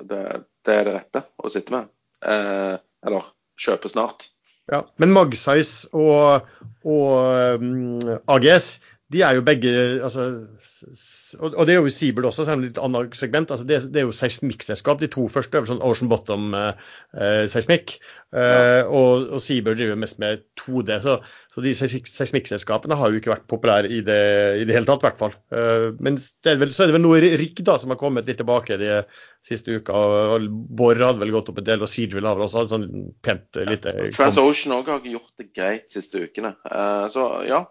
det, 0.00 0.20
det 0.64 0.74
er 0.74 0.86
det 0.86 0.94
rette 0.94 1.22
å 1.40 1.50
sitte 1.52 1.74
med. 1.74 1.90
Uh, 2.24 2.76
eller 3.06 3.26
kjøpe 3.60 3.90
snart. 3.90 4.28
Ja, 4.70 4.84
men 5.02 5.12
Magseis 5.14 5.88
og, 5.96 6.46
og 6.86 7.60
um, 7.60 8.06
AGS 8.30 8.76
de 9.10 9.22
er 9.26 9.34
jo 9.34 9.42
begge 9.42 9.70
altså, 10.06 10.24
og, 11.40 11.66
det 11.66 11.74
er 11.74 11.80
jo 11.80 11.90
Siebel 11.90 12.28
også, 12.28 12.44
så 12.44 12.52
er 12.52 12.60
det 12.60 12.68
et 12.68 12.68
litt 12.68 12.80
annet 12.82 13.16
segment. 13.18 13.50
altså 13.50 13.66
Det, 13.66 13.78
det 13.90 14.02
er 14.02 14.06
jo 14.06 14.14
seismikkselskap. 14.14 15.00
De 15.02 15.08
to 15.10 15.24
første 15.30 15.58
er 15.58 15.66
sånn 15.66 15.82
Ocean 15.86 16.10
Bottom 16.10 16.54
eh, 16.54 16.84
eh. 17.18 17.46
Eh, 17.50 18.82
og, 18.86 19.26
og 19.34 19.42
Siebel 19.42 19.74
driver 19.78 19.98
mest 19.98 20.20
med 20.22 20.44
2D. 20.62 21.00
Så, 21.02 21.16
så 21.50 21.64
de 21.64 21.72
seis- 21.78 21.98
seismikkselskapene 22.06 22.98
har 22.98 23.10
jo 23.10 23.18
ikke 23.18 23.32
vært 23.34 23.48
populære 23.50 23.90
i 23.90 23.98
det, 24.06 24.20
i 24.62 24.68
det 24.68 24.76
hele 24.78 24.86
tatt, 24.86 25.02
i 25.02 25.08
hvert 25.08 25.18
fall. 25.24 25.34
Eh, 25.58 25.88
men 25.98 26.20
det 26.20 26.54
er 26.54 26.62
vel, 26.62 26.74
så 26.76 26.84
er 26.86 26.92
det 26.92 26.98
vel 27.00 27.04
noe 27.08 27.18
rigg 27.24 27.64
da 27.66 27.80
som 27.82 27.90
har 27.90 27.98
kommet 28.02 28.30
litt 28.30 28.38
tilbake 28.42 28.78
de 28.78 29.02
siste 29.46 29.74
uka. 29.74 29.96
og- 29.96 30.38
og 30.38 31.02
hadde 31.02 31.18
vel 31.24 31.34
gått 31.34 31.50
opp 31.50 31.58
en 31.58 31.66
del, 31.66 31.82
og 31.82 31.90
Siegel 31.90 32.30
har 32.30 32.38
vel 32.38 32.46
også 32.46 32.62
hatt 32.62 32.72
sånn 32.76 32.88
pent 33.26 33.58
lite 33.66 33.96
TransOcean 34.14 34.78
òg 34.78 34.94
har 34.94 35.02
gjort 35.02 35.34
det 35.42 35.50
greit 35.50 35.88
de 35.90 35.98
siste 35.98 36.22
ukene. 36.22 36.54
Uh, 36.70 37.10
så 37.10 37.26
ja. 37.48 37.64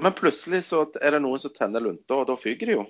Men 0.00 0.14
plutselig 0.16 0.64
så 0.66 0.84
er 1.00 1.14
det 1.14 1.22
noen 1.22 1.42
som 1.42 1.52
tenner 1.54 1.82
lunta, 1.84 2.20
og 2.20 2.28
da 2.30 2.36
fyker 2.40 2.70
de 2.70 2.78
jo. 2.78 2.84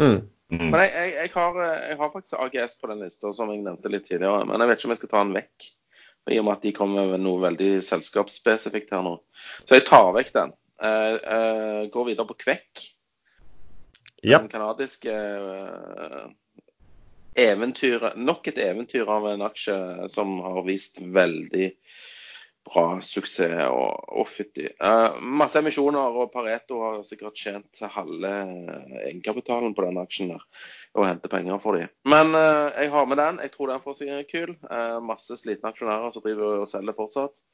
mm. 0.00 0.18
Mm. 0.46 0.68
Men 0.70 0.78
jeg, 0.84 0.90
jeg, 0.94 1.14
jeg, 1.16 1.30
har, 1.34 1.56
eh, 1.58 1.88
jeg 1.90 1.98
har 1.98 2.10
faktisk 2.12 2.36
AGS 2.38 2.76
på 2.78 2.90
den 2.92 3.00
lista, 3.02 3.32
som 3.34 3.50
jeg 3.50 3.64
nevnte 3.64 3.90
litt 3.90 4.04
tidligere. 4.06 4.44
Men 4.46 4.62
jeg 4.62 4.70
vet 4.70 4.78
ikke 4.78 4.88
om 4.88 4.94
jeg 4.94 5.00
skal 5.00 5.10
ta 5.10 5.22
den 5.24 5.34
vekk. 5.34 5.66
I 6.26 6.38
og 6.40 6.46
med 6.46 6.56
at 6.56 6.66
de 6.66 6.72
kommer 6.74 7.10
med 7.10 7.22
noe 7.22 7.42
veldig 7.42 7.70
selskapsspesifikt 7.86 8.94
her 8.94 9.02
nå. 9.06 9.16
Så 9.66 9.78
jeg 9.78 9.86
tar 9.86 10.12
vekk 10.14 10.32
den. 10.34 10.54
Uh, 10.82 11.14
uh, 11.22 11.82
går 11.90 12.08
videre 12.10 12.28
på 12.28 12.38
Kvekk. 12.42 12.82
Ja. 14.26 14.40
Den 14.40 14.50
kanadiske 14.50 15.12
uh, 15.14 16.26
eventyret 17.38 18.16
Nok 18.18 18.50
et 18.50 18.58
eventyr 18.64 19.08
av 19.12 19.28
en 19.30 19.44
aksje 19.46 19.76
som 20.12 20.34
har 20.42 20.62
vist 20.66 20.98
veldig 21.00 21.70
bra 22.66 22.84
suksess 23.04 23.56
og, 23.70 24.04
og 24.20 24.28
fytti. 24.30 24.66
Uh, 24.82 25.16
masse 25.22 25.58
emisjoner, 25.60 26.18
og 26.20 26.32
Pareto 26.34 26.82
har 26.82 27.00
sikkert 27.06 27.38
tjent 27.38 27.82
halve 27.94 28.32
egenkapitalen 29.06 29.74
på 29.76 29.86
den 29.86 30.02
aksjen 30.02 30.34
der. 30.34 30.44
Og 30.96 31.06
henter 31.08 31.32
penger 31.32 31.62
for 31.62 31.78
dem. 31.78 31.92
Men 32.08 32.34
uh, 32.34 32.68
jeg 32.74 32.92
har 32.92 33.08
med 33.08 33.22
den. 33.22 33.42
Jeg 33.44 33.54
tror 33.54 33.72
den 33.72 33.82
får 33.84 34.00
seg 34.00 34.30
kul. 34.32 34.56
Uh, 34.66 34.98
masse 35.04 35.38
slitne 35.40 35.72
aksjonærer 35.72 36.14
som 36.14 36.26
driver 36.26 36.64
og 36.64 36.70
selger 36.70 36.96
fortsatt. 36.98 37.44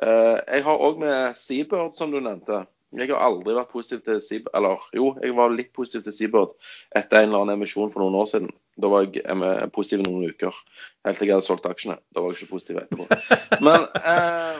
Eh, 0.00 0.38
jeg 0.48 0.64
har 0.64 0.84
òg 0.86 1.00
med 1.02 1.36
Seabird, 1.36 1.96
som 1.98 2.12
du 2.12 2.20
nevnte. 2.20 2.64
Jeg 2.92 3.08
har 3.08 3.24
aldri 3.24 3.54
vært 3.56 3.72
positiv 3.72 4.02
til 4.06 4.20
Seabird. 4.24 4.54
Eller 4.56 4.86
jo, 4.96 5.12
jeg 5.20 5.36
var 5.36 5.52
litt 5.52 5.72
positiv 5.76 6.06
til 6.06 6.16
Seabird 6.16 6.54
etter 6.96 7.20
en 7.20 7.30
eller 7.30 7.44
annen 7.44 7.60
emisjon 7.60 7.92
for 7.92 8.04
noen 8.04 8.18
år 8.22 8.30
siden. 8.30 8.52
Da 8.80 8.88
var 8.88 9.04
jeg 9.04 9.70
positiv 9.74 10.00
i 10.00 10.06
noen 10.06 10.30
uker. 10.32 10.56
Helt 11.04 11.18
til 11.20 11.28
jeg 11.28 11.36
hadde 11.36 11.46
solgt 11.46 11.68
aksjene. 11.68 11.98
Da 12.14 12.22
var 12.22 12.32
jeg 12.32 12.42
ikke 12.42 12.54
positiv 12.54 12.80
etterpå. 12.80 13.04
Men 13.60 13.84
eh, 14.00 14.56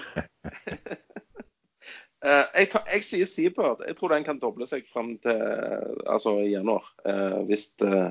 eh, 2.29 2.47
jeg, 2.61 2.69
tar, 2.75 2.85
jeg 2.93 3.07
sier 3.09 3.31
Seabird. 3.31 3.85
Jeg 3.89 3.97
tror 3.99 4.13
den 4.13 4.27
kan 4.29 4.41
doble 4.43 4.69
seg 4.69 4.85
fram 4.93 5.15
til 5.25 5.41
altså 6.05 6.37
i 6.45 6.53
januar. 6.53 6.93
eh, 7.09 7.41
hvis 7.49 7.71
eh, 7.89 8.11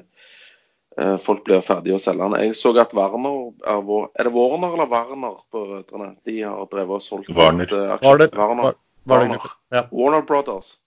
eh, 0.97 1.17
folk 1.21 1.45
blir 1.45 1.61
ferdige 1.65 1.99
å 1.99 2.01
selge 2.01 2.25
den. 2.25 2.39
Jeg 2.47 2.57
så 2.57 2.73
at 2.81 2.97
Warner 2.97 3.53
Er, 3.61 3.85
er 4.17 4.29
det 4.29 4.33
Warner 4.35 4.73
eller 4.73 4.89
Warner 4.89 5.41
på 5.53 5.65
Rødrene? 5.69 6.15
De 6.25 6.39
har 6.41 6.65
drevet 6.73 6.97
og 6.97 7.05
solgt 7.05 7.29
Warner. 7.37 7.69
aksjer. 7.69 8.09
Warner. 8.09 8.37
Warner. 8.41 8.71
Var, 8.71 8.79
var 9.05 9.21
det 9.21 9.29
Warner. 9.35 9.51
Ja. 9.69 9.85
Warner 9.93 10.25
Brothers. 10.25 10.80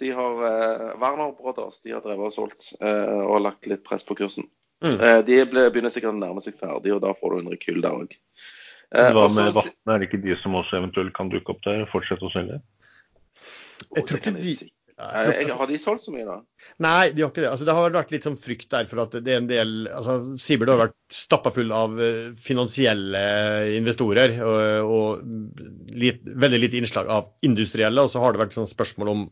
De 0.00 0.10
har, 0.16 0.40
eh, 0.48 0.86
Werner 1.00 1.34
Brothers 1.36 1.82
de 1.84 1.92
har 1.92 2.00
drevet 2.04 2.30
og 2.30 2.32
solgt 2.32 2.72
eh, 2.80 3.20
og 3.20 3.42
lagt 3.44 3.68
litt 3.68 3.84
press 3.84 4.06
på 4.08 4.16
kursen. 4.16 4.48
Mm. 4.80 4.96
Eh, 4.96 5.18
de 5.28 5.38
ble, 5.50 5.66
begynner 5.68 5.92
sikkert 5.92 6.14
å 6.14 6.20
nærme 6.20 6.40
seg 6.40 6.56
ferdig, 6.56 6.94
og 6.96 7.02
da 7.04 7.12
får 7.16 7.34
du 7.34 7.42
en 7.42 7.52
rekyll 7.52 7.82
der 7.84 8.04
òg. 8.06 8.16
Hva 8.90 9.28
med 9.30 9.52
Vatne? 9.54 9.92
Er 9.92 10.00
det 10.02 10.08
ikke 10.08 10.24
de 10.24 10.34
som 10.40 10.56
også 10.58 10.80
eventuelt 10.80 11.14
kan 11.14 11.30
dukke 11.30 11.52
opp 11.52 11.60
der 11.66 11.84
og 11.84 11.90
fortsette 11.92 12.26
å 12.26 12.32
selge? 12.32 12.58
Jeg 13.96 14.06
tror 14.06 14.20
ikke 14.20 14.36
de 14.36 14.54
Jeg, 15.00 15.28
jeg 15.46 15.54
Har 15.56 15.68
de 15.70 15.78
solgt 15.80 16.04
så 16.04 16.12
mye, 16.12 16.26
da? 16.28 16.34
Nei, 16.84 17.12
de 17.14 17.22
har 17.22 17.30
ikke 17.30 17.44
det. 17.44 17.52
Altså, 17.52 17.64
det 17.68 17.76
har 17.76 17.94
vært 17.94 18.10
litt 18.12 18.26
sånn 18.26 18.36
frykt 18.40 18.68
der 18.74 18.88
for 18.90 19.00
at 19.04 19.14
det 19.16 19.32
er 19.32 19.38
en 19.40 19.48
del 19.48 19.70
altså, 19.88 20.16
Sibel 20.42 20.72
har 20.72 20.82
vært 20.82 20.96
stappa 21.14 21.52
full 21.54 21.72
av 21.72 21.96
eh, 22.04 22.34
finansielle 22.36 23.22
investorer 23.78 24.36
og, 24.44 24.90
og 24.90 25.94
litt, 25.96 26.20
veldig 26.24 26.60
lite 26.64 26.80
innslag 26.82 27.08
av 27.12 27.30
industrielle. 27.46 28.04
Og 28.04 28.12
så 28.12 28.20
har 28.20 28.34
det 28.34 28.42
vært 28.42 28.58
sånn 28.58 28.68
spørsmål 28.68 29.14
om 29.14 29.24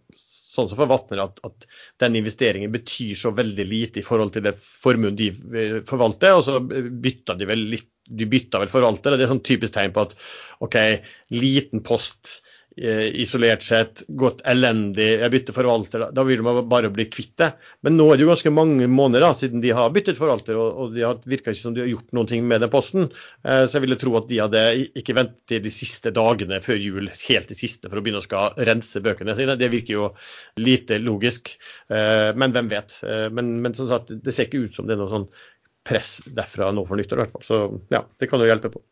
sånn 0.58 0.72
som 0.72 0.80
for 0.80 1.22
at, 1.22 1.38
at 1.46 1.68
den 2.02 2.18
investeringen 2.20 2.74
betyr 2.74 3.14
så 3.18 3.32
veldig 3.36 3.66
lite 3.68 4.02
i 4.02 4.06
forhold 4.06 4.34
til 4.34 4.44
det 4.48 4.56
formuen 4.58 5.16
de 5.18 5.30
eh, 5.30 5.78
forvalter. 5.88 6.36
Og 6.38 6.44
så 6.46 6.58
bytta 6.60 7.38
de 7.38 7.48
vel 7.48 7.64
litt 7.76 7.88
de 8.08 8.24
bytta 8.24 8.62
vel 8.62 8.70
forvalter. 8.72 9.16
Det 9.16 9.26
er 9.26 9.32
sånn 9.34 9.44
typisk 9.44 9.74
tegn 9.74 9.92
på 9.92 10.06
at 10.06 10.14
OK, 10.64 10.76
liten 11.34 11.82
post 11.84 12.38
isolert 12.78 13.64
sett, 13.66 14.02
gått 14.08 14.40
elendig, 14.48 15.06
jeg 15.22 15.32
bytter 15.32 15.56
forvalter, 15.56 16.04
da, 16.14 16.24
vil 16.26 16.42
man 16.46 16.60
bare 16.70 16.90
bli 16.94 17.08
kvitt 17.10 17.34
det. 17.40 17.50
Men 17.86 17.96
nå 17.98 18.06
er 18.10 18.18
det 18.18 18.26
jo 18.26 18.30
ganske 18.30 18.52
mange 18.54 18.86
måneder 18.90 19.26
da, 19.26 19.32
siden 19.36 19.62
de 19.64 19.72
har 19.74 19.90
byttet 19.94 20.18
forvalter, 20.18 20.58
og, 20.58 20.78
og 20.78 20.94
det 20.94 21.08
virka 21.28 21.52
ikke 21.52 21.60
som 21.60 21.74
de 21.76 21.82
har 21.84 21.90
gjort 21.90 22.14
noen 22.16 22.30
ting 22.30 22.46
med 22.48 22.62
den 22.64 22.72
posten. 22.72 23.08
Eh, 23.44 23.64
så 23.66 23.78
jeg 23.78 23.86
ville 23.86 23.98
tro 24.00 24.14
at 24.18 24.28
de 24.30 24.40
hadde 24.42 24.64
ikke 24.98 25.16
ventet 25.18 25.42
til 25.50 25.62
de 25.64 25.72
siste 25.74 26.12
dagene 26.14 26.60
før 26.64 26.80
jul, 26.80 27.10
helt 27.26 27.50
til 27.50 27.58
siste, 27.58 27.90
for 27.90 28.00
å 28.00 28.04
begynne 28.04 28.22
å 28.22 28.26
skal 28.26 28.58
rense 28.68 29.02
bøkene 29.04 29.36
sine. 29.38 29.58
Det 29.60 29.70
virker 29.74 29.96
jo 29.96 30.10
lite 30.60 31.00
logisk, 31.02 31.54
eh, 31.90 32.30
men 32.38 32.54
hvem 32.54 32.70
vet. 32.72 32.98
Eh, 33.04 33.28
men, 33.34 33.56
men 33.64 33.76
som 33.78 33.90
sagt, 33.90 34.12
det 34.14 34.34
ser 34.34 34.48
ikke 34.48 34.68
ut 34.68 34.78
som 34.78 34.88
det 34.88 34.96
er 34.96 35.02
noe 35.02 35.12
sånn 35.12 35.30
press 35.88 36.18
derfra 36.26 36.70
nå 36.74 36.84
for 36.88 37.00
nyttår, 37.00 37.18
i 37.18 37.24
hvert 37.24 37.36
fall. 37.38 37.48
Så 37.48 37.60
ja, 37.94 38.04
det 38.20 38.30
kan 38.30 38.42
jo 38.42 38.48
hjelpe 38.48 38.72
på. 38.72 38.82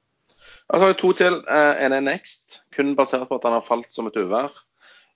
Så 0.66 0.80
har 0.82 0.90
jeg 0.90 0.98
to 0.98 1.12
til. 1.14 1.40
Eh, 1.46 1.82
en 1.86 1.94
er 1.94 2.02
Next, 2.02 2.62
kun 2.74 2.96
basert 2.98 3.28
på 3.28 3.38
at 3.38 3.44
han 3.46 3.54
har 3.54 3.66
falt 3.66 3.92
som 3.94 4.08
et 4.10 4.16
uvær 4.18 4.50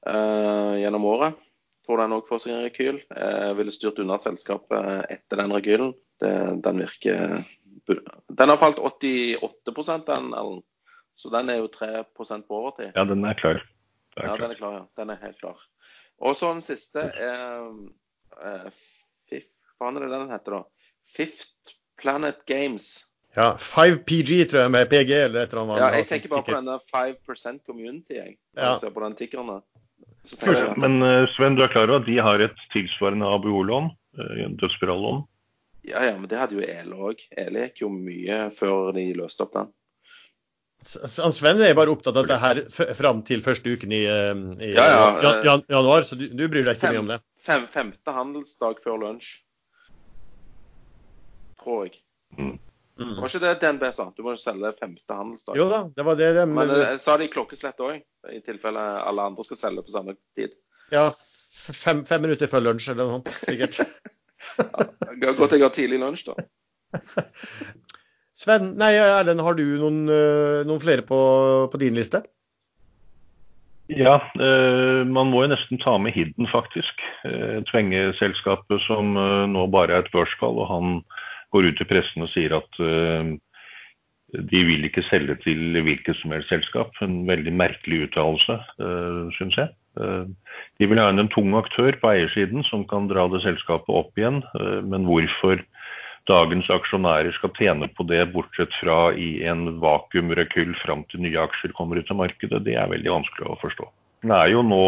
eh, 0.06 0.76
gjennom 0.84 1.06
året. 1.10 1.38
Tror 1.86 1.98
den 1.98 2.14
òg 2.14 2.28
får 2.28 2.44
seg 2.44 2.54
en 2.54 2.66
rekyl. 2.68 3.00
Eh, 3.10 3.50
ville 3.58 3.74
styrt 3.74 3.98
unna 3.98 4.20
selskapet 4.22 5.10
etter 5.10 5.42
den 5.42 5.54
rekylen. 5.56 5.94
Det, 6.22 6.32
den 6.62 6.82
virker 6.84 7.40
Den 7.88 8.52
har 8.52 8.60
falt 8.60 8.78
88 8.78 10.04
den, 10.06 10.30
Ellen. 10.36 10.62
Så 11.18 11.32
den 11.32 11.50
er 11.50 11.58
jo 11.60 11.68
3% 11.72 12.46
på 12.46 12.60
overtid. 12.60 12.92
Ja, 12.94 13.04
den 13.04 13.24
er 13.26 13.34
klar. 13.34 13.58
Er 14.16 14.22
Ja, 14.22 14.36
klar. 14.36 14.38
den 14.38 14.50
er 14.50 14.54
klar, 14.54 14.72
ja. 14.78 14.84
Den 14.96 15.10
er 15.10 15.18
helt 15.20 15.40
klar. 15.40 15.58
Og 16.20 16.36
så 16.36 16.52
den 16.52 16.62
siste 16.62 17.00
er 17.10 17.66
eh, 18.38 18.70
Hva 19.80 19.90
er 19.90 19.98
det 19.98 20.12
den 20.12 20.30
heter, 20.30 20.60
da? 20.60 20.62
Fifth 21.08 21.74
Planet 21.98 22.44
Games. 22.46 23.09
Ja, 23.36 23.52
5PG 23.62 24.44
tror 24.50 24.64
jeg 24.64 24.70
med 24.74 24.88
PG 24.90 25.10
eller 25.14 25.44
et 25.44 25.52
eller 25.52 25.62
annet. 25.62 25.78
Ja, 25.78 25.90
jeg 26.00 26.06
tenker 26.10 26.32
bare 26.32 26.46
på 26.48 26.54
denne 26.56 26.78
5% 26.90 27.60
community, 27.66 28.16
jeg. 28.16 28.36
Ja. 28.56 28.72
jeg 28.72 28.80
ser 28.82 28.94
på 28.94 29.04
den 29.04 29.14
tikkeren 29.18 29.52
der. 29.52 29.66
Men 30.76 31.02
eh, 31.06 31.26
Sven, 31.36 31.54
du 31.56 31.62
er 31.64 31.70
klar 31.72 31.88
over 31.88 32.02
at 32.02 32.08
de 32.08 32.16
har 32.20 32.42
et 32.44 32.64
tilsvarende 32.74 33.28
ABO-lån? 33.30 33.92
eh, 34.18 34.48
Dødsspirallån? 34.60 35.22
Ja, 35.82 36.02
ja, 36.04 36.16
men 36.18 36.28
det 36.28 36.40
hadde 36.40 36.58
jo 36.58 36.64
Ele 36.64 36.96
òg. 37.10 37.22
Ele 37.38 37.68
gikk 37.68 37.84
jo 37.84 37.92
mye 37.94 38.48
før 38.52 38.90
de 38.96 39.06
løste 39.16 39.46
opp 39.46 39.54
den. 39.56 39.70
Sven 40.84 41.60
er 41.60 41.76
bare 41.76 41.92
opptatt 41.92 42.16
av 42.16 42.28
det 42.28 42.38
her 42.40 42.60
fram 42.96 43.20
til 43.28 43.42
første 43.44 43.68
uken 43.76 43.92
i, 43.92 44.02
eh, 44.08 44.32
i 44.64 44.72
Ja, 44.74 44.86
ja, 44.90 45.04
jan, 45.22 45.44
jan, 45.44 45.64
januar, 45.68 46.08
så 46.08 46.16
du, 46.16 46.26
du 46.32 46.46
bryr 46.48 46.66
deg 46.66 46.76
ikke 46.76 46.92
mye 46.96 47.04
om 47.04 47.12
det. 47.14 47.20
Fem, 47.40 47.66
femte 47.70 48.16
handelsdag 48.16 48.82
før 48.84 49.00
lunsj. 49.04 49.30
Tror 51.60 51.86
jeg. 51.86 52.00
Mm. 52.36 52.56
Var 53.00 53.30
ikke 53.30 53.40
det 53.42 53.54
DNB 53.62 53.84
sa? 53.96 54.06
Du 54.16 54.22
må 54.26 54.34
selge 54.40 54.72
femte 54.76 55.16
handelsdag. 55.16 55.56
Jo 55.56 55.68
da, 55.70 55.80
det 55.96 56.04
var 56.04 56.18
det. 56.20 56.30
det 56.36 56.46
Men 56.50 56.72
eh, 56.74 56.96
sa 57.00 57.16
de 57.20 57.30
klokkeslett 57.32 57.80
òg, 57.80 58.02
i 58.28 58.40
tilfelle 58.44 58.82
alle 59.00 59.28
andre 59.30 59.46
skal 59.46 59.60
selge 59.60 59.86
på 59.86 59.94
samme 59.94 60.16
tid. 60.36 60.56
ja, 60.92 61.06
fem, 61.70 62.04
fem 62.08 62.26
minutter 62.26 62.50
før 62.50 62.66
lunsj 62.68 62.90
eller 62.92 63.06
noe 63.06 63.20
sånt, 63.20 63.36
sikkert. 63.46 63.82
Ja, 65.20 65.32
Godt 65.36 65.52
jeg 65.52 65.60
har 65.60 65.72
tidlig 65.72 65.98
lunsj, 66.00 66.30
da. 66.30 67.24
Sven, 68.40 68.70
nei 68.80 68.94
Erlend, 68.96 69.42
har 69.44 69.56
du 69.56 69.64
noen, 69.78 69.98
eh, 70.08 70.60
noen 70.64 70.80
flere 70.80 71.04
på, 71.06 71.18
på 71.70 71.80
din 71.80 71.96
liste? 71.96 72.22
Ja, 73.90 74.16
eh, 74.38 75.02
man 75.04 75.32
må 75.32 75.42
jo 75.44 75.50
nesten 75.50 75.80
ta 75.82 75.96
med 75.98 76.14
Hidden, 76.14 76.46
faktisk. 76.52 77.02
Eh, 77.26 77.58
Tvenge-selskapet 77.68 78.84
som 78.86 79.16
eh, 79.18 79.46
nå 79.50 79.66
bare 79.74 79.96
er 79.96 80.04
et 80.04 80.12
børskall, 80.14 80.60
og 80.62 80.70
han 80.70 81.00
går 81.54 81.70
ut 81.70 81.82
i 81.82 81.88
pressen 81.88 82.26
og 82.26 82.30
sier 82.32 82.54
at 82.58 82.82
eh, 82.84 83.34
de 84.30 84.62
vil 84.62 84.86
ikke 84.86 85.02
selge 85.08 85.34
til 85.42 85.80
hvilket 85.82 86.18
som 86.20 86.34
helst 86.34 86.52
selskap. 86.52 86.94
En 87.02 87.24
veldig 87.26 87.50
merkelig 87.50 88.04
uttalelse, 88.06 88.60
uh, 88.78 89.26
syns 89.34 89.56
jeg. 89.58 89.72
Eh, 89.98 90.26
de 90.78 90.86
vil 90.86 91.00
ha 91.02 91.08
inn 91.10 91.22
en 91.22 91.32
tung 91.32 91.54
aktør 91.58 91.96
på 91.98 92.12
eiersiden 92.12 92.62
som 92.68 92.86
kan 92.88 93.08
dra 93.10 93.26
det 93.32 93.42
selskapet 93.44 93.90
opp 93.90 94.18
igjen, 94.18 94.42
eh, 94.54 94.80
men 94.86 95.08
hvorfor 95.08 95.62
dagens 96.30 96.68
aksjonærer 96.70 97.34
skal 97.34 97.52
tjene 97.58 97.88
på 97.96 98.06
det, 98.06 98.22
bortsett 98.34 98.74
fra 98.78 99.10
i 99.18 99.42
en 99.50 99.80
vakuumrekyll 99.82 100.76
fram 100.84 101.02
til 101.10 101.24
nye 101.24 101.42
aksjer 101.42 101.74
kommer 101.74 101.98
ut 101.98 102.12
av 102.12 102.20
markedet, 102.22 102.62
det 102.66 102.76
er 102.78 102.92
veldig 102.92 103.16
vanskelig 103.16 103.50
å 103.50 103.58
forstå. 103.64 103.88
Den 104.20 104.34
er 104.36 104.50
jo 104.52 104.60
nå 104.66 104.84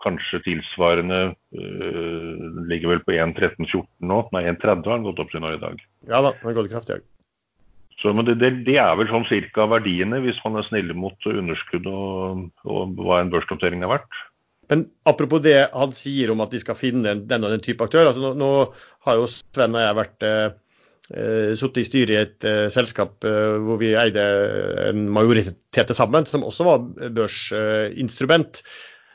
kanskje 0.00 0.40
tilsvarende 0.46 1.20
øh, 1.30 2.44
Ligger 2.70 2.94
vel 2.94 3.02
på 3.04 3.12
1.13,14 3.12 3.84
nå. 4.08 4.20
Nei, 4.32 4.46
1.30 4.48 4.88
har 4.88 5.00
den 5.00 5.08
gått 5.10 5.20
opp 5.20 5.32
til 5.32 5.44
nå 5.44 5.52
i 5.54 5.60
dag. 5.60 5.82
Ja 6.08 6.22
da, 6.24 6.32
den 6.38 6.48
har 6.48 6.56
gått 6.62 6.70
kraftig. 6.72 7.02
Så, 8.00 8.14
men 8.16 8.24
det, 8.24 8.38
det, 8.40 8.50
det 8.64 8.78
er 8.80 8.94
vel 8.96 9.10
sånn 9.10 9.28
cirka 9.28 9.66
verdiene, 9.68 10.22
hvis 10.24 10.38
man 10.46 10.56
er 10.56 10.64
snille 10.70 10.96
mot 10.96 11.28
underskudd 11.28 11.84
og, 11.90 12.46
og 12.64 12.96
hva 12.96 13.20
en 13.20 13.32
børsnotering 13.32 13.84
er 13.84 13.92
verdt. 13.92 14.22
Men 14.70 14.86
apropos 15.10 15.42
det 15.44 15.58
han 15.74 15.92
sier 15.96 16.32
om 16.32 16.40
at 16.44 16.54
de 16.54 16.62
skal 16.62 16.78
finne 16.78 17.16
den 17.28 17.44
og 17.44 17.52
den 17.52 17.64
type 17.64 17.84
aktør. 17.84 18.08
altså 18.08 18.22
Nå, 18.22 18.32
nå 18.38 18.50
har 19.06 19.18
jo 19.18 19.28
Sven 19.28 19.76
og 19.76 19.82
jeg 19.82 19.98
vært 19.98 20.26
eh, 20.26 20.52
eh, 21.14 21.52
sittet 21.58 21.82
i 21.82 21.88
styret 21.88 22.12
i 22.14 22.20
et 22.20 22.48
eh, 22.48 22.66
selskap 22.72 23.26
eh, 23.28 23.56
hvor 23.64 23.80
vi 23.80 23.92
eide 23.98 24.24
en 24.90 25.06
majoritet 25.12 25.90
til 25.90 25.96
sammen, 25.96 26.26
som 26.28 26.46
også 26.46 26.66
var 26.68 26.84
børsinstrument. 27.18 28.62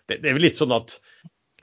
det, 0.09 0.21
det 0.21 0.29
er 0.29 0.37
vel 0.37 0.47
litt 0.49 0.59
sånn 0.59 0.75
at 0.75 0.99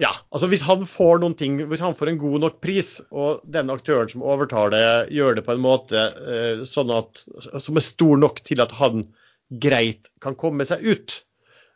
ja, 0.00 0.10
altså 0.32 0.48
Hvis 0.50 0.64
han 0.66 0.86
får 0.88 1.20
noen 1.22 1.34
ting, 1.38 1.58
hvis 1.68 1.82
han 1.84 1.94
får 1.94 2.10
en 2.10 2.18
god 2.18 2.40
nok 2.42 2.54
pris, 2.64 2.94
og 3.12 3.42
den 3.54 3.70
aktøren 3.70 4.08
som 4.10 4.24
overtar 4.24 4.72
det, 4.72 4.86
gjør 5.14 5.36
det 5.36 5.44
på 5.46 5.54
en 5.54 5.62
måte 5.62 6.06
eh, 6.32 6.62
sånn 6.66 6.90
at, 6.94 7.22
som 7.60 7.78
er 7.78 7.84
stor 7.84 8.18
nok 8.18 8.40
til 8.42 8.64
at 8.64 8.72
han 8.80 9.04
greit 9.62 10.08
kan 10.24 10.34
komme 10.38 10.64
seg 10.66 10.82
ut, 10.82 11.18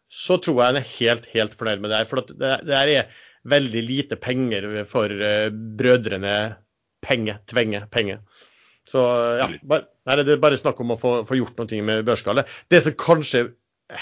så 0.08 0.40
tror 0.40 0.58
jeg 0.58 0.72
han 0.72 0.80
er 0.80 0.90
helt, 0.96 1.28
helt 1.34 1.54
fornøyd 1.60 1.84
med 1.84 1.92
det. 1.92 2.02
For 2.10 2.24
det, 2.32 2.52
det 2.66 2.76
er 2.80 3.14
veldig 3.46 3.82
lite 3.84 4.18
penger 4.18 4.68
for 4.90 5.12
eh, 5.12 5.50
brødrene 5.52 6.36
Penge, 7.06 7.38
Tvenge, 7.50 7.84
penger. 7.92 8.22
Så 8.86 9.02
ja, 9.40 9.48
bare, 9.66 9.88
her 10.06 10.22
er 10.22 10.42
bare 10.42 10.58
snakk 10.58 10.80
om 10.82 10.94
å 10.94 10.98
få, 11.00 11.12
få 11.26 11.38
gjort 11.40 11.58
noe 11.58 11.82
med 11.86 12.04
børskallet. 12.06 12.50
Det 12.70 12.82
som 12.84 12.94
kanskje 12.98 13.48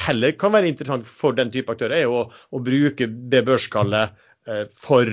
heller 0.05 0.34
kan 0.40 0.52
være 0.55 0.68
interessant 0.70 1.09
for 1.09 1.36
den 1.36 1.52
type 1.52 1.72
aktører, 1.72 1.96
er 1.96 2.07
jo 2.07 2.22
å, 2.22 2.24
å 2.28 2.61
bruke 2.64 3.09
det 3.09 3.44
børskallet 3.48 4.16
eh, 4.48 4.64
for 4.76 5.09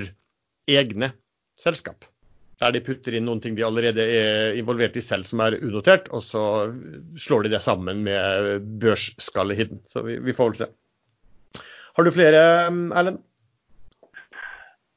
egne 0.70 1.12
selskap. 1.60 2.04
Der 2.62 2.74
de 2.76 2.82
putter 2.84 3.16
inn 3.16 3.26
noen 3.26 3.40
ting 3.42 3.56
de 3.56 3.64
allerede 3.66 4.04
er 4.04 4.60
involvert 4.60 4.96
i 4.96 5.02
selv 5.02 5.26
som 5.26 5.40
er 5.42 5.56
unotert, 5.58 6.06
og 6.14 6.22
så 6.24 6.44
slår 7.18 7.46
de 7.48 7.56
det 7.56 7.62
sammen 7.64 8.04
med 8.06 8.68
børsskallet 8.82 9.58
hidden. 9.58 9.82
Så 9.90 10.04
vi, 10.06 10.20
vi 10.22 10.36
får 10.36 10.52
vel 10.52 10.60
se. 10.62 10.70
Har 11.96 12.06
du 12.06 12.12
flere, 12.14 12.42
Erlend? 12.68 13.20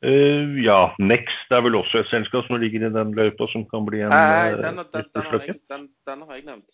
Uh, 0.06 0.54
ja, 0.62 0.92
Next 1.02 1.50
er 1.50 1.64
vel 1.66 1.80
også 1.80 2.04
et 2.04 2.10
selskap 2.12 2.46
som 2.46 2.60
ligger 2.62 2.84
i 2.86 2.94
den 2.94 3.14
løypa 3.18 3.48
som 3.50 3.64
kan 3.72 3.88
bli 3.88 4.04
en 4.06 4.12
Nei, 4.14 4.52
uh, 4.54 4.60
den, 4.62 4.82
den, 4.94 5.06
den, 5.16 5.24
har 5.26 5.46
jeg, 5.48 5.56
den, 6.06 6.22
har 6.22 6.36
jeg 6.36 6.44
nevnt. 6.46 6.68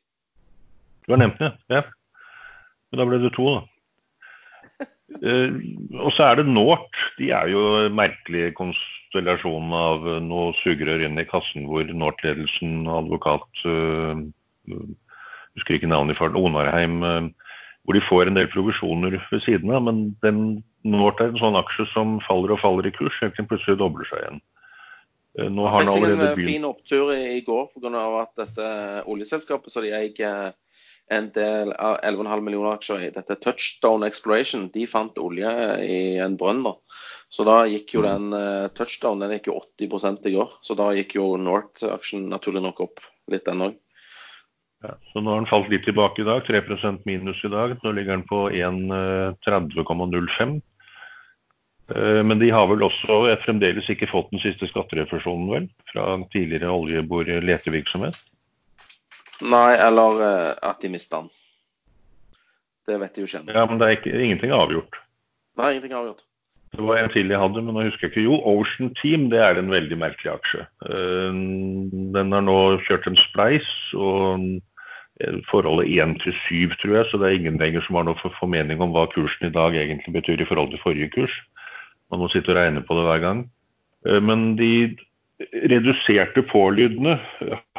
Du 1.05 1.13
har 1.13 1.21
nevnt 1.21 1.39
den, 1.39 1.53
ja. 1.71 1.85
Men 2.91 2.99
da 2.99 3.05
ble 3.07 3.21
det 3.21 3.31
to, 3.37 3.53
da. 3.55 4.89
Uh, 5.21 5.53
og 6.05 6.11
så 6.17 6.27
er 6.27 6.41
det 6.41 6.47
North. 6.49 7.05
De 7.21 7.29
er 7.31 7.53
jo 7.53 7.63
en 7.85 7.95
konstellasjonen 7.95 8.51
konstellasjon 8.57 9.77
av 9.79 10.09
noe 10.27 10.51
sugerør 10.59 11.05
inn 11.07 11.19
i 11.21 11.27
kassen 11.29 11.69
hvor 11.71 11.87
North-ledelsen, 11.87 12.83
advokat 12.87 13.63
uh, 13.67 14.27
Husker 15.51 15.75
ikke 15.75 15.89
navnet 15.91 16.15
i 16.15 16.19
farten, 16.19 16.39
Onarheim, 16.39 17.01
hvor 17.85 17.97
de 17.97 18.03
får 18.07 18.29
en 18.29 18.37
del 18.37 18.49
provisjoner 18.51 19.17
ved 19.31 19.43
siden 19.45 19.73
av. 19.73 19.85
Men 19.87 20.03
den 20.25 20.41
Nort 20.81 21.19
er 21.21 21.29
en 21.29 21.37
sånn 21.37 21.57
aksje 21.59 21.85
som 21.91 22.15
faller 22.25 22.55
og 22.55 22.61
faller 22.63 22.87
i 22.89 22.93
kurs, 22.95 23.13
helt 23.21 23.35
til 23.35 23.43
den 23.43 23.51
plutselig 23.51 23.77
dobler 23.77 24.07
seg 24.09 24.23
igjen. 24.23 24.39
Nå 25.53 25.67
har 25.69 25.85
den 25.85 25.91
fikk 25.91 26.01
seg 26.01 26.07
en 26.07 26.13
allerede 26.15 26.31
eh, 26.31 26.47
fin 26.49 26.65
opptur 26.67 27.11
i 27.13 27.21
i 27.37 27.43
går 27.45 27.69
pga. 27.75 28.01
at 28.23 28.31
dette 28.41 28.71
oljeselskapet 29.05 29.71
som 29.71 29.85
de 29.85 29.93
eier 29.93 30.55
en 31.11 31.27
del 31.35 31.73
av 31.73 31.99
11,5 32.07 32.41
millioner 32.41 32.73
aksjer 32.73 33.05
i, 33.05 33.11
dette 33.13 33.35
Touchstone 33.43 34.07
Exploration, 34.07 34.69
de 34.73 34.87
fant 34.87 35.17
olje 35.19 35.51
i 35.83 36.17
en 36.23 36.37
brønn. 36.39 36.63
da. 36.63 36.73
Så 37.29 37.45
da 37.47 37.61
gikk 37.67 37.95
jo 37.97 38.05
den 38.05 38.31
Touchdown, 38.31 38.75
Touchstone 38.79 39.25
den 39.25 39.37
gikk 39.37 39.51
jo 39.51 39.59
80% 39.59 40.29
i 40.31 40.35
går. 40.37 40.57
Så 40.63 40.77
da 40.79 40.89
gikk 40.95 41.17
jo 41.19 41.33
North-aksjen 41.39 42.29
naturlig 42.31 42.63
nok 42.63 42.79
opp 42.87 43.03
litt, 43.31 43.45
den 43.45 43.67
òg. 43.67 43.80
Ja, 44.81 44.95
så 45.11 45.21
nå 45.21 45.29
har 45.29 45.37
den 45.43 45.49
falt 45.49 45.69
litt 45.69 45.83
tilbake 45.85 46.23
i 46.23 46.25
dag, 46.25 46.41
3% 46.47 47.03
minus 47.05 47.43
i 47.45 47.51
dag. 47.53 47.75
Nå 47.83 47.91
ligger 47.93 48.17
den 48.17 48.25
på 48.29 48.47
1,30,05. 48.49 50.55
Eh, 51.95 52.23
Men 52.23 52.39
de 52.39 52.49
har 52.49 52.67
vel 52.71 52.81
også 52.87 53.19
eh, 53.29 53.37
fremdeles 53.45 53.89
ikke 53.93 54.09
fått 54.09 54.31
den 54.33 54.41
siste 54.41 54.65
skatterefusjonen, 54.71 55.51
vel? 55.53 55.65
Fra 55.91 56.03
tidligere 56.33 56.73
oljebor-letevirksomhet. 56.73 58.17
Nei, 59.41 59.73
eller 59.77 60.11
eh, 60.25 60.51
at 60.71 60.81
de 60.81 60.89
mista 60.93 61.17
den. 61.21 61.29
Det 62.89 62.97
vet 62.97 63.13
de 63.13 63.21
jo 63.21 63.27
ikke 63.29 63.39
ennå. 63.43 63.53
Ja, 63.53 63.63
men 63.69 63.77
det 63.77 63.85
er 63.87 63.95
ikke, 63.99 64.17
ingenting 64.17 64.51
er 64.51 64.65
avgjort. 64.65 64.93
Nei, 65.61 65.69
ingenting 65.75 65.93
er 65.93 66.01
avgjort. 66.01 66.23
Det 66.71 66.79
var 66.87 67.01
en 67.01 67.09
til 67.11 67.27
jeg 67.27 67.35
hadde, 67.41 67.61
men 67.61 67.75
nå 67.75 67.81
husker 67.83 68.07
jeg 68.07 68.13
ikke. 68.13 68.27
Jo, 68.29 68.35
Ocean 68.47 68.93
Team 69.01 69.21
det 69.31 69.41
er 69.43 69.55
en 69.59 69.73
veldig 69.73 69.97
merkelig 69.99 70.31
aksje. 70.37 70.61
Eh, 70.87 71.31
Den 72.15 72.31
har 72.31 72.43
nå 72.47 72.57
kjørt 72.87 73.07
en 73.11 73.19
spleis, 73.19 73.67
og 73.93 74.39
eh, 74.39 74.59
forholdet 75.49 75.91
1 75.91 76.17
til 76.23 76.35
7, 76.47 76.75
tror 76.81 76.95
jeg, 76.97 77.05
så 77.09 77.19
det 77.19 77.29
er 77.29 77.37
ingen 77.39 77.59
lenger 77.61 77.85
som 77.85 77.99
har 77.99 78.07
noe 78.07 78.33
formening 78.39 78.81
om 78.81 78.93
hva 78.95 79.07
kursen 79.11 79.47
i 79.47 79.53
dag 79.53 79.77
egentlig 79.77 80.13
betyr 80.17 80.41
i 80.41 80.47
forhold 80.49 80.73
til 80.73 80.83
forrige 80.83 81.11
kurs. 81.15 81.35
Man 82.11 82.23
må 82.23 82.29
sitte 82.31 82.51
og 82.53 82.59
regne 82.59 82.83
på 82.83 82.97
det 82.97 83.07
hver 83.07 83.23
gang. 83.23 83.45
Eh, 84.07 84.21
Men 84.21 84.55
de 84.59 84.97
reduserte 85.71 86.43
pålydene, 86.45 87.17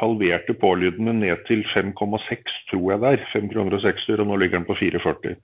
halverte 0.01 0.53
pålydene 0.53 1.13
ned 1.15 1.45
til 1.47 1.63
5,6, 1.73 2.55
tror 2.71 2.91
jeg 2.91 3.01
det 3.01 3.11
er. 3.13 3.27
5 3.33 3.49
kroner 3.53 3.77
og 3.77 3.85
60, 3.85 4.19
og 4.19 4.27
nå 4.27 4.39
ligger 4.41 4.59
den 4.59 4.67
på 4.67 4.75
4,40. 4.79 5.37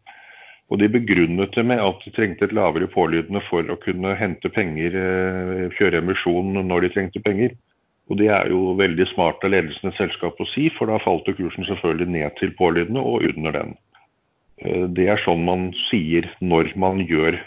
Og 0.70 0.80
de 0.80 0.90
begrunnet 0.90 1.56
det 1.56 1.66
med 1.66 1.82
at 1.82 2.04
de 2.06 2.12
trengte 2.14 2.46
et 2.46 2.54
lavere 2.54 2.90
pålydende 2.92 3.42
for 3.48 3.66
å 3.66 3.80
kunne 3.82 4.14
hente 4.20 4.52
penger, 4.54 4.94
eh, 4.94 5.70
kjøre 5.80 6.04
emisjon 6.04 6.60
når 6.68 6.86
de 6.86 6.90
trengte 6.94 7.24
penger. 7.26 7.56
Og 8.10 8.18
det 8.18 8.30
er 8.34 8.50
jo 8.50 8.74
veldig 8.80 9.06
smart 9.12 9.44
av 9.46 9.54
ledelsen 9.54 9.92
i 9.92 9.98
selskapet 9.98 10.42
å 10.42 10.50
si, 10.50 10.66
for 10.74 10.90
da 10.90 10.98
falt 11.04 11.28
jo 11.30 11.36
kursen 11.38 11.68
selvfølgelig 11.68 12.10
ned 12.16 12.36
til 12.40 12.56
pålydende 12.58 13.04
og 13.06 13.26
under 13.30 13.54
den. 13.60 13.76
Eh, 14.66 14.88
Det 14.90 15.08
er 15.08 15.22
sånn 15.22 15.46
man 15.46 15.70
sier 15.90 16.26
når 16.42 16.74
man 16.76 17.04
gjør 17.06 17.38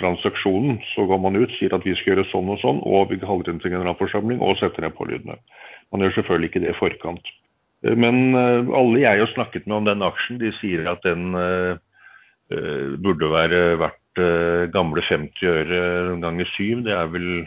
transaksjonen. 0.00 0.78
Så 0.94 1.04
går 1.10 1.20
man 1.20 1.36
ut, 1.36 1.52
sier 1.58 1.74
at 1.74 1.84
vi 1.84 1.94
skal 1.98 2.14
gjøre 2.14 2.30
sånn 2.30 2.48
og 2.48 2.60
sånn, 2.62 2.80
og 2.86 3.10
vi 3.10 3.18
kaller 3.20 3.50
inn 3.50 3.60
til 3.60 3.74
generalforsamling 3.74 4.40
og 4.40 4.56
setter 4.56 4.86
ned 4.86 4.96
pålydende. 4.96 5.36
Man 5.92 6.00
gjør 6.00 6.16
selvfølgelig 6.20 6.48
ikke 6.48 6.64
det 6.64 6.72
i 6.72 6.78
forkant. 6.78 7.32
Eh, 7.84 7.94
Men 7.94 8.34
eh, 8.34 8.72
alle 8.72 9.04
jeg 9.04 9.20
har 9.20 9.34
snakket 9.34 9.66
med 9.66 9.76
om 9.76 9.84
den 9.84 10.06
aksjen, 10.06 10.40
de 10.40 10.54
sier 10.62 10.88
at 10.88 11.04
den 11.04 11.36
burde 13.04 13.28
være 13.28 13.76
verdt 13.76 14.72
gamle 14.72 15.02
50 15.04 15.44
øre 15.44 15.80
ganger 16.22 16.46
7. 16.56 16.80
Det 16.86 16.94
er 16.96 17.10
vel 17.12 17.44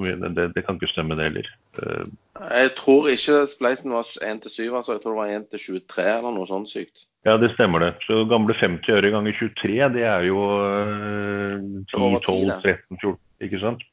det, 0.00 0.46
det 0.54 0.64
kan 0.66 0.78
ikke 0.78 0.90
stemme, 0.92 1.16
det 1.18 1.28
heller. 1.28 1.48
Eh, 1.82 2.04
Jeg 2.40 2.72
tror 2.78 3.08
ikke 3.12 3.46
spleisen 3.50 3.92
var 3.92 4.08
1 4.24 4.42
til 4.42 4.50
7, 4.50 4.74
altså. 4.76 4.92
Jeg 4.96 5.02
tror 5.02 5.14
det 5.14 5.20
var 5.20 5.32
1 5.36 5.48
til 5.50 5.64
23 5.84 6.06
eller 6.18 6.36
noe 6.36 6.48
sånt 6.48 6.70
sykt. 6.72 7.06
Ja, 7.28 7.36
det 7.36 7.50
stemmer 7.52 7.82
det. 7.84 7.92
Så 8.06 8.24
gamle 8.24 8.54
50 8.56 8.88
øre 8.96 9.10
ganger 9.12 9.32
23, 9.36 9.88
det 9.96 10.04
er 10.08 10.28
jo 10.30 10.40
eh, 10.64 11.58
10, 11.92 12.20
12, 12.24 12.54
13, 12.64 13.00
14, 13.02 13.18
ikke 13.48 13.60
sant? 13.60 13.84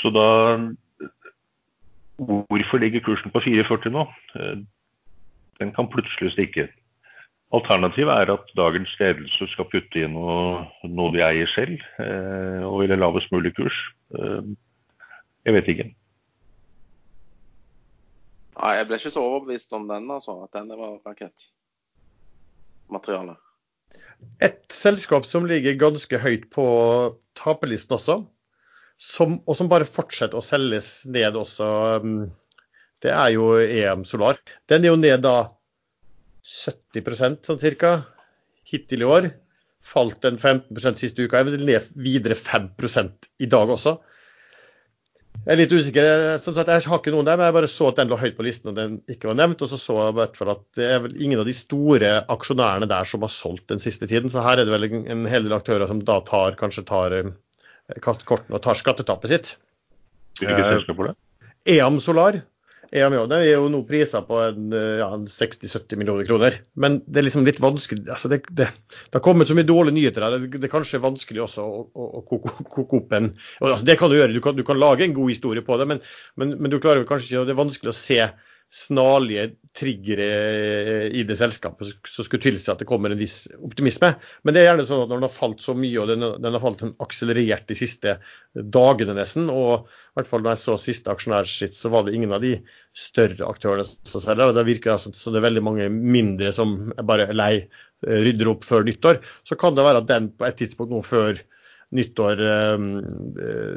Så 0.00 0.12
da 0.14 0.28
Hvorfor 2.20 2.76
ligger 2.76 3.00
kursen 3.00 3.32
på 3.32 3.40
44 3.40 3.90
nå? 3.94 4.04
Eh, 4.36 4.58
Den 5.60 5.72
kan 5.76 5.88
plutselig 5.88 6.32
stikke. 6.32 6.68
Alternativet 7.52 8.12
er 8.12 8.32
at 8.32 8.52
dagens 8.56 8.92
ledelse 9.00 9.48
skal 9.52 9.66
putte 9.72 10.04
inn 10.04 10.14
noe, 10.14 10.62
noe 10.86 11.12
de 11.12 11.20
eier 11.26 11.48
selv, 11.50 11.80
eh, 11.98 12.62
og 12.64 12.80
ville 12.80 12.96
lavest 12.96 13.32
mulig 13.32 13.52
kurs. 13.56 13.76
Jeg 15.46 15.54
vet 15.56 15.68
ikke. 15.72 15.86
Nei, 18.60 18.74
jeg 18.76 18.86
ble 18.88 18.96
ikke 19.00 19.12
så 19.14 19.22
overbevist 19.24 19.70
om 19.76 19.84
den, 19.88 20.10
altså. 20.12 20.32
At 20.44 20.52
denne 20.56 20.74
var 20.76 20.98
rakettmateriale. 21.06 23.34
Et 24.44 24.72
selskap 24.74 25.24
som 25.26 25.46
ligger 25.48 25.78
ganske 25.80 26.18
høyt 26.20 26.50
på 26.52 26.64
taperlisten 27.38 27.94
også, 27.96 28.16
som, 29.00 29.40
og 29.48 29.56
som 29.56 29.68
bare 29.72 29.88
fortsetter 29.88 30.36
å 30.36 30.44
selges 30.44 31.06
ned 31.08 31.36
også, 31.40 31.64
um, 32.04 32.28
det 33.00 33.12
er 33.16 33.30
jo 33.32 33.56
EM 33.64 34.04
Solar. 34.04 34.36
Den 34.68 34.84
er 34.84 34.92
jo 34.92 35.00
ned 35.00 35.24
da 35.24 35.56
70% 36.44 37.48
sånn 37.48 37.62
cirka 37.62 38.04
hittil 38.68 39.00
i 39.06 39.08
år. 39.08 39.32
Falt 39.80 40.20
en 40.28 40.36
15 40.36 40.76
siste 41.00 41.24
uka. 41.24 41.40
Jeg 41.40 41.48
vil 41.48 41.64
ned 41.64 41.80
videre 41.96 42.36
5 42.36 42.76
i 43.40 43.48
dag 43.48 43.72
også. 43.72 43.96
Jeg 45.40 45.54
er 45.54 45.58
litt 45.62 45.72
usikker. 45.72 46.06
Som 46.42 46.54
sagt, 46.56 46.68
jeg 46.68 46.84
har 46.84 47.00
ikke 47.00 47.12
noen 47.14 47.28
der, 47.28 47.38
men 47.40 47.48
jeg 47.48 47.56
bare 47.56 47.70
så 47.72 47.88
at 47.88 48.00
den 48.00 48.10
lå 48.12 48.18
høyt 48.20 48.36
på 48.36 48.44
listen 48.44 48.72
og 48.72 48.76
den 48.76 48.98
ikke 49.10 49.30
var 49.30 49.38
nevnt. 49.40 49.62
Og 49.64 49.70
så 49.72 49.78
så 49.80 49.96
jeg 49.96 50.12
i 50.12 50.18
hvert 50.18 50.36
fall 50.36 50.52
at 50.52 50.62
det 50.76 50.88
er 50.92 51.00
vel 51.06 51.16
ingen 51.16 51.40
av 51.40 51.48
de 51.48 51.54
store 51.56 52.12
aksjonærene 52.34 52.88
der 52.90 53.08
som 53.08 53.24
har 53.24 53.32
solgt 53.32 53.66
den 53.72 53.80
siste 53.82 54.08
tiden. 54.10 54.32
Så 54.32 54.44
her 54.44 54.60
er 54.60 54.68
det 54.68 54.74
vel 54.74 54.88
en 55.00 55.24
hel 55.30 55.48
del 55.48 55.56
aktører 55.56 55.88
som 55.88 56.02
da 56.04 56.18
tar, 56.28 56.58
kanskje 56.60 56.84
tar 56.90 57.16
eh, 57.16 57.32
kaster 58.04 58.28
kortene 58.28 58.60
og 58.60 58.64
tar 58.66 58.78
skattetapet 58.78 59.32
sitt. 59.32 59.52
Hvilket 60.42 60.74
selskap 60.76 61.00
var 61.00 61.10
det? 61.10 61.18
EAM 61.72 62.00
Solar. 62.04 62.42
EMJ 62.90 63.20
er 63.36 63.44
jo 63.52 63.68
nå 63.70 63.84
priser 63.86 64.24
på 64.26 64.38
ja, 64.42 65.08
60-70 65.14 65.98
millioner 66.00 66.26
kroner. 66.26 66.56
Men 66.74 66.98
det 67.06 67.20
er 67.20 67.26
liksom 67.28 67.46
litt 67.46 67.60
vanskelig 67.62 68.08
altså 68.10 68.30
det, 68.32 68.40
det, 68.50 68.66
det, 68.66 69.12
har 69.14 69.22
kommet 69.24 69.50
så 69.50 69.54
mye 69.54 69.68
dårlige 69.68 69.94
nyheter 69.94 70.26
her. 70.26 70.38
Det, 70.38 70.58
det 70.58 70.66
er 70.66 70.72
kanskje 70.72 71.02
vanskelig 71.02 71.44
også 71.46 71.66
å, 71.66 71.84
å, 71.94 72.08
å 72.18 72.24
koke 72.26 72.98
opp 72.98 73.14
en 73.14 73.30
altså 73.62 73.86
Det 73.86 73.98
kan 74.00 74.10
du 74.10 74.18
gjøre, 74.18 74.34
du 74.34 74.42
kan, 74.42 74.58
du 74.58 74.64
kan, 74.66 74.80
lage 74.80 75.06
en 75.06 75.14
god 75.14 75.30
historie 75.30 75.62
på 75.62 75.78
det, 75.78 75.86
men, 75.90 76.02
men, 76.40 76.56
men 76.58 76.72
du 76.72 76.80
klarer 76.82 77.06
kanskje 77.06 77.30
ikke 77.30 77.46
Det 77.46 77.54
er 77.54 77.62
vanskelig 77.62 77.92
å 77.94 78.00
se 78.00 78.20
snarlige 78.70 79.48
triggere 79.74 80.26
i 81.10 81.22
det 81.26 81.36
selskapet 81.38 81.90
som 82.06 82.26
skulle 82.26 82.42
tilsi 82.42 82.70
at 82.70 82.82
det 82.82 82.86
kommer 82.86 83.10
en 83.10 83.18
viss 83.18 83.48
optimisme. 83.66 84.12
Men 84.46 84.54
det 84.54 84.62
er 84.62 84.68
gjerne 84.68 84.86
sånn 84.86 85.02
at 85.04 85.10
når 85.10 85.18
den 85.18 85.26
har 85.26 85.34
falt 85.34 85.64
så 85.64 85.74
mye, 85.78 85.96
og 85.98 86.10
den, 86.10 86.26
den 86.42 86.56
har 86.56 86.62
falt 86.62 86.84
akselerert 87.02 87.66
de 87.70 87.78
siste 87.78 88.16
dagene 88.54 89.16
nesten, 89.18 89.50
og 89.50 89.90
i 89.90 90.20
hvert 90.20 90.30
fall 90.30 90.44
når 90.44 90.54
jeg 90.54 90.62
så 90.62 90.78
siste 90.82 91.10
aksjonærskitt, 91.10 91.74
så 91.74 91.90
var 91.90 92.06
det 92.06 92.14
ingen 92.18 92.34
av 92.36 92.44
de 92.46 92.56
større 92.94 93.46
aktørene 93.50 93.86
som 93.86 94.22
selger. 94.22 94.54
Det 94.54 94.66
virker 94.70 94.94
altså 94.94 95.14
som 95.18 95.34
det 95.34 95.42
er 95.42 95.48
veldig 95.48 95.66
mange 95.66 95.90
mindre 95.90 96.54
som 96.54 96.92
er 96.94 97.06
bare 97.10 97.30
lei, 97.34 97.54
rydder 98.06 98.48
opp 98.54 98.62
før 98.64 98.86
nyttår. 98.86 99.18
Så 99.44 99.58
kan 99.60 99.74
det 99.76 99.84
være 99.84 100.04
at 100.04 100.10
den 100.10 100.30
på 100.38 100.46
et 100.46 100.62
tidspunkt 100.62 100.94
nå 100.94 101.02
før 101.04 101.42
nyttår 101.96 102.42
eh, 102.46 102.82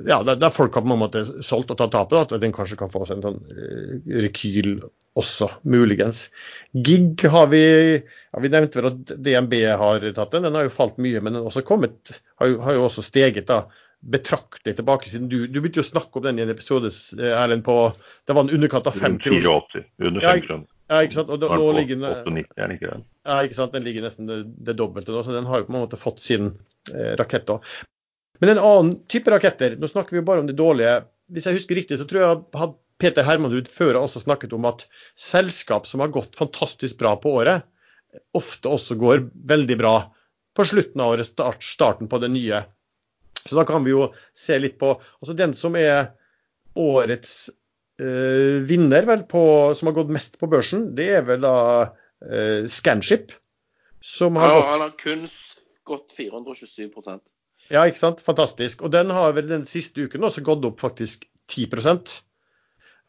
ja, 0.10 0.20
der, 0.24 0.50
folk 0.54 0.76
har 0.76 0.86
på 0.86 0.94
en 0.94 1.02
måte 1.02 1.24
solgt 1.46 1.74
og 1.74 1.80
tatt 1.80 1.94
tapet, 1.96 2.36
at 2.36 2.44
den 2.44 2.54
kanskje 2.56 2.78
kan 2.80 2.92
få 2.94 3.06
seg 3.08 3.20
en 3.20 3.26
sånn 3.28 3.40
eh, 3.54 4.20
rekyl 4.26 4.76
også, 5.20 5.50
muligens. 5.70 6.28
Gig 6.74 7.22
har 7.30 7.48
vi 7.52 7.64
ja, 7.64 8.42
Vi 8.42 8.50
nevnte 8.50 8.82
vel 8.82 8.90
at 8.90 9.14
DNB 9.14 9.56
har 9.78 10.06
tatt 10.18 10.34
den. 10.34 10.48
Den 10.48 10.58
har 10.58 10.66
jo 10.66 10.74
falt 10.74 10.98
mye, 11.02 11.22
men 11.22 11.38
den 11.38 11.46
også 11.46 11.62
kommet, 11.66 12.16
har, 12.42 12.50
jo, 12.50 12.62
har 12.66 12.78
jo 12.78 12.86
også 12.88 13.06
steget 13.06 13.46
da, 13.50 13.66
betraktelig 14.04 14.76
tilbake 14.76 15.08
siden 15.08 15.30
du, 15.32 15.46
du 15.48 15.62
begynte 15.62 15.80
jo 15.80 15.86
å 15.86 15.92
snakke 15.94 16.20
om 16.20 16.26
den 16.26 16.42
i 16.42 16.44
en 16.44 16.52
episode 16.52 16.90
Erlend, 17.24 17.64
på 17.64 17.78
Det 18.28 18.36
var 18.36 18.44
en 18.44 18.56
underkant 18.58 18.90
av 18.90 18.98
fem 18.98 19.16
kroner. 19.22 19.70
under 20.02 20.26
5 20.26 20.46
kroner. 20.48 20.68
Ja, 20.92 21.00
ikke 21.06 21.16
sant. 21.22 21.32
Og 21.32 21.40
da, 21.42 21.50
nå 21.56 21.72
ligger 21.78 22.02
den, 22.02 22.04
98, 22.36 22.58
den 22.60 22.76
ikke 22.76 22.90
det? 22.90 23.00
Ja, 23.24 23.38
ikke 23.48 23.58
sant. 23.58 23.74
Den 23.74 23.86
ligger 23.88 24.04
nesten 24.06 24.28
det, 24.30 24.44
det 24.68 24.76
dobbelte 24.78 25.14
nå, 25.16 25.24
så 25.24 25.34
den 25.34 25.48
har 25.50 25.62
jo 25.62 25.70
på 25.70 25.74
en 25.74 25.80
måte 25.80 26.00
fått 26.00 26.22
sin 26.26 26.52
eh, 26.92 27.14
rakett. 27.20 27.48
da. 27.48 27.62
Men 28.44 28.58
en 28.58 28.60
annen 28.60 28.96
type 29.08 29.32
raketter, 29.32 29.78
nå 29.80 29.88
snakker 29.88 30.12
vi 30.12 30.20
jo 30.20 30.26
bare 30.28 30.42
om 30.44 30.48
det 30.50 30.58
dårlige. 30.60 30.98
Hvis 31.32 31.46
jeg 31.48 31.56
husker 31.56 31.78
riktig, 31.80 31.96
så 31.96 32.04
tror 32.10 32.20
jeg 32.20 32.40
at 32.66 32.74
Peter 33.00 33.24
Hermanrud 33.24 33.70
før 33.72 34.02
også 34.02 34.20
snakket 34.20 34.52
om 34.58 34.66
at 34.68 34.82
selskap 35.16 35.88
som 35.88 36.04
har 36.04 36.12
gått 36.12 36.36
fantastisk 36.36 36.98
bra 37.00 37.14
på 37.24 37.32
året, 37.40 37.64
ofte 38.36 38.68
også 38.68 38.98
går 39.00 39.30
veldig 39.48 39.78
bra 39.80 39.94
på 40.60 40.66
slutten 40.68 41.00
av 41.00 41.14
året, 41.14 41.30
start, 41.30 41.64
starten 41.64 42.10
på 42.12 42.20
det 42.20 42.34
nye. 42.34 42.60
Så 43.46 43.56
da 43.56 43.64
kan 43.70 43.88
vi 43.88 43.94
jo 43.94 44.10
se 44.36 44.58
litt 44.60 44.76
på 44.82 44.92
altså 44.92 45.36
Den 45.40 45.56
som 45.56 45.80
er 45.80 46.12
årets 46.76 47.48
øh, 48.04 48.60
vinner, 48.68 49.08
vel, 49.08 49.24
på, 49.24 49.46
som 49.80 49.88
har 49.88 49.96
gått 50.02 50.12
mest 50.12 50.36
på 50.42 50.52
børsen, 50.52 50.90
det 51.00 51.08
er 51.22 51.24
vel 51.32 51.48
da 51.48 51.56
øh, 52.28 52.68
Scanship. 52.68 53.32
Som 54.04 54.36
har 54.36 54.52
ja, 54.52 54.60
gått... 54.60 54.70
Han 54.74 54.84
har 54.84 54.94
kun 55.00 55.26
gått 55.88 56.12
427 56.20 56.92
ja, 57.72 57.86
ikke 57.88 58.02
sant. 58.02 58.22
Fantastisk. 58.24 58.84
Og 58.84 58.92
den 58.94 59.12
har 59.14 59.34
vel 59.38 59.50
den 59.52 59.66
siste 59.70 60.08
uken 60.08 60.26
også 60.28 60.44
gått 60.46 60.66
opp 60.68 60.82
faktisk 60.84 61.26
10% 61.52 62.18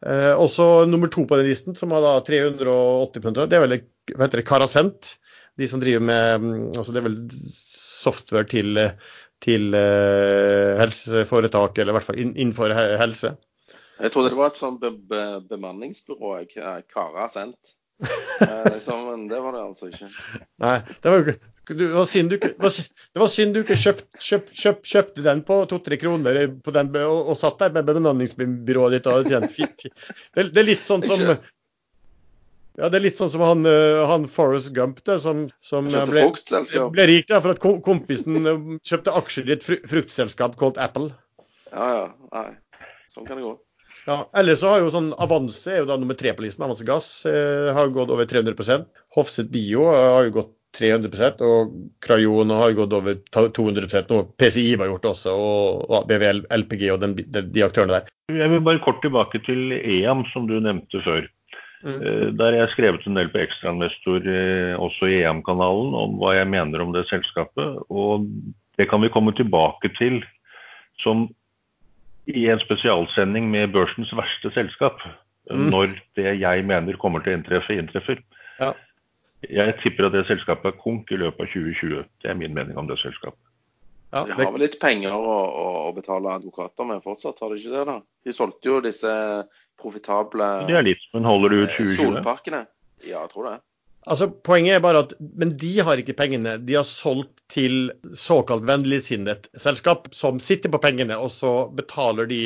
eh, 0.06 0.32
Også 0.34 0.86
nummer 0.90 1.10
to 1.12 1.26
på 1.28 1.38
den 1.40 1.48
listen, 1.50 1.76
som 1.78 1.94
har 1.94 2.04
da 2.04 2.14
380 2.26 3.44
det 3.44 3.58
er 3.58 3.66
vel 3.66 3.78
hva 4.14 4.26
heter 4.26 4.42
det, 4.42 4.48
Karasent. 4.48 5.14
De 5.56 5.68
som 5.70 5.80
driver 5.80 6.02
med 6.02 6.42
mm, 6.42 6.64
altså 6.74 6.92
Det 6.92 7.00
er 7.00 7.06
vel 7.08 7.18
software 7.54 8.48
til, 8.50 8.80
til 9.44 9.74
eh, 9.78 10.74
helseforetak, 10.82 11.78
eller 11.78 11.94
i 11.94 11.98
hvert 11.98 12.08
fall 12.10 12.20
innenfor 12.20 12.74
helse. 12.74 13.36
Jeg 13.94 14.10
trodde 14.10 14.32
det 14.32 14.38
var 14.40 14.50
et 14.50 14.58
sånt 14.58 14.82
be 14.82 14.90
be 14.90 15.22
bemanningsbyrå. 15.48 16.36
Karasent. 16.90 17.76
Liksom, 18.74 19.06
men 19.06 19.26
det 19.28 19.40
var 19.40 19.56
det 19.56 19.62
altså 19.62 19.88
ikke. 19.90 20.08
Nei, 20.64 20.76
det 21.02 21.12
var, 21.14 21.32
det 21.70 21.88
var 21.94 22.08
synd 22.10 22.34
du, 22.34 22.36
det 22.42 23.22
var 23.22 23.32
synd 23.32 23.56
du 23.56 23.62
ikke 23.62 23.78
kjøpt, 23.80 24.06
kjøpt, 24.18 24.52
kjøpt, 24.58 24.86
kjøpte 24.90 25.24
den 25.24 25.42
på 25.46 25.60
to-tre 25.70 25.98
kroner 26.00 26.40
den, 26.50 26.94
og, 27.04 27.18
og, 27.30 27.34
satt 27.38 27.62
der 27.62 27.74
med 27.76 27.88
bemanningsbyrået 27.88 28.98
ditt 28.98 29.10
og 29.10 29.30
tjent 29.30 29.52
fint. 29.54 29.86
Det, 29.86 30.48
det, 30.50 30.60
er 30.60 30.70
litt 30.72 30.86
sånn 30.86 31.04
som 31.06 31.36
ja, 32.74 32.88
det 32.90 32.98
er 32.98 33.04
litt 33.04 33.18
sånn 33.20 33.30
som 33.30 33.44
han, 33.46 33.62
eh, 33.70 34.00
han 34.10 34.26
Forrest 34.26 34.72
Gump, 34.74 34.98
det, 35.06 35.20
som, 35.22 35.44
som 35.62 35.86
ble, 35.86 36.24
ble, 36.90 37.04
rik 37.06 37.28
da, 37.30 37.38
for 37.38 37.54
at 37.54 37.62
kompisen 37.62 38.40
eh, 38.50 38.64
kjøpte 38.82 39.14
aksjer 39.20 39.46
i 39.46 39.54
et 39.54 39.62
fruktselskap 39.62 40.58
kalt 40.58 40.80
Apple. 40.82 41.12
Ja, 41.70 41.86
ja. 42.00 42.08
Nei. 42.34 42.48
Sånn 43.14 43.28
kan 43.28 43.38
det 43.38 43.46
gå. 43.46 43.54
Ja, 44.04 44.18
Ellers 44.36 44.60
så 44.60 44.74
har 44.74 44.82
jo 44.82 44.90
sånn 44.92 45.14
Avanse 45.16 45.72
er 45.72 45.80
jo 45.80 45.88
da 45.88 45.96
nummer 45.96 46.16
tre 46.18 46.34
på 46.36 46.44
listen. 46.44 46.66
Avanse 46.66 46.84
Gass 46.84 47.08
eh, 47.28 47.70
har 47.72 47.92
gått 47.94 48.12
over 48.12 48.28
300% 48.28 48.84
Hofset 49.16 49.48
Bio 49.52 49.86
har 49.88 50.26
jo 50.26 50.34
gått 50.42 50.52
300% 50.74 51.42
og 51.46 51.74
Krayon 52.04 52.50
har 52.50 52.74
gått 52.76 52.94
over 52.96 53.18
200 53.30 53.86
noe 54.10 54.26
PCI 54.40 54.74
har 54.80 54.90
gjort 54.90 55.06
også, 55.12 55.34
og 55.34 56.08
BVL, 56.10 56.44
LPG 56.50 56.88
og 56.94 57.00
den, 57.04 57.14
de, 57.20 57.44
de, 57.44 57.62
aktørene 57.62 58.00
der. 58.00 58.10
Jeg 58.32 58.50
vil 58.50 58.64
bare 58.66 58.82
kort 58.84 59.00
tilbake 59.04 59.40
til 59.46 59.76
EAM, 59.76 60.24
som 60.32 60.48
du 60.50 60.56
nevnte 60.58 61.02
før. 61.04 61.28
Mm. 61.84 61.94
Eh, 62.00 62.26
der 62.34 62.50
har 62.50 62.58
jeg 62.62 62.74
skrevet 62.74 63.06
en 63.06 63.20
del 63.20 63.30
på 63.32 63.42
Ekstrainvestor, 63.44 64.26
eh, 64.26 64.74
også 64.80 65.10
i 65.12 65.20
EAM-kanalen, 65.22 65.94
om 66.00 66.18
hva 66.22 66.34
jeg 66.38 66.50
mener 66.50 66.82
om 66.84 66.94
det 66.96 67.06
selskapet. 67.10 67.80
Og 67.92 68.26
det 68.78 68.88
kan 68.90 69.04
vi 69.04 69.12
komme 69.14 69.36
tilbake 69.36 69.92
til 69.98 70.22
som 71.02 71.28
i 72.26 72.46
en 72.48 72.60
spesialsending 72.62 73.50
med 73.52 73.72
børsens 73.74 74.12
verste 74.16 74.52
selskap. 74.54 75.02
Mm. 75.50 75.68
Når 75.70 75.96
det 76.16 76.38
jeg 76.40 76.64
mener 76.64 76.96
kommer 77.00 77.20
til 77.24 77.34
å 77.34 77.38
inntreffe, 77.38 77.76
inntreffer. 77.76 78.22
Ja. 78.60 78.72
Jeg 79.44 79.74
tipper 79.82 80.08
at 80.08 80.14
det 80.14 80.24
selskapet 80.28 80.70
er 80.70 80.80
konk 80.80 81.10
i 81.12 81.18
løpet 81.20 81.44
av 81.44 81.50
2020. 81.52 82.06
Det 82.22 82.30
er 82.30 82.38
min 82.38 82.54
mening 82.56 82.78
om 82.80 82.88
det 82.88 82.96
selskapet. 83.02 83.40
Ja, 84.14 84.22
det... 84.24 84.38
De 84.38 84.46
har 84.46 84.54
vel 84.54 84.62
litt 84.62 84.78
penger 84.80 85.12
å, 85.12 85.34
å, 85.34 85.66
å, 85.88 85.92
betale 85.96 86.32
advokater 86.38 86.86
med 86.88 87.02
fortsatt, 87.04 87.40
har 87.42 87.50
de 87.52 87.58
ikke 87.60 87.74
det? 87.74 87.84
da? 87.90 87.98
De 88.24 88.34
solgte 88.34 88.70
jo 88.70 88.80
disse 88.84 89.12
profitable 89.80 90.48
Det 90.68 90.76
er 90.78 90.86
litt, 90.86 91.02
men 91.12 91.26
holder 91.26 91.50
det 91.50 91.62
ut 91.64 91.72
2020? 91.74 91.96
Solparkene. 91.98 92.62
Ja, 93.02 93.24
jeg 93.24 93.32
tror 93.34 93.50
det. 93.50 93.56
Altså, 94.04 94.28
Poenget 94.44 94.76
er 94.76 94.82
bare 94.84 95.04
at 95.06 95.14
men 95.20 95.54
de 95.60 95.72
har 95.84 96.00
ikke 96.00 96.16
pengene. 96.18 96.58
De 96.60 96.76
har 96.76 96.86
solgt 96.88 97.32
til 97.52 97.92
såkalt 98.18 98.66
vennligsinnet 98.68 99.48
selskap 99.60 100.10
som 100.16 100.40
sitter 100.42 100.72
på 100.72 100.80
pengene, 100.82 101.16
og 101.16 101.32
så 101.32 101.54
betaler 101.76 102.28
de 102.28 102.40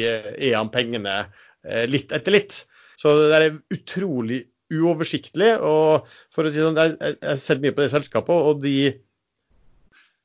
EAN 0.50 0.70
pengene 0.74 1.16
eh, 1.24 1.84
litt 1.90 2.14
etter 2.14 2.36
litt. 2.36 2.60
Så 2.98 3.14
det 3.18 3.34
er 3.38 3.58
utrolig 3.74 4.44
uoversiktlig. 4.74 5.54
og 5.64 6.06
for 6.34 6.46
å 6.46 6.52
si 6.52 6.62
sånn, 6.62 6.78
Jeg 6.78 7.18
har 7.22 7.40
sett 7.40 7.62
mye 7.62 7.74
på 7.74 7.84
det 7.84 7.92
selskapet, 7.94 8.34
og 8.34 8.62
de, 8.62 8.92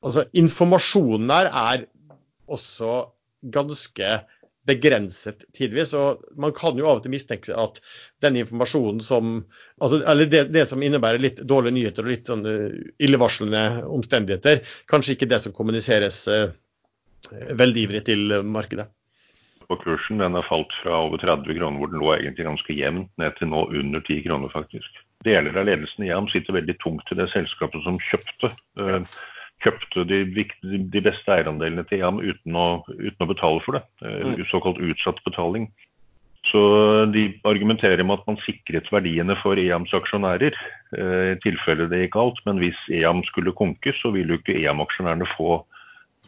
altså 0.04 0.26
informasjonen 0.36 1.30
der 1.30 1.50
er 1.50 1.86
også 2.46 3.04
ganske 3.54 4.18
begrenset 4.68 5.44
tidvis. 5.56 5.94
og 5.94 6.24
Man 6.40 6.54
kan 6.56 6.78
jo 6.78 6.88
av 6.88 7.00
og 7.00 7.04
til 7.04 7.14
mistenke 7.14 7.54
at 7.58 7.80
den 8.24 8.38
informasjonen 8.40 9.02
som 9.04 9.36
altså, 9.80 10.00
eller 10.02 10.30
det, 10.30 10.46
det, 10.54 10.66
som 10.70 10.82
innebærer 10.82 11.22
litt 11.22 11.40
dårlige 11.44 11.76
nyheter 11.78 12.06
og 12.06 12.12
litt 12.14 12.32
sånn 12.32 12.44
illevarslende 12.98 13.84
omstendigheter, 13.86 14.64
kanskje 14.90 15.16
ikke 15.18 15.30
det 15.30 15.42
som 15.44 15.56
kommuniseres 15.56 16.24
eh, 16.32 16.52
veldig 17.32 17.88
ivrig 17.88 18.04
til 18.08 18.40
markedet 18.44 18.88
på 19.68 19.76
kursen. 19.82 20.18
Den 20.18 20.36
har 20.36 20.46
falt 20.48 20.72
fra 20.82 20.98
over 21.06 21.20
30 21.22 21.58
kroner, 21.58 21.80
hvor 21.80 21.90
den 21.90 22.02
lå 22.02 22.12
egentlig 22.16 22.46
ganske 22.48 22.76
jevnt, 22.76 23.10
ned 23.20 23.36
til 23.38 23.50
nå 23.52 23.66
under 23.70 24.04
10 24.04 24.22
kroner, 24.28 24.52
faktisk. 24.52 25.02
deler 25.24 25.56
av 25.56 25.64
ledelsen 25.64 26.04
i 26.04 26.10
EAM 26.12 26.26
sitter 26.28 26.52
veldig 26.52 26.74
tungt 26.82 27.08
i 27.08 27.16
det 27.16 27.30
selskapet 27.32 27.80
som 27.86 27.96
kjøpte. 28.10 28.50
eh, 28.76 29.06
kjøpte 29.64 30.04
de, 30.10 30.20
de 30.92 31.00
beste 31.04 31.32
eierandelene 31.32 31.86
til 31.88 32.02
EAM 32.02 32.20
uten 32.22 32.56
å, 32.60 32.68
uten 32.92 33.24
å 33.26 33.30
betale 33.30 33.64
for 33.64 33.78
det. 33.78 33.84
eh, 34.04 34.20
Mm. 34.24 34.46
Såkalt 34.52 34.78
utsatt 34.84 35.22
betaling. 35.24 35.70
Så 36.44 36.60
de 37.10 37.40
argumenterer 37.48 38.04
med 38.04 38.20
at 38.20 38.26
man 38.28 38.36
sikret 38.44 38.90
verdiene 38.92 39.34
for 39.40 39.56
EAMs 39.56 39.94
aksjonærer 39.96 40.52
eh, 40.52 41.30
i 41.32 41.38
tilfelle 41.40 41.88
det 41.88 42.02
gikk 42.04 42.18
alt. 42.20 42.40
Men 42.44 42.60
hvis 42.60 42.76
EAM 42.92 43.24
skulle 43.30 43.54
konke, 43.56 43.94
så 44.02 44.12
ville 44.12 44.36
jo 44.36 44.42
ikke 44.42 44.58
EAM-aksjonærene 44.60 45.28
få 45.38 45.62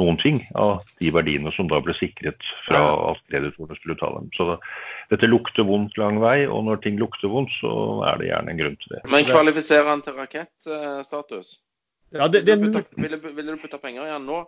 noen 0.01 0.19
ting 0.21 0.43
av 0.61 0.83
de 1.01 1.11
verdiene 1.13 1.53
som 1.57 1.69
da 1.69 1.79
ble 1.81 1.95
sikret 1.97 2.41
fra 2.67 2.81
at 3.13 3.21
kreditorene 3.31 3.77
skulle 3.79 3.97
ta 4.01 4.11
dem. 4.13 4.27
Så 4.37 4.59
dette 5.13 5.29
lukter 5.29 5.65
vondt 5.69 5.97
lang 6.01 6.19
vei, 6.21 6.47
og 6.49 6.67
når 6.67 6.83
ting 6.85 6.99
lukter 7.01 7.33
vondt, 7.33 7.53
så 7.61 7.71
er 8.09 8.21
det 8.21 8.29
gjerne 8.29 8.53
en 8.53 8.61
grunn 8.61 8.77
til 8.83 8.97
det. 8.97 9.05
Men 9.13 9.29
kvalifiserer 9.29 9.89
han 9.89 10.05
til 10.05 10.19
rakettstatus? 10.19 11.55
Ja, 12.21 12.29
det, 12.33 12.43
det, 12.47 12.59
Ville 12.59 12.73
du 12.73 12.79
putte, 12.81 13.03
ville, 13.03 13.21
ville 13.39 13.55
du 13.57 13.63
putte 13.63 13.81
penger 13.83 14.07
i 14.09 14.13
han 14.13 14.27
nå, 14.29 14.43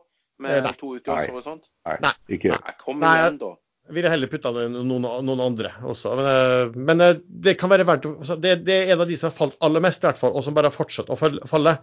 med 0.44 0.62
Nei. 0.66 0.74
to 0.78 0.92
ukers 0.96 1.24
Nei. 1.24 1.32
horisont? 1.32 1.64
Nei. 2.04 2.12
Ikke 2.36 2.52
Nei, 2.54 2.76
kom 2.82 3.00
Nei, 3.02 3.16
igjen, 3.22 3.40
da. 3.40 3.54
Jeg 3.88 3.96
ville 3.96 4.10
heller 4.12 4.28
putta 4.28 4.50
det 4.52 4.66
noen, 4.74 5.06
noen 5.24 5.40
andre 5.40 5.70
også. 5.88 6.10
Men, 6.18 6.26
eh, 6.28 6.74
men 6.90 7.00
eh, 7.00 7.20
det 7.46 7.54
kan 7.56 7.70
være 7.72 7.86
verdt 7.88 8.04
altså, 8.10 8.36
det, 8.36 8.58
det 8.66 8.74
er 8.82 8.92
en 8.92 9.00
av 9.00 9.08
de 9.08 9.16
som 9.16 9.30
har 9.30 9.36
falt 9.38 9.56
aller 9.64 9.80
mest, 9.80 10.02
i 10.04 10.08
hvert 10.10 10.20
fall, 10.20 10.34
og 10.36 10.44
som 10.44 10.56
bare 10.56 10.68
har 10.68 10.76
fortsatt 10.76 11.08
å 11.08 11.16
falle. 11.18 11.74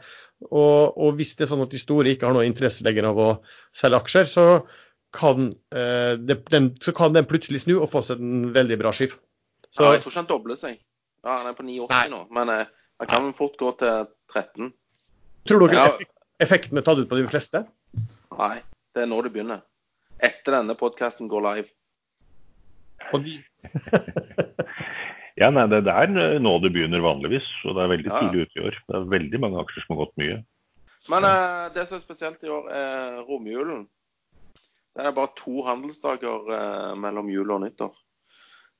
Og, 0.51 0.99
og 1.01 1.17
hvis 1.17 1.33
det 1.39 1.47
er 1.47 1.51
sånn 1.55 1.65
at 1.65 1.73
de 1.73 1.81
store 1.81 2.13
ikke 2.13 2.29
har 2.29 2.37
noe 2.37 2.45
interesse 2.45 2.85
lenger 2.85 3.09
av 3.09 3.21
å 3.23 3.29
selge 3.73 4.03
aksjer, 4.03 4.29
så 4.29 4.45
kan, 5.15 5.49
eh, 5.73 6.13
det, 6.21 6.43
den, 6.53 6.69
så 6.83 6.93
kan 6.93 7.15
den 7.15 7.25
plutselig 7.29 7.63
snu 7.63 7.79
og 7.79 7.89
få 7.89 8.03
seg 8.05 8.21
en 8.21 8.51
veldig 8.53 8.77
bra 8.83 8.93
skiv. 8.93 9.17
Så 9.73 9.87
Ja, 9.87 9.95
jeg 9.95 10.05
tror 10.05 10.13
ikke 10.13 10.21
han 10.21 10.29
dobler 10.29 10.59
seg. 10.59 10.77
Ja, 11.25 11.39
Han 11.39 11.49
er 11.49 11.57
på 11.57 11.65
9,80 11.65 11.89
Nei. 11.89 12.07
nå, 12.13 12.21
men 12.37 12.53
eh, 12.53 12.67
han 13.01 13.09
kan 13.09 13.31
fort 13.33 13.57
gå 13.57 13.71
til 13.81 14.05
13. 14.31 14.69
tror 15.47 15.67
dere 15.67 15.85
Ja. 15.85 15.97
effekten 16.43 16.77
er 16.77 16.85
tatt 16.85 16.97
ut 16.99 17.09
på 17.09 17.17
de 17.19 17.27
fleste? 17.29 17.65
Nei, 18.37 18.61
det 18.95 19.03
er 19.05 19.09
nå 19.11 19.21
det 19.23 19.31
begynner. 19.33 19.61
Etter 20.19 20.57
denne 20.59 20.75
podkasten 20.79 21.27
går 21.31 21.43
live. 21.49 21.69
De, 23.21 23.35
Ja, 25.35 25.49
nei, 25.51 25.65
det 25.67 25.83
er 25.91 26.11
eh, 26.15 26.37
nå 26.39 26.53
det 26.63 26.71
begynner 26.71 27.03
vanligvis, 27.03 27.47
og 27.67 27.75
det 27.75 27.83
er 27.83 27.91
veldig 27.91 28.11
tidlig 28.13 28.45
ute 28.45 28.59
i 28.59 28.63
år. 28.69 28.77
Det 28.87 28.95
er 28.95 29.09
veldig 29.11 29.39
mange 29.43 29.59
aksjer 29.65 29.83
som 29.83 29.95
har 29.95 30.05
gått 30.05 30.17
mye. 30.21 30.37
Men 31.11 31.27
eh, 31.27 31.65
det 31.75 31.83
som 31.89 31.97
er 31.99 32.03
spesielt 32.05 32.45
i 32.47 32.51
år, 32.55 32.69
er 32.71 33.17
romjulen. 33.27 33.83
Det 34.95 35.03
er 35.03 35.11
bare 35.17 35.33
to 35.35 35.59
handelsdager 35.67 36.47
eh, 36.55 36.93
mellom 37.03 37.27
jul 37.33 37.51
og 37.51 37.65
nyttår. 37.65 37.91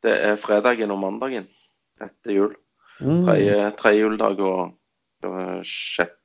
Det 0.05 0.13
er 0.29 0.39
fredagen 0.39 0.93
og 0.95 1.01
mandagen 1.03 1.49
etter 2.01 2.31
jul. 2.37 2.55
mm, 3.01 3.25
Tredje, 3.27 3.59
tredje 3.81 3.99
juledag 4.05 4.39
og 4.47 5.27
øh, 5.27 5.59
sjett, 5.67 6.15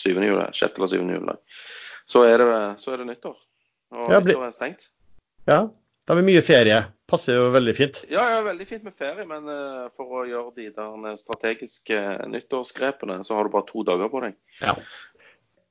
syvende 0.00 0.28
jule, 0.32 0.48
sjette 0.56 0.78
eller 0.80 0.90
syvende 0.92 1.18
jule. 1.18 1.36
Så 2.10 2.24
er 2.28 2.38
det, 2.42 2.48
så 2.82 2.92
er 2.94 3.00
det 3.02 3.06
nyttår. 3.12 3.36
Og 3.94 4.10
Ja, 4.12 4.20
blir- 4.20 4.34
nyttår 4.36 4.46
er 4.50 4.56
stengt. 4.56 4.88
ja, 5.46 5.60
da 6.06 6.12
har 6.14 6.20
vi 6.22 6.26
mye 6.32 6.42
ferie. 6.44 6.82
Passer 7.08 7.34
jo 7.36 7.50
veldig 7.52 7.74
fint. 7.76 7.98
Ja, 8.10 8.22
ja, 8.32 8.42
veldig 8.44 8.66
fint 8.66 8.84
med 8.84 8.94
ferie, 8.96 9.24
men 9.28 9.44
uh, 9.48 9.88
for 9.96 10.22
å 10.22 10.26
gjøre 10.28 10.54
de 10.56 10.70
der 10.72 11.16
strategiske 11.20 11.98
nyttårsgrepene, 12.32 13.18
så 13.24 13.36
har 13.36 13.44
du 13.44 13.52
bare 13.52 13.66
to 13.68 13.82
dager 13.84 14.08
på 14.12 14.22
deg. 14.24 14.34
Ja. 14.62 14.74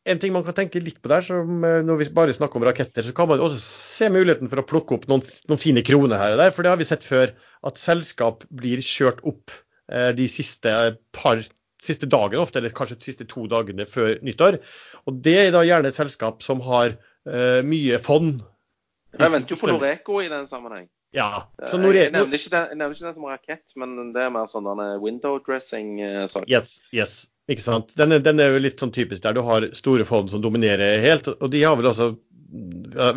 En 0.05 0.19
ting 0.19 0.33
man 0.35 0.43
kan 0.43 0.53
tenke 0.57 0.81
litt 0.83 0.97
på 1.01 1.07
der, 1.09 1.21
som 1.23 1.63
eh, 1.63 1.79
når 1.81 1.97
vi 2.01 2.09
bare 2.13 2.33
snakker 2.35 2.59
om 2.59 2.65
raketter, 2.67 3.01
så 3.07 3.13
kan 3.15 3.29
man 3.29 3.39
også 3.39 3.59
se 3.63 4.09
muligheten 4.11 4.49
for 4.51 4.59
å 4.59 4.65
plukke 4.67 4.97
opp 4.97 5.05
noen, 5.07 5.23
noen 5.47 5.61
fine 5.63 5.81
kroner 5.87 6.19
her 6.19 6.33
og 6.35 6.41
der. 6.41 6.51
For 6.51 6.61
det 6.65 6.73
har 6.73 6.77
vi 6.81 6.87
sett 6.89 7.05
før, 7.07 7.31
at 7.63 7.79
selskap 7.79 8.43
blir 8.51 8.83
kjørt 8.83 9.21
opp 9.23 9.53
eh, 9.89 10.11
de 10.17 10.27
siste 10.27 10.73
par 11.15 11.39
siste 11.83 12.09
dagen 12.09 12.41
ofte, 12.41 12.59
eller 12.59 12.73
kanskje 12.75 12.97
de 12.99 13.09
siste 13.09 13.27
to 13.29 13.45
dagene 13.51 13.87
før 13.89 14.17
nyttår. 14.25 14.59
Og 15.07 15.21
det 15.25 15.37
er 15.45 15.53
da 15.55 15.63
gjerne 15.67 15.91
et 15.91 15.97
selskap 15.97 16.43
som 16.45 16.63
har 16.65 16.95
uh, 16.95 17.61
mye 17.67 17.99
fond. 18.03 18.41
Jeg 19.13 19.33
venter 19.35 19.55
jo 19.55 19.61
på 19.61 19.69
Noreco 19.69 20.19
i 20.23 20.29
den 20.31 20.49
sammenheng. 20.49 20.87
Ja, 21.13 21.43
så 21.61 21.77
jeg, 21.77 21.83
Nore 21.83 21.99
jeg, 21.99 22.11
nevner 22.15 22.39
ikke 22.39 22.49
den, 22.55 22.71
nevner 22.79 22.95
ikke 22.95 23.05
den 23.05 23.15
som 23.19 23.27
rakett, 23.29 23.75
men 23.77 24.13
det 24.15 24.23
er 24.23 24.31
mer 24.33 24.47
sånn 24.49 24.65
window 25.03 25.37
dressing-sak. 25.45 26.47
Yes, 26.49 26.79
yes. 26.95 27.27
Ikke 27.51 27.61
sant. 27.61 27.91
Den 27.99 28.15
er, 28.15 28.21
den 28.23 28.39
er 28.39 28.55
jo 28.55 28.61
litt 28.63 28.79
sånn 28.79 28.93
typisk 28.95 29.21
der 29.25 29.35
du 29.35 29.43
har 29.45 29.67
store 29.77 30.07
fond 30.07 30.31
som 30.31 30.41
dominerer 30.41 31.03
helt. 31.03 31.27
Og 31.35 31.51
de 31.51 31.61
har 31.61 31.75
vel 31.77 31.89
også 31.91 32.13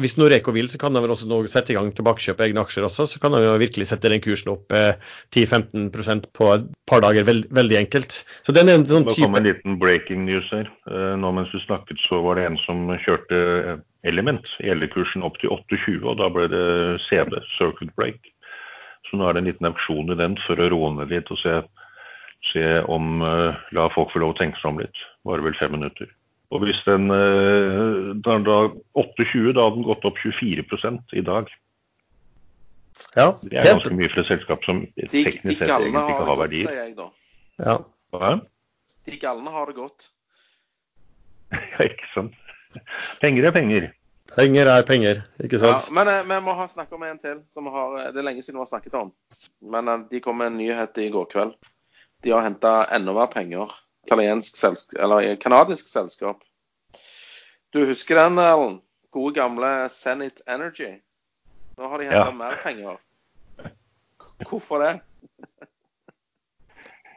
Hvis 0.01 0.15
Noreco 0.17 0.53
vil, 0.57 0.69
så 0.73 0.79
kan 0.81 0.95
de 0.97 1.03
vel 1.05 1.13
også 1.13 1.27
nå 1.29 1.43
sette 1.53 1.75
i 1.75 1.77
gang 1.77 1.91
tilbakekjøp 1.93 2.39
av 2.41 2.47
egne 2.47 2.63
aksjer 2.65 2.87
også. 2.89 3.05
Så 3.11 3.21
kan 3.21 3.35
de 3.37 3.43
jo 3.45 3.57
virkelig 3.61 3.91
sette 3.91 4.09
den 4.09 4.23
kursen 4.25 4.55
opp 4.55 4.73
eh, 4.73 4.97
10-15% 5.37 6.31
på 6.37 6.49
et 6.55 6.71
par 6.89 7.05
dager. 7.05 7.27
Veld, 7.29 7.51
veldig 7.55 7.77
enkelt. 7.83 8.23
Så 8.47 8.55
den 8.57 8.73
er 8.73 8.81
en 8.81 8.87
sånn 8.89 9.05
Det 9.05 9.17
kom 9.19 9.37
type 9.37 9.43
en 9.43 9.49
liten 9.51 9.77
breaking 9.83 10.25
news 10.29 10.49
her. 10.55 10.71
Eh, 10.89 11.13
Nå 11.21 11.35
mens 11.37 11.53
du 11.53 11.61
snakket, 11.67 12.01
så 12.09 12.23
var 12.25 12.41
det 12.41 12.49
en 12.49 12.59
som 12.65 12.89
kjørte 13.05 13.43
eh, 13.59 13.85
Element, 14.09 14.49
gjeldekursen 14.63 15.25
opp 15.27 15.37
til 15.43 15.51
28, 15.51 15.99
og 16.07 16.21
da 16.21 16.31
ble 16.33 16.47
det 16.53 16.67
CD, 17.09 17.37
circuit 17.57 17.91
break. 17.99 18.31
Så 19.11 19.19
nå 19.19 19.27
er 19.27 19.37
det 19.37 19.43
en 19.43 19.51
liten 19.51 19.69
auksjon 19.69 20.15
i 20.15 20.19
den 20.19 20.37
for 20.47 20.61
å 20.63 20.69
roe 20.73 20.93
ned 20.97 21.13
litt 21.13 21.29
og 21.35 21.41
se, 21.43 21.59
se 22.53 22.65
om 22.89 23.21
eh, 23.27 23.65
La 23.77 23.91
folk 23.93 24.15
få 24.15 24.23
lov 24.23 24.35
å 24.35 24.39
tenke 24.41 24.63
seg 24.63 24.73
om 24.73 24.81
litt. 24.81 25.03
Varer 25.29 25.45
vel 25.45 25.59
fem 25.61 25.77
minutter. 25.77 26.09
Og 26.55 26.63
hvis 26.63 26.79
den 26.87 27.11
eh, 27.11 28.15
da, 28.23 28.37
da 28.47 28.57
28, 28.95 29.53
da 29.57 29.65
hadde 29.67 29.77
den 29.81 29.87
gått 29.89 30.05
opp 30.07 30.19
24 30.23 30.63
i 31.19 31.25
dag. 31.27 31.49
Ja, 33.17 33.33
Det 33.43 33.59
er 33.59 33.67
ganske 33.75 33.93
mye 33.97 34.09
for 34.09 34.23
et 34.23 34.31
selskap 34.31 34.63
som 34.65 34.85
De, 34.97 35.09
de 35.11 35.25
teknisk 35.27 35.59
sett 35.59 35.69
egentlig 35.69 36.05
ikke 36.15 36.29
har 36.31 36.39
verdier. 36.41 36.71
sier 36.71 36.83
jeg 36.85 36.95
da. 36.97 37.09
ja. 37.61 37.75
Hva? 38.15 38.31
De 39.07 39.19
galne 39.21 39.51
har 39.53 39.67
det 39.71 39.77
godt. 39.77 40.09
Ja, 41.57 41.85
ikke 41.85 42.09
sant. 42.15 42.35
Penger 43.23 43.47
er 43.49 43.53
penger. 43.55 43.85
Penger 44.37 44.67
er 44.73 44.83
penger, 44.87 45.21
ikke 45.43 45.61
Ja, 45.61 45.77
sant? 45.79 45.93
men 45.95 46.09
eh, 46.11 46.25
vi 46.27 46.39
må 46.43 46.55
ha 46.59 46.67
snakke 46.71 46.97
om 46.97 47.05
en 47.07 47.19
til. 47.23 47.43
som 47.53 47.67
har, 47.71 47.99
eh, 48.01 48.09
Det 48.13 48.19
er 48.23 48.27
lenge 48.27 48.43
siden 48.43 48.59
vi 48.59 48.65
har 48.65 48.71
snakket 48.73 48.95
om. 48.99 49.13
Men 49.63 50.07
de 50.11 50.21
kom 50.21 50.39
med 50.39 50.47
en 50.53 50.59
nyhet 50.59 50.99
i 50.99 51.11
går 51.11 51.29
kveld. 51.31 51.55
De 52.25 52.31
har 52.35 52.43
henta 52.43 52.87
enda 52.97 53.13
mer 53.15 53.27
penger. 53.31 53.71
Kanadisk 54.09 55.89
selskap. 55.91 56.43
Du 57.75 57.85
husker 57.87 58.21
den, 58.23 58.39
Erlend? 58.39 58.83
Gode 59.13 59.35
gamle 59.37 59.89
Senate 59.93 60.43
Energy. 60.49 60.97
Nå 61.77 61.89
har 61.89 61.99
de 61.99 62.09
henta 62.09 62.27
Ja. 62.27 62.33
mer 62.33 62.57
penger. 62.63 62.99
Hvorfor 64.49 64.83
det? 64.85 65.01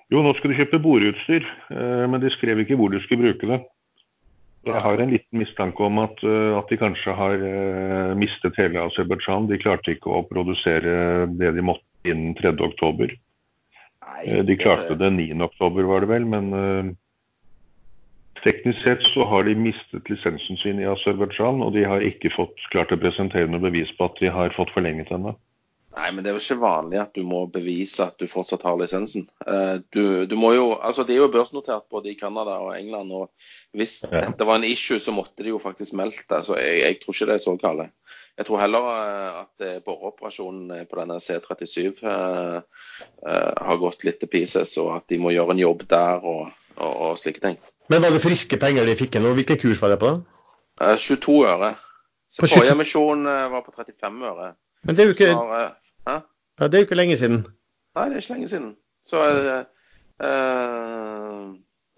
Jo, 0.10 0.24
nå 0.26 0.32
skal 0.34 0.50
du 0.50 0.58
kjøpe 0.58 0.80
boreutstyr, 0.82 1.44
eh, 1.70 2.06
men 2.10 2.18
de 2.22 2.32
skrev 2.34 2.64
ikke 2.64 2.74
hvor 2.80 2.90
du 2.90 2.98
skulle 3.04 3.28
bruke 3.30 3.46
det. 3.46 3.60
Jeg 4.66 4.82
har 4.82 5.00
en 5.00 5.12
liten 5.14 5.40
mistanke 5.40 5.86
om 5.86 6.00
at, 6.02 6.18
eh, 6.26 6.58
at 6.58 6.72
de 6.72 6.78
kanskje 6.82 7.14
har 7.14 7.36
eh, 7.38 8.16
mistet 8.18 8.58
hele 8.58 8.82
Aserbajdsjan. 8.90 9.46
De 9.48 9.60
klarte 9.62 9.94
ikke 9.94 10.10
å 10.10 10.26
produsere 10.26 11.28
det 11.38 11.54
de 11.54 11.62
måtte 11.62 11.86
innen 12.10 12.34
3. 12.36 12.56
oktober. 14.14 14.38
Eh, 14.40 14.46
De 14.46 14.58
klarte 14.58 14.96
det 15.00 15.12
9. 15.16 15.42
oktober, 15.46 15.84
var 15.90 16.06
det 16.06 16.10
vel, 16.12 16.26
men 16.26 16.54
uh, 16.54 16.90
teknisk 18.44 18.84
sett 18.84 19.04
så 19.14 19.26
har 19.28 19.44
de 19.48 19.56
mistet 19.60 20.10
lisensen 20.10 20.58
sin 20.62 20.80
i 20.80 20.88
Aserbajdsjan, 20.88 21.62
og 21.66 21.74
de 21.76 21.84
har 21.88 22.06
ikke 22.06 22.32
fått 22.36 22.56
klart 22.72 22.94
å 22.96 23.00
presentere 23.02 23.50
noe 23.52 23.64
bevis 23.64 23.92
på 23.98 24.08
at 24.08 24.20
de 24.22 24.32
har 24.32 24.56
fått 24.56 24.72
forlenget 24.76 25.12
denne. 25.12 25.36
Nei, 25.98 26.12
men 26.14 26.24
det 26.24 26.30
er 26.30 26.36
jo 26.38 26.44
ikke 26.44 26.62
vanlig 26.62 27.00
at 27.02 27.16
du 27.18 27.24
må 27.28 27.42
bevise 27.52 28.06
at 28.06 28.20
du 28.22 28.28
fortsatt 28.30 28.62
har 28.64 28.78
lisensen. 28.80 29.26
Eh, 29.44 29.80
Du, 29.92 30.26
du 30.30 30.36
må 30.38 30.54
jo, 30.54 30.78
altså 30.80 31.04
De 31.04 31.16
er 31.16 31.24
jo 31.24 31.32
børsnotert 31.34 31.90
både 31.92 32.12
i 32.12 32.16
Canada 32.16 32.60
og 32.62 32.76
England. 32.78 33.12
og 33.12 33.32
Hvis 33.76 34.06
Ja. 34.06 34.22
dette 34.30 34.46
var 34.46 34.56
en 34.62 34.64
issue, 34.70 35.00
så 35.00 35.12
måtte 35.12 35.44
de 35.44 35.50
jo 35.50 35.58
faktisk 35.60 35.94
meldt 35.98 36.22
det. 36.30 36.46
Så 36.46 36.56
jeg, 36.62 36.80
jeg 36.86 37.00
tror 37.02 37.14
ikke 37.14 37.26
det 37.26 37.36
er 37.36 37.44
så 37.44 37.56
gale. 37.60 37.90
Jeg 38.40 38.48
tror 38.48 38.62
heller 38.62 38.86
eh, 38.94 39.42
at 39.42 39.66
eh, 39.68 39.82
boreoperasjonen 39.84 40.72
eh, 40.78 40.86
på 40.88 41.00
denne 41.02 41.20
C37 41.20 41.80
eh, 42.08 42.62
eh, 43.28 43.52
har 43.68 43.82
gått 43.82 44.06
litt 44.08 44.22
til 44.22 44.32
pieces, 44.32 44.78
og 44.80 44.94
at 44.96 45.10
de 45.12 45.20
må 45.20 45.34
gjøre 45.36 45.58
en 45.58 45.64
jobb 45.66 45.84
der 45.92 46.24
og, 46.24 46.48
og, 46.78 46.94
og 47.10 47.20
slike 47.20 47.44
ting. 47.44 47.60
Men 47.92 48.06
var 48.06 48.16
det 48.16 48.24
friske 48.24 48.60
penger 48.62 48.88
de 48.88 48.96
fikk 48.96 49.20
inn, 49.20 49.28
hvilken 49.36 49.60
kurs 49.60 49.84
var 49.84 49.92
det 49.94 50.00
på? 50.02 50.16
Eh, 50.80 50.96
22 50.96 51.38
øre. 51.52 51.74
Så 52.30 52.46
På 52.46 52.52
Forrige 52.54 52.78
emisjon 52.78 53.26
var 53.26 53.64
på 53.66 53.74
35 53.76 54.26
øre. 54.30 54.52
Men 54.84 54.96
det 54.96 55.04
er 55.04 55.08
jo 55.10 55.16
ikke, 55.16 55.32
eh, 55.34 55.72
ja, 56.60 56.68
det 56.68 56.74
er 56.74 56.84
jo 56.84 56.88
ikke 56.88 57.00
lenge 57.00 57.18
siden. 57.18 57.40
Nei, 57.96 58.06
det 58.10 58.16
er 58.16 58.22
ikke 58.24 58.34
lenge 58.34 58.48
siden. 58.52 58.76
Så 59.08 59.24
uh, 59.24 59.64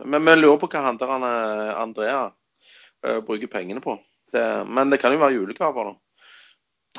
Men 0.06 0.26
vi 0.26 0.36
lurer 0.38 0.62
på 0.62 0.70
hva 0.72 0.86
han 0.86 0.98
der 0.98 1.12
han, 1.12 1.24
eh, 1.28 1.82
Andrea 1.82 2.22
uh, 2.30 3.20
bruker 3.26 3.48
pengene 3.52 3.82
på. 3.82 3.98
Det, 4.34 4.46
men 4.68 4.90
det 4.90 5.00
kan 5.02 5.14
jo 5.14 5.20
være 5.22 5.36
julegaver, 5.36 5.92
da. 5.92 5.94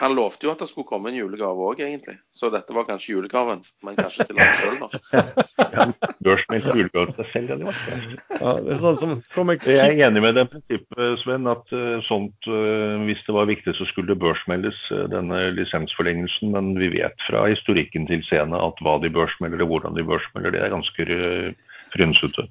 Han 0.01 0.14
lovte 0.16 0.47
jo 0.47 0.53
at 0.55 0.62
det 0.62 0.70
skulle 0.70 0.88
komme 0.88 1.11
en 1.11 1.16
julegave 1.18 1.66
òg, 1.68 1.82
egentlig. 1.84 2.14
Så 2.32 2.49
dette 2.53 2.72
var 2.72 2.86
kanskje 2.88 3.12
julegaven, 3.12 3.61
men 3.84 3.99
kanskje 3.99 4.24
til 4.30 4.38
han 4.40 4.55
sjøl, 4.57 4.78
da. 4.80 4.88
Ja, 5.72 5.84
Børsmeldt 6.24 6.66
julegave 6.72 7.11
til 7.11 7.18
seg 7.18 7.28
selv, 7.32 7.53
hadde 7.53 7.68
vært. 7.68 8.22
Ja, 8.38 8.55
det 8.61 8.72
er 8.72 8.80
sånn 8.80 8.99
som 9.01 9.12
kommer 9.34 9.61
Jeg 9.68 9.78
er 9.80 10.09
enig 10.09 10.22
med 10.24 10.36
det 10.36 10.47
prinsippet, 10.53 11.20
Sven, 11.20 11.51
at 11.53 11.76
eh, 11.76 12.01
sånt, 12.09 12.49
eh, 12.49 13.05
hvis 13.09 13.20
det 13.28 13.36
var 13.36 13.51
viktig, 13.53 13.76
så 13.76 13.88
skulle 13.90 14.14
det 14.14 14.20
børsmeldes, 14.24 14.80
eh, 14.97 15.05
denne 15.12 15.45
lisensforlengelsen. 15.59 16.57
Men 16.57 16.72
vi 16.80 16.88
vet 16.97 17.28
fra 17.28 17.45
historikken 17.53 18.09
til 18.09 18.24
Sena 18.28 18.64
at 18.70 18.80
hva 18.84 18.97
de 19.03 19.12
børsmelder 19.12 19.64
og 19.64 19.74
hvordan 19.74 20.01
de 20.01 20.09
børsmelder, 20.09 20.57
det 20.57 20.64
er 20.64 20.74
ganske 20.76 21.09
frynsete. 21.93 22.49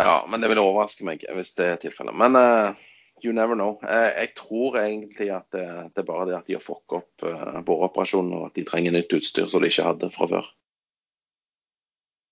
Ja, 0.00 0.26
men 0.30 0.40
det 0.40 0.50
vil 0.52 0.60
overraske 0.62 1.04
meg 1.06 1.24
hvis 1.34 1.52
det 1.58 1.66
er 1.66 1.80
tilfellet. 1.82 2.16
Men 2.16 2.38
eh, 2.38 2.88
you 3.24 3.34
never 3.36 3.58
know. 3.58 3.76
Eh, 3.84 4.10
jeg 4.22 4.34
tror 4.38 4.78
egentlig 4.82 5.30
at 5.34 5.48
det, 5.54 5.66
det 5.94 6.02
er 6.04 6.08
bare 6.08 6.28
det 6.30 6.38
at 6.38 6.48
de 6.48 6.56
har 6.56 6.64
fucka 6.64 7.02
opp 7.02 7.26
boreoperasjonen, 7.66 8.32
og 8.38 8.48
at 8.50 8.58
de 8.58 8.66
trenger 8.68 8.96
nytt 8.96 9.12
utstyr 9.18 9.50
som 9.50 9.62
de 9.62 9.70
ikke 9.72 9.86
hadde 9.86 10.10
fra 10.14 10.30
før. 10.30 10.48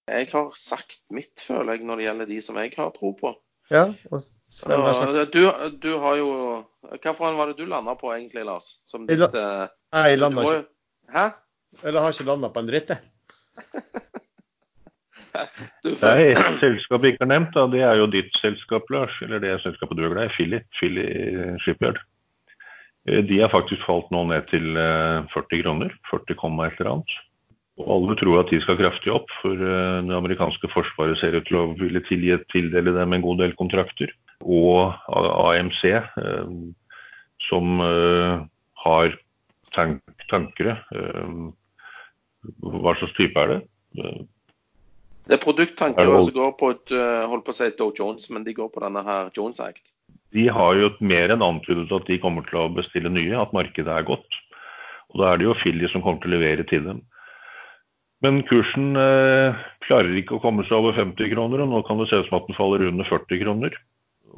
Jeg 0.08 0.30
har 0.32 0.48
sagt 0.56 1.02
mitt, 1.12 1.36
føler 1.44 1.76
jeg, 1.76 1.84
når 1.84 2.00
det 2.00 2.06
gjelder 2.06 2.30
de 2.30 2.40
som 2.44 2.58
jeg 2.60 2.72
har 2.78 2.90
tro 2.96 3.12
på. 3.18 3.34
Ja, 3.68 3.84
og 4.08 4.22
du, 5.32 5.42
du 5.82 5.90
har 6.00 6.14
jo 6.16 6.28
Hvilken 6.88 7.16
var 7.20 7.50
det 7.50 7.58
du 7.58 7.66
landa 7.68 7.92
på 8.00 8.08
egentlig, 8.14 8.46
Lars? 8.48 8.78
Som 8.88 9.04
Jeg 9.10 9.20
ditt 9.20 9.34
eh, 9.36 9.66
Nei, 9.92 10.04
jeg 10.08 10.20
landa 10.22 10.44
ikke. 10.46 10.62
Hæ? 11.12 11.24
Eller 11.84 12.00
har 12.00 12.14
ikke 12.16 12.28
landa 12.30 12.48
på 12.54 12.62
en 12.62 12.70
dritt, 12.70 12.94
jeg. 12.94 13.02
Du 15.84 15.90
Det 15.94 16.10
er 16.10 16.34
et 16.34 16.60
selskap 16.62 17.02
vi 17.02 17.12
ikke 17.12 17.24
har 17.24 17.32
nevnt, 17.32 17.54
da. 17.54 17.66
det 17.70 17.82
er 17.86 18.00
jo 18.00 18.08
ditt 18.12 18.34
selskap, 18.42 18.88
Lars. 18.92 19.14
Eller 19.24 19.42
det 19.42 19.58
selskapet 19.64 19.98
du 19.98 20.04
er 20.06 20.14
glad 20.14 20.30
i, 20.30 20.34
Philly, 20.36 20.60
Philly 20.78 21.06
Shipyard. 21.64 22.00
Eh, 23.08 23.22
De 23.24 23.40
har 23.42 23.52
faktisk 23.52 23.84
falt 23.86 24.10
nå 24.14 24.24
ned 24.30 24.48
til 24.52 24.76
eh, 24.76 25.24
40 25.34 25.64
kroner. 25.64 25.94
40, 26.10 26.38
komma 26.40 26.68
et 26.68 26.78
eller 26.80 26.96
annet. 26.96 27.16
Og 27.78 27.90
alle 27.94 28.16
tror 28.18 28.40
at 28.40 28.50
de 28.50 28.58
skal 28.64 28.78
kraftig 28.80 29.12
opp, 29.14 29.30
for 29.42 29.54
eh, 29.54 30.00
det 30.08 30.16
amerikanske 30.16 30.70
forsvaret 30.72 31.20
ser 31.20 31.38
ut 31.38 31.46
til 31.48 31.60
å 31.60 31.68
ville 31.78 32.02
tildele 32.08 32.94
dem 32.96 33.14
en 33.14 33.24
god 33.24 33.44
del 33.44 33.54
kontrakter. 33.60 34.12
Og 34.42 34.94
AMC, 35.08 35.84
eh, 35.94 36.52
som 37.48 37.80
eh, 37.84 38.44
har 38.84 39.16
tank 39.74 40.02
tankere 40.28 40.76
eh, 40.94 41.38
Hva 42.62 42.94
slags 42.98 43.14
type 43.16 43.40
er 43.40 43.50
det? 43.52 43.60
Eh, 45.28 45.34
det 45.34 45.36
er 45.36 45.44
produkttanker 45.44 46.02
Er 46.02 46.14
det 46.16 46.24
som 46.24 46.36
går 46.40 46.56
på 46.58 46.72
et 46.72 46.96
eh, 46.96 47.28
holdt 47.28 47.44
på 47.44 47.52
å 47.52 47.58
si 47.58 47.70
Dow 47.76 47.92
Jones, 47.92 48.30
men 48.32 48.44
de 48.44 48.56
går 48.56 48.72
på 48.72 48.80
denne 48.84 49.04
her 49.04 49.30
Jones 49.36 49.60
Act. 49.60 49.92
De 50.32 50.48
har 50.48 50.76
jo 50.76 50.90
mer 51.00 51.32
enn 51.32 51.44
antydet 51.44 51.92
at 51.92 52.08
de 52.08 52.18
kommer 52.20 52.44
til 52.48 52.60
å 52.60 52.68
bestille 52.72 53.12
nye, 53.12 53.36
at 53.36 53.52
markedet 53.56 53.92
er 53.92 54.08
godt. 54.08 54.40
Og 55.12 55.22
da 55.22 55.32
er 55.32 55.40
det 55.40 55.48
jo 55.48 55.56
Philly 55.56 55.88
som 55.88 56.02
kommer 56.04 56.20
til 56.20 56.32
å 56.32 56.36
levere 56.36 56.66
til 56.68 56.84
dem. 56.84 57.04
Men 58.24 58.42
kursen 58.48 58.96
eh, 58.98 59.56
klarer 59.86 60.16
ikke 60.18 60.36
å 60.36 60.42
komme 60.42 60.64
seg 60.66 60.80
over 60.80 60.96
50 60.96 61.30
kroner, 61.32 61.62
og 61.62 61.70
nå 61.72 61.84
kan 61.86 62.00
det 62.00 62.08
se 62.10 62.18
ut 62.18 62.28
som 62.28 62.40
at 62.40 62.48
den 62.48 62.58
faller 62.58 62.88
under 62.88 63.06
40 63.08 63.44
kroner. 63.44 63.76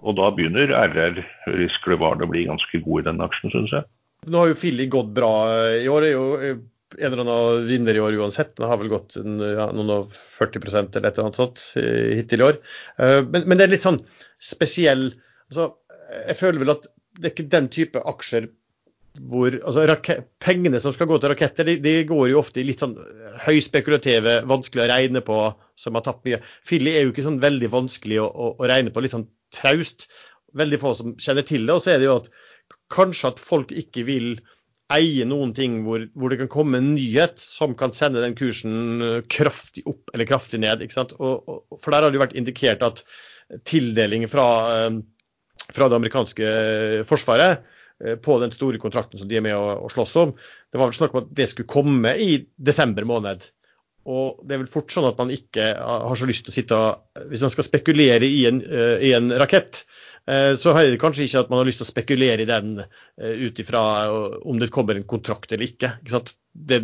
Og 0.01 0.17
da 0.19 0.29
begynner 0.33 0.71
RR 0.71 1.23
Risk 1.59 1.89
Levarde 1.91 2.27
å 2.27 2.31
bli 2.31 2.47
ganske 2.49 2.83
god 2.85 3.03
i 3.03 3.07
den 3.09 3.25
aksjen, 3.25 3.53
syns 3.53 3.73
jeg. 3.75 3.89
Nå 4.31 4.43
har 4.43 4.51
jo 4.51 4.59
Filly 4.61 4.85
gått 4.93 5.15
bra 5.17 5.33
i 5.81 5.89
år. 5.89 6.07
er 6.07 6.13
jo 6.13 6.27
eh, 6.39 6.61
en 6.99 7.13
eller 7.13 7.23
annen 7.25 7.67
vinner 7.69 7.97
i 7.97 8.03
år 8.03 8.17
uansett. 8.21 8.55
Den 8.59 8.71
har 8.71 8.81
vel 8.81 8.91
gått 8.93 9.17
ja, 9.17 9.69
noen 9.75 9.93
og 9.95 10.15
40 10.15 10.63
eller 10.71 10.87
et 10.89 10.97
eller 10.97 11.27
annet 11.27 11.39
sånt 11.39 11.65
hittil 11.77 12.43
i 12.43 12.49
år. 12.49 12.61
Eh, 12.99 13.21
Men, 13.27 13.45
men 13.47 13.61
det 13.61 13.67
er 13.67 13.75
litt 13.77 13.87
sånn 13.87 14.01
spesiell 14.41 15.11
altså, 15.51 15.75
Jeg 16.27 16.39
føler 16.41 16.63
vel 16.65 16.75
at 16.75 16.89
det 17.21 17.29
er 17.29 17.35
ikke 17.35 17.53
den 17.53 17.69
type 17.73 18.03
aksjer 18.09 18.49
hvor 19.31 19.55
altså, 19.67 19.85
Pengene 20.43 20.81
som 20.83 20.95
skal 20.95 21.09
gå 21.11 21.19
til 21.21 21.33
raketter, 21.33 21.67
de, 21.67 21.77
de 21.83 21.95
går 22.09 22.31
jo 22.31 22.39
ofte 22.41 22.63
i 22.63 22.67
litt 22.67 22.83
sånn 22.83 22.95
høyspekulative, 23.45 24.41
vanskelig 24.49 24.85
å 24.85 24.91
regne 24.93 25.23
på, 25.27 25.39
som 25.79 25.99
har 25.99 26.05
tapt 26.07 26.23
mye. 26.29 26.39
Filly 26.67 26.95
er 26.95 27.05
jo 27.05 27.15
ikke 27.15 27.27
sånn 27.27 27.41
veldig 27.43 27.73
vanskelig 27.73 28.21
å, 28.23 28.29
å, 28.31 28.53
å 28.55 28.71
regne 28.71 28.95
på, 28.95 29.03
litt 29.03 29.17
sånn 29.17 29.27
traust. 29.55 30.07
Veldig 30.57 30.79
få 30.83 30.95
som 30.99 31.17
kjenner 31.19 31.47
til 31.47 31.67
det. 31.67 31.75
Og 31.75 31.83
så 31.85 31.95
er 31.95 32.01
det 32.01 32.07
jo 32.07 32.21
at 32.21 32.31
kanskje 32.95 33.33
at 33.35 33.43
folk 33.43 33.75
ikke 33.75 34.07
vil 34.07 34.33
eie 34.95 35.27
noen 35.29 35.53
ting 35.57 35.81
hvor, 35.87 36.05
hvor 36.19 36.33
det 36.33 36.41
kan 36.43 36.51
komme 36.51 36.81
en 36.81 36.93
nyhet 36.97 37.41
som 37.43 37.77
kan 37.79 37.95
sende 37.97 38.23
den 38.25 38.37
kursen 38.39 39.05
eh, 39.05 39.19
kraftig 39.31 39.85
opp 39.91 40.11
eller 40.15 40.29
kraftig 40.29 40.63
ned. 40.63 40.83
Og, 41.19 41.35
og, 41.47 41.79
for 41.79 41.93
der 41.93 42.05
har 42.07 42.11
det 42.11 42.19
jo 42.19 42.25
vært 42.25 42.39
indikert 42.39 42.83
at 42.87 43.05
tildeling 43.69 44.27
fra, 44.31 44.47
eh, 44.77 44.99
fra 45.71 45.91
det 45.91 46.01
amerikanske 46.01 46.49
eh, 46.49 47.05
forsvaret 47.09 47.67
på 48.25 48.39
den 48.41 48.49
store 48.49 48.79
kontrakten 48.81 49.21
som 49.21 49.29
de 49.29 49.37
er 49.37 49.43
med 49.45 49.53
å, 49.53 49.75
å 49.85 49.89
slåss 49.93 50.15
om, 50.17 50.31
det 50.73 50.79
var 50.81 50.89
vel 50.89 50.97
snakk 50.97 51.13
om 51.13 51.19
at 51.21 51.35
det 51.37 51.51
skulle 51.51 51.69
komme 51.69 52.15
i 52.17 52.39
desember 52.57 53.05
måned. 53.05 53.43
Og 54.09 54.39
det 54.41 54.57
er 54.57 54.63
vel 54.63 54.71
fort 54.73 54.89
sånn 54.89 55.05
at 55.11 55.19
man 55.21 55.29
ikke 55.35 55.67
har 55.77 56.17
så 56.17 56.25
lyst 56.25 56.47
til 56.47 56.55
å 56.55 56.57
sitte 56.57 56.79
Hvis 57.29 57.45
man 57.45 57.53
skal 57.53 57.67
spekulere 57.67 58.25
i 58.25 58.47
en, 58.49 58.63
i 58.65 59.11
en 59.13 59.29
rakett, 59.37 59.83
så 60.61 60.75
hører 60.77 60.95
det 60.95 61.01
kanskje 61.03 61.27
ikke 61.27 61.45
at 61.45 61.53
man 61.53 61.63
har 61.63 61.69
lyst 61.71 61.81
til 61.83 61.89
å 61.89 61.93
spekulere 61.93 62.45
i 62.45 62.49
den 62.49 62.75
eh, 62.83 63.47
ut 63.47 63.63
ifra 63.63 63.85
eh, 64.07 64.37
om 64.51 64.61
det 64.61 64.73
kommer 64.75 64.99
en 64.99 65.09
kontrakt 65.09 65.53
eller 65.53 65.67
ikke. 65.67 65.95
ikke? 66.05 66.21
Det, 66.53 66.81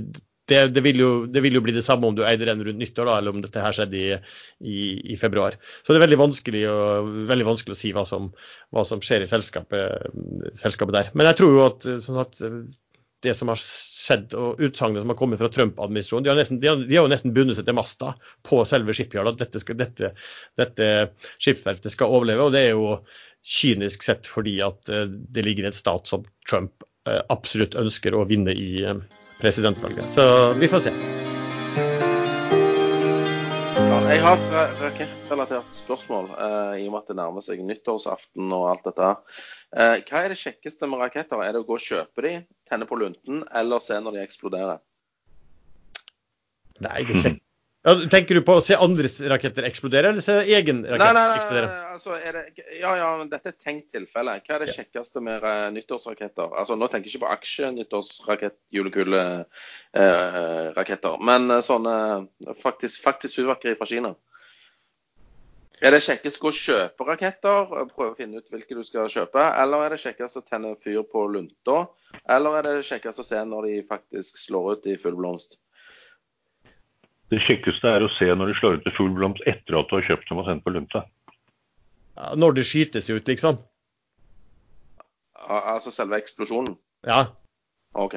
det, 0.46 0.60
det, 0.74 0.82
vil 0.86 1.02
jo, 1.02 1.10
det 1.30 1.42
vil 1.44 1.58
jo 1.58 1.62
bli 1.66 1.74
det 1.74 1.84
samme 1.86 2.08
om 2.08 2.16
du 2.16 2.24
eide 2.26 2.48
den 2.48 2.64
rundt 2.64 2.80
nyttår, 2.80 3.10
da, 3.10 3.18
eller 3.18 3.34
om 3.34 3.44
dette 3.44 3.62
her 3.62 3.76
skjedde 3.76 3.98
i, 3.98 4.16
i, 4.62 4.78
i 5.14 5.18
februar. 5.20 5.58
Så 5.82 5.92
det 5.92 6.00
er 6.00 6.06
veldig 6.06 6.20
vanskelig, 6.22 6.64
å, 6.70 6.78
veldig 7.28 7.48
vanskelig 7.50 7.76
å 7.76 7.80
si 7.82 7.92
hva 7.96 8.06
som, 8.08 8.32
hva 8.74 8.86
som 8.88 9.02
skjer 9.04 9.26
i 9.26 9.30
selskapet, 9.30 10.10
selskapet 10.62 10.98
der. 11.00 11.14
Men 11.14 11.30
jeg 11.30 11.40
tror 11.42 11.54
jo 11.54 11.64
at 11.66 11.88
eh, 11.90 12.02
som 12.04 12.18
sagt, 12.22 12.42
det 13.26 13.34
som 13.34 13.50
har 13.50 13.60
skjedd, 13.60 14.34
og 14.38 14.60
utsagnene 14.62 15.02
som 15.02 15.12
har 15.12 15.18
kommet 15.18 15.40
fra 15.40 15.50
Trump-administrasjonen, 15.52 16.26
de, 16.26 16.32
har 16.32 16.40
de, 16.42 16.74
de 16.86 16.98
har 16.98 17.06
jo 17.06 17.12
nesten 17.12 17.34
bundet 17.34 17.58
seg 17.58 17.66
til 17.68 17.76
masta 17.78 18.12
på 18.46 18.60
selve 18.68 18.94
shipyard, 18.96 19.32
at 19.32 19.40
dette, 19.40 19.62
skal, 19.62 19.78
dette, 19.80 20.12
dette 20.60 20.90
skipsverftet 21.42 21.94
skal 21.94 22.12
overleve. 22.12 22.46
Og 22.46 22.54
det 22.54 22.66
er 22.68 22.76
jo 22.76 22.98
kynisk 23.46 24.02
sett 24.02 24.26
fordi 24.26 24.58
at 24.64 24.90
eh, 24.90 25.06
det 25.06 25.44
ligger 25.46 25.66
i 25.66 25.70
en 25.70 25.76
stat 25.76 26.10
som 26.10 26.26
Trump 26.50 26.82
eh, 27.08 27.22
absolutt 27.30 27.78
ønsker 27.78 28.16
å 28.16 28.24
vinne 28.26 28.54
i 28.56 28.82
eh, 28.82 28.98
presidentvalget. 29.40 30.10
Så 30.16 30.26
vi 30.58 30.70
får 30.70 30.88
se. 30.88 30.94
Ja, 33.86 34.00
jeg 34.10 34.22
har 34.24 34.40
et 34.40 34.82
rakettrelatert 34.82 35.78
spørsmål, 35.78 36.32
eh, 36.34 36.74
i 36.82 36.88
og 36.88 36.96
med 36.96 37.04
at 37.04 37.12
det 37.12 37.18
nærmer 37.20 37.44
seg 37.44 37.62
nyttårsaften 37.62 38.50
og 38.50 38.66
alt 38.72 38.90
dette. 38.90 39.14
Eh, 39.76 40.02
hva 40.02 40.24
er 40.24 40.34
det 40.34 40.42
kjekkeste 40.42 40.90
med 40.90 41.04
raketter? 41.04 41.40
Er 41.44 41.54
det 41.54 41.62
å 41.62 41.68
gå 41.68 41.78
og 41.78 41.86
kjøpe 41.86 42.26
de, 42.26 42.34
tenne 42.68 42.88
på 42.90 42.98
lunten, 42.98 43.44
eller 43.54 43.82
se 43.84 44.00
når 44.02 44.18
de 44.18 44.26
eksploderer? 44.26 44.82
Nei, 46.82 46.98
det 47.06 47.14
ikke 47.14 47.45
ja, 47.86 47.92
Tenker 48.10 48.34
du 48.34 48.42
på 48.42 48.56
å 48.58 48.62
se 48.66 48.74
andres 48.82 49.14
raketter 49.30 49.62
eksplodere, 49.68 50.08
eller 50.10 50.18
se 50.24 50.34
egen 50.42 50.80
rakett 50.82 50.98
Nei, 51.04 51.12
nei, 51.14 51.26
nei, 51.30 51.36
eksplodere? 51.38 51.68
altså 51.94 52.10
det, 52.18 52.42
ja, 52.80 52.92
ja, 52.98 53.10
men 53.20 53.30
dette 53.30 53.48
er 53.52 53.58
tenkt 53.62 53.88
tilfelle. 53.94 54.32
Hva 54.42 54.52
er 54.56 54.60
det 54.64 54.74
kjekkeste 54.74 55.18
med 55.24 55.36
uh, 55.46 55.70
nyttårsraketter? 55.74 56.48
Altså, 56.50 56.74
Nå 56.76 56.86
tenker 56.90 57.06
jeg 57.06 57.12
ikke 57.14 57.26
på 57.28 57.34
aksjenyttårsrakett, 57.36 58.58
julekule-raketter, 58.74 61.14
men 61.30 61.42
uh, 61.54 61.62
sånne 61.64 61.94
faktisk, 62.58 62.96
faktisk 63.06 63.32
fyrverkeri 63.38 63.78
fra 63.78 63.90
Kina. 63.90 64.12
Er 65.84 65.92
det 65.92 66.06
kjekkest 66.06 66.40
å 66.40 66.48
kjøpe 66.56 67.04
raketter, 67.04 67.68
prøve 67.92 68.14
å 68.14 68.16
finne 68.16 68.40
ut 68.40 68.48
hvilke 68.48 68.72
du 68.78 68.84
skal 68.86 69.10
kjøpe, 69.12 69.42
eller 69.60 69.84
er 69.84 69.90
det 69.92 70.00
kjekkest 70.00 70.40
å 70.40 70.46
tenne 70.46 70.72
fyr 70.80 71.02
på 71.04 71.28
lunta, 71.28 71.92
eller 72.32 72.56
er 72.56 72.62
det 72.64 72.88
kjekkest 72.88 73.20
å 73.20 73.28
se 73.28 73.36
når 73.44 73.60
de 73.68 73.84
faktisk 73.90 74.40
slår 74.40 74.72
ut 74.72 74.88
i 74.88 74.96
full 75.02 75.18
blomst? 75.20 75.60
Det 77.32 77.40
kjekkeste 77.42 77.90
er 77.90 78.04
å 78.06 78.10
se 78.14 78.28
når 78.30 78.52
de 78.52 78.58
slår 78.58 78.78
ut 78.78 78.84
til 78.86 78.94
full 78.94 79.14
blomst 79.16 79.42
etter 79.50 79.78
at 79.78 79.88
du 79.90 79.96
har 79.96 80.06
kjøpt 80.06 80.28
dem 80.30 80.42
og 80.42 80.46
sendt 80.46 80.62
på 80.66 80.74
lunta. 80.74 81.02
Ja, 82.16 82.30
når 82.38 82.58
det 82.58 82.66
skytes 82.68 83.10
ut, 83.10 83.26
liksom. 83.28 83.58
Altså 85.46 85.92
selve 85.94 86.20
eksplosjonen? 86.22 86.76
Ja. 87.06 87.26
OK. 87.98 88.16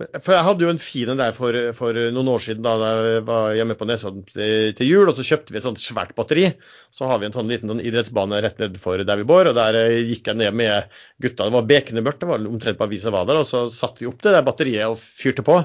For 0.00 0.32
jeg 0.34 0.44
hadde 0.46 0.64
jo 0.64 0.70
en 0.72 0.80
fin 0.82 1.10
en 1.12 1.20
der 1.20 1.34
for, 1.36 1.54
for 1.76 1.96
noen 2.14 2.30
år 2.32 2.40
siden 2.42 2.64
da 2.64 2.72
jeg 2.80 3.24
var 3.28 3.52
hjemme 3.54 3.76
på 3.78 3.86
Nesodden 3.86 4.24
til, 4.32 4.86
jul, 4.88 5.10
og 5.10 5.18
så 5.18 5.26
kjøpte 5.28 5.54
vi 5.54 5.60
et 5.60 5.66
sånt 5.66 5.82
svært 5.82 6.14
batteri. 6.18 6.46
Så 6.94 7.06
har 7.10 7.20
vi 7.20 7.28
en 7.28 7.36
sånn 7.36 7.50
liten 7.52 7.70
sånn 7.70 7.82
idrettsbane 7.84 8.40
rett 8.42 8.58
nedenfor 8.62 9.04
der 9.06 9.20
vi 9.20 9.26
bor, 9.28 9.46
og 9.46 9.58
der 9.58 9.78
eh, 9.78 10.00
gikk 10.08 10.32
jeg 10.32 10.40
ned 10.40 10.56
med 10.58 10.96
gutta. 11.22 11.46
Det 11.46 11.54
var 11.54 11.68
bekende 11.68 12.04
mørkt, 12.06 12.22
det 12.24 12.30
var 12.32 12.48
omtrent 12.48 12.82
vi 12.90 13.02
som 13.04 13.14
var 13.14 13.28
der, 13.28 13.42
og 13.44 13.48
så 13.48 13.66
satte 13.72 14.02
vi 14.02 14.10
opp 14.10 14.24
det 14.24 14.34
der 14.34 14.46
batteriet 14.48 14.88
og 14.88 14.98
fyrte 15.02 15.46
på. 15.46 15.60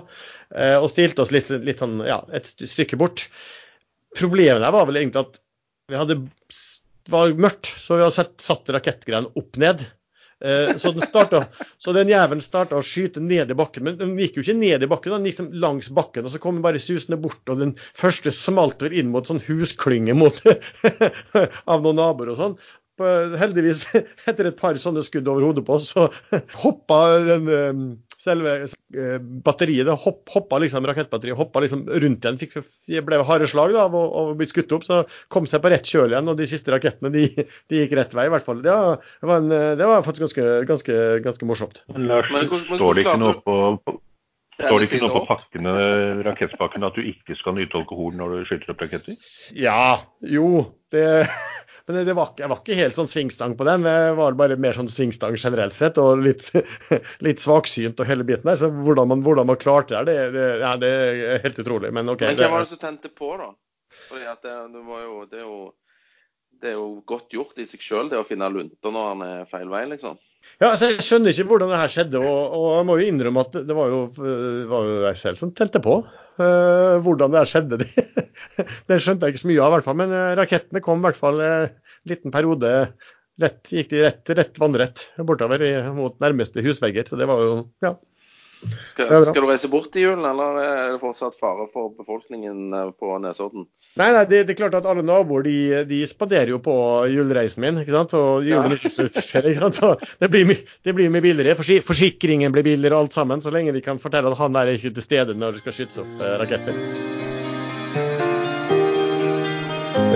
eh, 0.53 0.75
Og 0.75 0.91
stilte 0.93 1.23
oss 1.23 1.33
litt, 1.33 1.49
litt 1.63 1.81
sånn, 1.81 2.01
ja, 2.05 2.21
et 2.35 2.51
stykke 2.59 2.99
bort. 2.99 3.29
Problemet 4.17 4.61
der 4.61 4.75
var 4.75 4.89
vel 4.89 5.01
egentlig 5.01 5.23
at 5.23 5.41
vi 5.87 5.97
hadde 5.97 6.21
det 7.07 7.13
var 7.13 7.31
mørkt, 7.39 7.69
så 7.79 7.95
vi 7.95 8.03
hadde 8.03 8.25
satt 8.43 8.69
rakettgreiene 8.75 9.31
opp 9.39 9.55
ned. 9.61 9.85
Eh, 10.39 10.77
Så 10.77 10.91
den, 10.93 11.05
startet, 11.09 11.53
så 11.81 11.93
den 11.95 12.11
jævelen 12.11 12.43
starta 12.45 12.77
å 12.77 12.85
skyte 12.85 13.21
ned 13.23 13.51
i 13.51 13.57
bakken. 13.57 13.87
Men 13.87 13.97
den 13.97 14.15
gikk 14.21 14.37
jo 14.37 14.45
ikke 14.45 14.57
ned 14.59 14.85
i 14.85 14.89
bakken, 14.91 15.15
den 15.15 15.25
gikk 15.25 15.39
liksom 15.39 15.61
langs 15.63 15.89
bakken. 15.89 16.27
Og 16.27 16.33
så 16.33 16.41
kom 16.41 16.59
den 16.59 16.65
bare 16.65 16.81
susende 16.81 17.19
bort, 17.21 17.41
og 17.49 17.61
den 17.63 17.75
første 17.97 18.33
smalt 18.35 18.83
vel 18.85 18.97
inn 18.97 19.09
mot 19.13 19.27
sånn 19.29 19.41
husklynge 19.47 20.13
av 21.71 21.81
noen 21.81 21.97
naboer 21.97 22.33
og 22.35 22.41
sånn. 22.41 22.59
Heldigvis, 22.97 23.83
etter 24.29 24.49
et 24.49 24.57
par 24.57 24.77
sånne 24.81 25.03
skudd 25.05 25.27
over 25.29 25.45
hodet 25.49 25.65
på 25.67 25.75
oss, 25.77 25.91
så 25.93 26.07
hoppa 26.63 27.01
den 27.27 27.49
eh, 27.53 27.81
selve 28.17 28.53
eh, 28.65 29.17
batteriet 29.45 29.85
det 29.85 29.93
hopp, 30.01 30.23
hoppa 30.33 30.57
liksom, 30.63 30.85
Rakettbatteriet 30.89 31.37
hoppa 31.37 31.61
liksom 31.61 31.83
rundt 31.87 32.25
igjen. 32.25 32.39
Fikk, 32.41 32.57
ble 33.05 33.19
harde 33.27 33.47
slag 33.51 33.75
da, 33.75 33.85
og, 33.91 34.07
og 34.17 34.31
ble 34.39 34.47
skutt 34.49 34.73
opp. 34.73 34.87
Så 34.87 35.03
kom 35.33 35.45
seg 35.49 35.61
på 35.63 35.69
rett 35.73 35.85
kjøl 35.85 36.15
igjen, 36.15 36.31
og 36.33 36.39
de 36.39 36.47
siste 36.49 36.73
rakettene 36.73 37.13
de, 37.13 37.27
de 37.69 37.83
gikk 37.83 37.93
rett 37.99 38.17
vei, 38.17 38.25
i 38.29 38.33
hvert 38.33 38.47
fall. 38.47 38.63
Det 38.65 38.73
var, 38.73 38.97
det 39.21 39.29
var, 39.31 39.43
en, 39.45 39.53
det 39.81 39.91
var 39.93 40.03
faktisk 40.07 40.27
ganske, 40.27 40.49
ganske, 40.73 40.99
ganske 41.29 41.49
morsomt. 41.49 41.83
Men 41.93 42.09
Lars, 42.09 42.33
Men 42.33 42.49
hvor- 42.49 42.65
men 42.71 42.81
står 42.81 42.97
det 42.99 43.05
ikke 43.05 43.21
noe 43.21 43.39
på, 43.45 43.57
på 43.85 43.99
Står 44.57 44.79
det 44.81 44.87
ikke 44.87 45.03
noe 45.03 45.13
på 45.13 45.19
pakkene, 45.29 45.71
rakettpakkene 46.25 46.87
at 46.89 46.95
du 46.97 47.03
ikke 47.05 47.35
skal 47.37 47.53
nyte 47.53 47.77
alkohol 47.77 48.15
når 48.17 48.31
du 48.33 48.47
skyter 48.49 48.71
opp 48.73 48.79
raketter? 48.81 49.13
Ja, 49.53 49.99
jo. 50.25 50.47
Det, 50.89 51.03
men 51.87 52.05
det 52.05 52.13
var, 52.17 52.33
jeg 52.35 52.49
var 52.51 52.59
ikke 52.59 52.75
helt 52.75 52.97
sånn 52.97 53.07
svingstang 53.07 53.53
på 53.55 53.63
den. 53.63 53.85
Jeg 53.87 54.15
var 54.17 54.35
bare 54.35 54.57
mer 54.59 54.75
sånn 54.75 54.89
svingstang 54.91 55.37
generelt 55.39 55.75
sett, 55.77 55.95
og 56.01 56.19
litt, 56.19 56.49
litt 57.25 57.39
svaksynt 57.39 58.01
og 58.03 58.09
hele 58.09 58.25
biten 58.27 58.49
der. 58.49 58.59
Så 58.59 58.67
hvordan 58.73 59.07
man, 59.13 59.23
hvordan 59.23 59.47
man 59.47 59.59
klarte 59.61 60.01
det, 60.03 60.17
det, 60.17 60.25
det, 60.35 60.47
ja, 60.65 60.73
det 60.81 60.89
er 60.91 61.43
helt 61.45 61.61
utrolig. 61.63 61.93
Men 61.95 62.11
OK. 62.11 62.25
Men 62.27 62.41
hvem 62.41 62.55
var 62.57 62.65
det 62.65 62.73
som 62.73 62.81
tente 62.81 63.11
på, 63.13 63.31
da? 63.39 63.53
Fordi 64.09 64.27
at 64.27 64.43
det, 64.43 64.55
det, 64.73 64.83
var 64.83 65.05
jo, 65.05 65.15
det, 65.31 65.39
er 65.39 65.45
jo, 65.47 65.61
det 66.59 66.73
er 66.73 66.75
jo 66.75 66.89
godt 67.07 67.37
gjort 67.37 67.63
i 67.63 67.67
seg 67.69 67.87
sjøl, 67.87 68.11
det 68.11 68.19
å 68.19 68.27
finne 68.27 68.51
lunter 68.51 68.93
når 68.93 69.07
han 69.13 69.23
er 69.29 69.47
feil 69.47 69.71
vei, 69.71 69.85
liksom. 69.93 70.19
Ja, 70.57 70.71
altså 70.71 70.89
Jeg 70.89 71.03
skjønner 71.05 71.33
ikke 71.33 71.49
hvordan 71.51 71.73
det 71.73 71.81
her 71.81 71.91
skjedde, 71.93 72.21
og, 72.21 72.55
og 72.57 72.69
jeg 72.79 72.87
må 72.89 72.95
jo 72.97 73.09
innrømme 73.11 73.43
at 73.45 73.59
det 73.67 73.75
var 73.77 73.91
jo, 73.93 73.99
det 74.17 74.69
var 74.71 74.87
jo 74.87 74.95
jeg 75.03 75.19
selv 75.21 75.41
som 75.41 75.53
telte 75.57 75.81
på. 75.83 75.99
Uh, 76.37 76.97
hvordan 77.01 77.33
det 77.33 77.41
her 77.41 77.49
skjedde, 77.49 77.79
det, 77.81 78.07
det 78.89 78.99
skjønte 79.01 79.27
jeg 79.27 79.35
ikke 79.35 79.43
så 79.43 79.51
mye 79.51 79.61
av, 79.61 79.69
i 79.69 79.75
hvert 79.77 79.87
fall. 79.87 79.99
Men 80.01 80.13
eh, 80.13 80.33
rakettene 80.37 80.81
kom 80.85 81.01
i 81.01 81.07
hvert 81.07 81.19
fall 81.19 81.41
en 81.45 81.71
liten 82.09 82.33
periode 82.33 82.73
rett, 83.41 83.61
gikk 83.69 83.89
de 83.93 84.03
rett, 84.05 84.33
rett 84.37 84.61
vannrett 84.61 85.07
bortover 85.25 85.65
i, 85.65 85.71
mot 85.93 86.17
nærmeste 86.23 86.63
husvegger. 86.65 87.09
Så 87.09 87.19
det 87.19 87.29
var 87.29 87.43
jo 87.45 87.57
Ja. 87.85 87.97
Skal, 88.89 89.11
skal 89.27 89.43
du 89.43 89.47
reise 89.51 89.69
bort 89.69 89.93
i 89.93 90.01
julen, 90.01 90.25
eller 90.25 90.55
er 90.63 90.79
det 90.95 91.01
fortsatt 91.03 91.35
fare 91.37 91.67
for 91.69 91.93
befolkningen 91.97 92.73
eh, 92.73 92.89
på 92.97 93.17
Nesodden? 93.21 93.67
Nei, 93.97 94.09
nei, 94.13 94.23
det, 94.29 94.43
det 94.47 94.53
er 94.53 94.59
klart 94.61 94.77
at 94.77 94.87
alle 94.89 95.03
naboer 95.05 95.45
de, 95.47 95.57
de 95.89 96.01
spanderer 96.09 96.53
jo 96.53 96.59
på 96.63 96.75
julereisen 97.13 97.63
min. 97.65 97.81
ikke 97.81 97.95
sant? 97.95 98.13
Og 98.17 98.45
julen 98.47 98.77
Ja. 98.77 99.07
ikke 99.49 99.59
sant? 99.59 99.79
Så 99.79 99.93
det 100.21 100.31
blir, 100.33 100.53
det 100.85 100.95
blir 100.97 101.11
mye 101.13 101.25
billigere. 101.25 101.57
Forsikringen 101.57 102.53
blir 102.53 102.67
billigere, 102.67 102.97
alt 102.97 103.17
sammen. 103.17 103.41
Så 103.41 103.53
lenge 103.53 103.73
de 103.75 103.83
kan 103.85 104.01
fortelle 104.01 104.31
at 104.31 104.41
han 104.41 104.57
der 104.57 104.69
er 104.73 104.79
ikke 104.79 104.93
til 104.97 105.09
stede 105.09 105.37
når 105.37 105.57
det 105.57 105.65
skal 105.65 105.79
skytes 105.79 106.03
opp 106.03 106.21
eh, 106.21 106.35
raketter. 106.43 107.16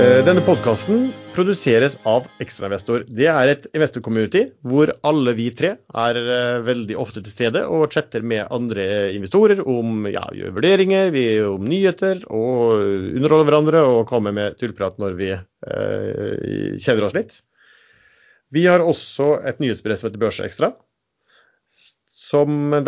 Denne 0.02 0.42
podkasten 0.42 1.12
produseres 1.36 2.00
av 2.10 2.26
Ekstrainvestor. 2.42 3.04
Det 3.06 3.28
er 3.30 3.52
et 3.52 3.68
investor-community 3.70 4.48
hvor 4.66 4.90
alle 5.06 5.36
vi 5.38 5.52
tre 5.54 5.76
er 5.78 6.18
eh, 6.22 6.62
veldig 6.66 6.98
ofte 6.98 7.22
til 7.22 7.30
stede 7.36 7.62
og 7.70 7.86
chatter 7.94 8.26
med 8.26 8.50
andre 8.50 8.88
investorer 9.14 9.62
om 9.62 10.08
ja, 10.10 10.24
gjør 10.34 10.56
vurderinger, 10.56 11.12
vi 11.14 11.26
om 11.46 11.68
nyheter 11.70 12.24
og 12.34 12.82
underholder 12.82 13.50
hverandre 13.52 13.84
og 13.92 14.02
kommer 14.10 14.34
med 14.34 14.58
tullprat 14.58 14.98
når 15.02 15.20
vi 15.22 15.30
eh, 15.36 16.82
kjeder 16.82 17.06
oss 17.06 17.18
litt. 17.20 17.38
Vi 18.50 18.66
har 18.66 18.82
også 18.82 19.36
et 19.46 19.62
nyhetsbrev 19.62 20.02
som 20.02 20.10
heter 20.10 20.26
Børseekstra, 20.26 20.74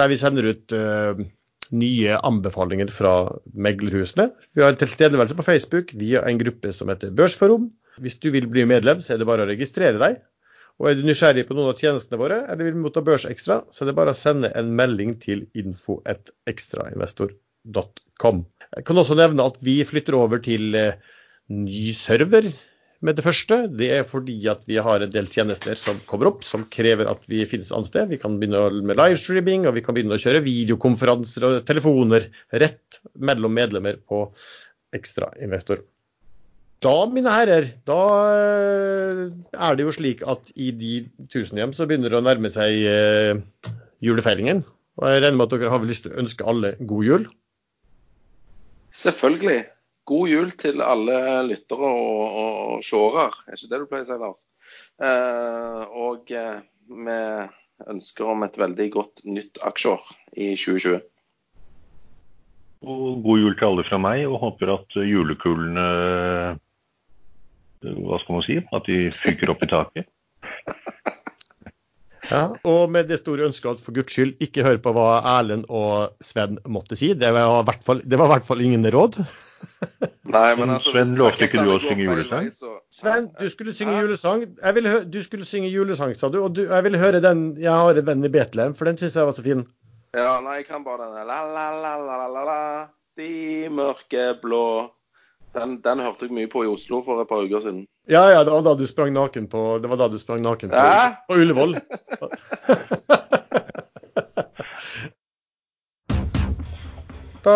der 0.02 0.10
vi 0.10 0.22
sender 0.24 0.50
ut 0.50 0.74
eh, 0.82 1.28
nye 1.72 2.18
anbefalinger 2.20 2.88
fra 2.92 3.32
meglerhusene. 3.54 4.32
Vi 4.54 4.62
har 4.64 4.74
tilstedeværelse 4.80 5.36
på 5.38 5.48
Facebook 5.48 5.94
via 6.00 6.20
en 6.28 6.40
gruppe 6.42 6.74
som 6.76 6.90
heter 6.92 7.16
Børsforum. 7.16 7.66
Hvis 8.02 8.20
du 8.20 8.28
vil 8.34 8.48
bli 8.50 8.66
medlem, 8.68 9.00
så 9.02 9.14
er 9.14 9.18
det 9.22 9.30
bare 9.30 9.44
å 9.46 9.50
registrere 9.50 10.00
deg. 10.02 10.14
Og 10.82 10.86
er 10.90 10.96
du 10.98 11.04
nysgjerrig 11.06 11.46
på 11.48 11.56
noen 11.56 11.70
av 11.72 11.80
tjenestene 11.80 12.20
våre, 12.20 12.38
eller 12.50 12.64
vil 12.68 12.82
motta 12.82 13.02
Børsekstra, 13.06 13.56
så 13.70 13.78
er 13.84 13.88
det 13.92 14.00
bare 14.00 14.14
å 14.16 14.18
sende 14.18 14.48
en 14.58 14.70
melding 14.76 15.12
til 15.22 15.40
info.ekstrainvestor.com. 15.60 18.38
Jeg 18.74 18.84
kan 18.90 19.00
også 19.00 19.16
nevne 19.20 19.46
at 19.46 19.58
vi 19.64 19.76
flytter 19.86 20.14
over 20.18 20.38
til 20.44 20.64
eh, 20.80 20.98
ny 21.54 21.94
server 21.98 22.44
med 23.04 23.18
det 23.20 23.26
første. 23.26 23.60
Det 23.68 23.90
er 23.98 24.06
fordi 24.08 24.38
at 24.52 24.64
vi 24.70 24.80
har 24.82 25.04
en 25.04 25.14
del 25.14 25.28
tjenester 25.32 25.80
som 25.80 26.00
kommer 26.10 26.32
opp, 26.32 26.44
som 26.48 26.66
krever 26.72 27.10
at 27.12 27.26
vi 27.30 27.44
finnes 27.50 27.70
et 27.70 27.76
annet 27.76 27.92
sted. 27.92 28.12
Vi 28.14 28.20
kan 28.22 28.38
begynne 28.40 28.84
med 28.88 29.00
livestreaming, 29.00 29.68
og 29.68 29.76
vi 29.78 29.84
kan 29.86 29.98
begynne 29.98 30.16
å 30.18 30.24
kjøre 30.24 30.44
videokonferanser 30.46 31.48
og 31.48 31.58
telefoner 31.68 32.30
rett 32.64 33.02
mellom 33.20 33.56
medlemmer 33.56 34.00
på 34.00 34.26
Ekstrainvestor. 34.96 35.84
Da, 36.84 36.96
mine 37.08 37.32
herrer, 37.32 37.70
da 37.88 38.00
eh, 38.36 39.22
er 39.56 39.78
det 39.80 39.86
jo 39.86 39.94
slik 39.96 40.24
at 40.28 40.50
i 40.60 40.72
de 40.76 40.96
tusen 41.32 41.60
hjem 41.60 41.72
så 41.76 41.88
begynner 41.88 42.12
det 42.12 42.20
å 42.20 42.26
nærme 42.26 42.52
seg 42.52 42.82
eh, 42.90 43.70
julefeiringen. 44.04 44.66
Og 45.00 45.08
jeg 45.10 45.24
regner 45.24 45.40
med 45.40 45.48
at 45.48 45.56
dere 45.56 45.72
har 45.72 45.80
vel 45.82 45.90
lyst 45.94 46.04
til 46.06 46.12
å 46.12 46.20
ønske 46.22 46.48
alle 46.50 46.76
god 46.84 47.08
jul. 47.08 47.30
Selvfølgelig. 48.94 49.64
God 50.10 50.30
jul 50.30 50.52
til 50.60 50.84
alle 50.84 51.18
lyttere 51.48 51.88
og, 51.88 52.22
og, 52.28 52.58
og 52.76 52.84
seere. 52.84 53.30
Er 53.48 53.58
ikke 53.58 53.72
det 53.72 53.80
du 53.80 53.88
pleier 53.88 54.04
å 54.04 54.10
si, 54.10 54.18
Lars? 54.20 54.46
Eh, 55.08 55.96
og 56.04 56.34
eh, 56.36 56.60
vi 56.92 57.18
ønsker 57.94 58.30
om 58.34 58.44
et 58.44 58.60
veldig 58.60 58.90
godt 58.94 59.24
nytt 59.28 59.62
aksjeår 59.64 60.12
i 60.36 60.54
2020. 60.60 61.00
Og 62.84 63.24
god 63.24 63.40
jul 63.40 63.56
til 63.56 63.70
alle 63.70 63.88
fra 63.88 64.00
meg, 64.02 64.26
og 64.28 64.42
håper 64.42 64.74
at 64.74 64.98
julekulene 65.00 65.88
Hva 67.84 68.20
skal 68.20 68.36
man 68.36 68.44
si? 68.44 68.60
At 68.76 68.88
de 68.88 69.08
fyker 69.16 69.52
opp 69.56 69.64
i 69.64 69.72
taket. 69.72 70.12
Ja, 72.34 72.44
og 72.66 72.90
med 72.92 73.08
det 73.12 73.20
store 73.22 73.46
ønsket 73.48 73.76
at 73.78 73.82
for 73.86 73.94
guds 73.96 74.12
skyld 74.16 74.36
ikke 74.42 74.64
hør 74.66 74.80
på 74.82 74.94
hva 74.96 75.08
Erlend 75.38 75.66
og 75.70 76.16
Sven 76.24 76.58
måtte 76.66 76.98
si. 76.98 77.12
Det 77.14 77.30
var 77.36 77.60
i 77.62 77.66
hvert 77.68 77.84
fall, 77.86 78.02
det 78.02 78.18
var 78.20 78.26
i 78.32 78.34
hvert 78.34 78.48
fall 78.48 78.64
ingen 78.66 78.88
råd. 78.96 79.20
Nei, 80.34 80.56
men 80.60 80.74
altså, 80.74 80.92
Sven, 80.96 81.14
lovte 81.20 81.46
ikke 81.48 81.62
du 81.64 81.70
å 81.76 81.78
synge 81.84 82.08
julesang? 82.08 82.50
så- 82.56 82.80
Sven, 82.92 83.30
du 83.40 83.46
skulle 83.54 83.76
synge 83.78 83.94
Hæ? 83.96 84.02
julesang. 84.08 84.44
Jeg 84.64 84.76
ville 84.80 84.96
du 85.14 85.20
skulle 85.24 85.46
synge 85.48 85.70
julesang, 85.72 86.16
sa 86.18 86.30
du. 86.34 86.40
Og 86.44 86.56
du, 86.58 86.64
jeg 86.66 86.84
vil 86.84 86.98
høre 86.98 87.22
den 87.24 87.56
'Jeg 87.60 87.72
har 87.72 87.96
en 88.02 88.06
venn 88.06 88.26
i 88.26 88.30
Betlehem', 88.34 88.76
for 88.76 88.86
den 88.90 88.98
syns 88.98 89.14
jeg 89.16 89.26
var 89.30 89.38
så 89.38 89.44
fin. 89.46 89.64
Ja, 90.18 90.40
nei, 90.42 90.56
jeg 90.62 90.68
kan 90.68 90.84
bare 90.84 91.06
den 91.06 91.28
la 91.28 91.40
la 91.46 91.70
la 91.82 91.96
la 91.98 92.18
la 92.18 92.28
la 92.28 92.44
la 92.50 92.88
De 93.18 93.70
mørke 93.70 94.42
blå 94.42 94.90
den, 95.54 95.78
den 95.86 96.00
hørte 96.00 96.26
jeg 96.26 96.32
mye 96.34 96.48
på 96.50 96.64
i 96.66 96.68
Oslo 96.68 97.02
for 97.06 97.22
et 97.22 97.28
par 97.30 97.44
uker 97.46 97.62
siden. 97.62 97.86
Ja, 98.08 98.32
ja, 98.32 98.44
det 98.44 98.52
var 98.52 98.62
da 98.66 98.74
du 98.76 98.88
sprang 98.88 99.14
naken 99.16 99.46
på 99.48 99.80
Det 99.80 99.88
var 99.88 99.98
da 100.02 100.10
du 100.12 100.18
sprang 100.20 100.42
naken 100.44 100.70
på, 100.70 100.76
Hæ? 100.76 101.14
på 101.28 101.40
Ullevål. 101.40 101.78
Da 107.44 107.54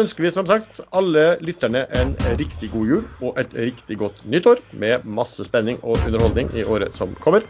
ønsker 0.00 0.24
vi 0.24 0.30
som 0.32 0.46
sagt 0.48 0.78
alle 0.96 1.34
lytterne 1.44 1.82
en 2.00 2.14
riktig 2.40 2.70
god 2.72 2.88
jul 2.88 3.02
og 3.20 3.36
et 3.40 3.52
riktig 3.52 3.98
godt 4.00 4.22
nyttår 4.24 4.62
med 4.80 5.04
masse 5.04 5.44
spenning 5.44 5.76
og 5.82 5.98
underholdning 6.00 6.48
i 6.56 6.64
året 6.64 6.96
som 6.96 7.12
kommer. 7.20 7.44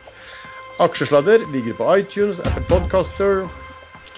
Aksjesladder 0.82 1.47
ligger 1.55 1.78
på 1.78 1.86
iTunes, 2.01 2.41
Apple 2.43 2.66
Podcaster, 2.66 3.47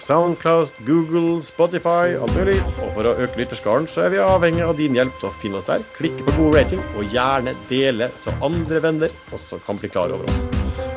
Soundcloud, 0.01 0.71
Google, 0.87 1.43
Spotify, 1.45 2.15
alt 2.17 2.33
mulig. 2.35 2.57
Og 2.81 2.93
for 2.95 3.07
å 3.07 3.15
øke 3.21 3.39
lytterskaren 3.39 3.87
så 3.89 4.05
er 4.05 4.13
vi 4.15 4.21
avhengig 4.23 4.63
av 4.65 4.75
din 4.79 4.97
hjelp 4.97 5.13
til 5.21 5.29
å 5.29 5.33
finne 5.43 5.61
oss 5.61 5.67
der. 5.69 5.85
Klikke 5.97 6.25
på 6.27 6.35
god 6.39 6.57
rating, 6.57 6.81
og 6.97 7.13
gjerne 7.13 7.53
dele 7.69 8.09
så 8.21 8.33
andre 8.45 8.81
venner 8.83 9.13
også 9.35 9.61
kan 9.65 9.79
bli 9.81 9.91
klar 9.93 10.13
over 10.13 10.29
oss. 10.31 10.47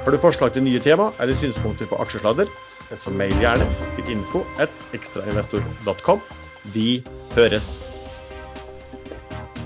Har 0.05 0.13
du 0.13 0.21
forslag 0.21 0.55
til 0.55 0.67
nye 0.67 0.81
tema 0.85 1.11
eller 1.21 1.37
synspunkter 1.41 1.89
på 1.89 1.99
aksjesladder, 2.03 2.51
så 2.97 3.13
mail 3.13 3.35
gjerne 3.41 3.67
til 3.97 4.13
info 4.17 4.45
at 4.61 4.73
ekstrainvestor.com. 4.97 6.23
Vi 6.75 7.03
høres. 7.37 7.75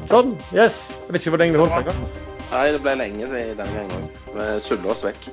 Sånn. 0.08 0.34
Yes. 0.54 0.88
Jeg 1.04 1.14
vet 1.14 1.22
ikke 1.22 1.36
hvor 1.36 1.44
lenge 1.44 1.58
vi 1.58 1.62
holdt 1.62 1.90
på. 1.90 2.26
Nei, 2.48 2.64
det 2.72 2.80
ble 2.80 2.96
lenge 2.96 3.28
siden 3.28 3.58
denne 3.58 3.82
gangen 3.82 4.08
òg. 4.08 4.26
Vi 4.38 4.50
sulla 4.64 4.94
oss 4.94 5.04
vekk. 5.04 5.30